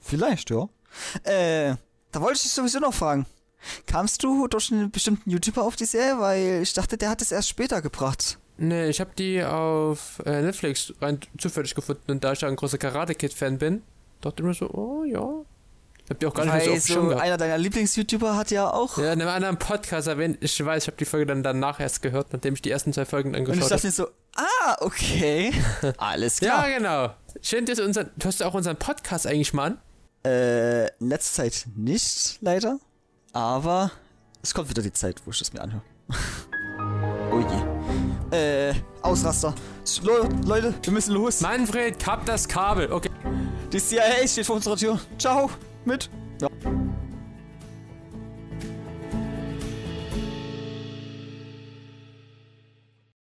Vielleicht, 0.00 0.50
ja. 0.50 0.68
Äh, 1.24 1.76
da 2.12 2.20
wollte 2.20 2.36
ich 2.36 2.42
dich 2.42 2.52
sowieso 2.52 2.78
noch 2.78 2.94
fragen. 2.94 3.26
Kamst 3.86 4.22
du 4.24 4.48
durch 4.48 4.72
einen 4.72 4.90
bestimmten 4.90 5.30
YouTuber 5.30 5.62
auf 5.62 5.76
die 5.76 5.84
Serie? 5.84 6.18
Weil 6.18 6.62
ich 6.62 6.72
dachte, 6.74 6.96
der 6.98 7.10
hat 7.10 7.22
es 7.22 7.30
erst 7.32 7.48
später 7.48 7.80
gebracht. 7.80 8.38
Nee, 8.58 8.88
ich 8.88 9.00
habe 9.00 9.10
die 9.16 9.42
auf 9.42 10.20
äh, 10.26 10.42
Netflix 10.42 10.92
rein 11.00 11.20
zufällig 11.38 11.74
gefunden 11.74 12.10
und 12.12 12.22
da 12.22 12.32
ich 12.32 12.40
ja 12.42 12.48
ein 12.48 12.56
großer 12.56 12.78
Karate 12.78 13.14
Kid 13.14 13.32
Fan 13.32 13.58
bin, 13.58 13.82
dachte 14.20 14.42
ich 14.42 14.46
mir 14.46 14.54
so, 14.54 14.68
oh 14.70 15.04
ja. 15.04 15.26
Ich 16.04 16.10
hab 16.10 16.18
die 16.18 16.26
auch 16.26 16.34
gar 16.34 16.44
nicht 16.44 16.64
so 16.64 16.70
Weil 16.72 16.80
so 16.80 17.02
gehabt. 17.08 17.22
einer 17.22 17.36
deiner 17.36 17.56
Lieblings-YouTuber 17.58 18.36
hat 18.36 18.50
ja 18.50 18.68
auch. 18.72 18.98
Ja, 18.98 19.12
in 19.12 19.20
einem 19.22 19.28
anderen 19.30 19.56
Podcast 19.58 20.08
erwähnt, 20.08 20.38
ich 20.40 20.64
weiß, 20.64 20.82
ich 20.82 20.86
habe 20.88 20.96
die 20.96 21.04
Folge 21.04 21.26
dann 21.26 21.42
danach 21.44 21.78
erst 21.80 22.02
gehört, 22.02 22.32
nachdem 22.32 22.54
ich 22.54 22.62
die 22.62 22.70
ersten 22.72 22.92
zwei 22.92 23.04
Folgen 23.04 23.30
und 23.30 23.34
ich 23.36 23.40
angeschaut 23.48 23.70
dachte 23.70 23.74
habe. 23.76 23.86
mir 23.86 23.92
so, 23.92 24.06
ah, 24.36 24.76
okay. 24.80 25.52
Alles 25.98 26.40
Ja, 26.40 26.64
klar. 26.64 26.70
genau. 26.76 27.14
Schön, 27.40 27.64
dass 27.66 27.78
du 27.78 27.84
unseren, 27.84 28.10
du 28.16 28.26
hast 28.26 28.40
ja 28.40 28.46
auch 28.48 28.54
unseren 28.54 28.76
Podcast 28.76 29.26
eigentlich 29.28 29.54
mal 29.54 29.66
an. 29.72 29.78
Äh, 30.24 30.86
in 30.98 31.08
letzter 31.08 31.42
Zeit 31.42 31.66
nicht, 31.74 32.38
leider. 32.40 32.78
Aber 33.32 33.90
es 34.42 34.54
kommt 34.54 34.68
wieder 34.68 34.82
die 34.82 34.92
Zeit, 34.92 35.20
wo 35.24 35.30
ich 35.30 35.38
das 35.38 35.52
mir 35.52 35.60
anhöre. 35.60 35.82
oh 37.32 37.40
je. 37.40 38.36
Äh, 38.36 38.74
Ausraster. 39.02 39.54
Le 40.02 40.28
Leute, 40.46 40.74
wir 40.82 40.92
müssen 40.92 41.12
los. 41.12 41.40
Manfred, 41.40 41.98
kapp 41.98 42.24
das 42.26 42.46
Kabel. 42.46 42.92
Okay. 42.92 43.10
Die 43.72 43.78
CIA 43.78 44.26
steht 44.26 44.46
vor 44.46 44.56
unserer 44.56 44.76
Tür. 44.76 45.00
Ciao. 45.18 45.50
Mit. 45.84 46.08
Ja. 46.40 46.48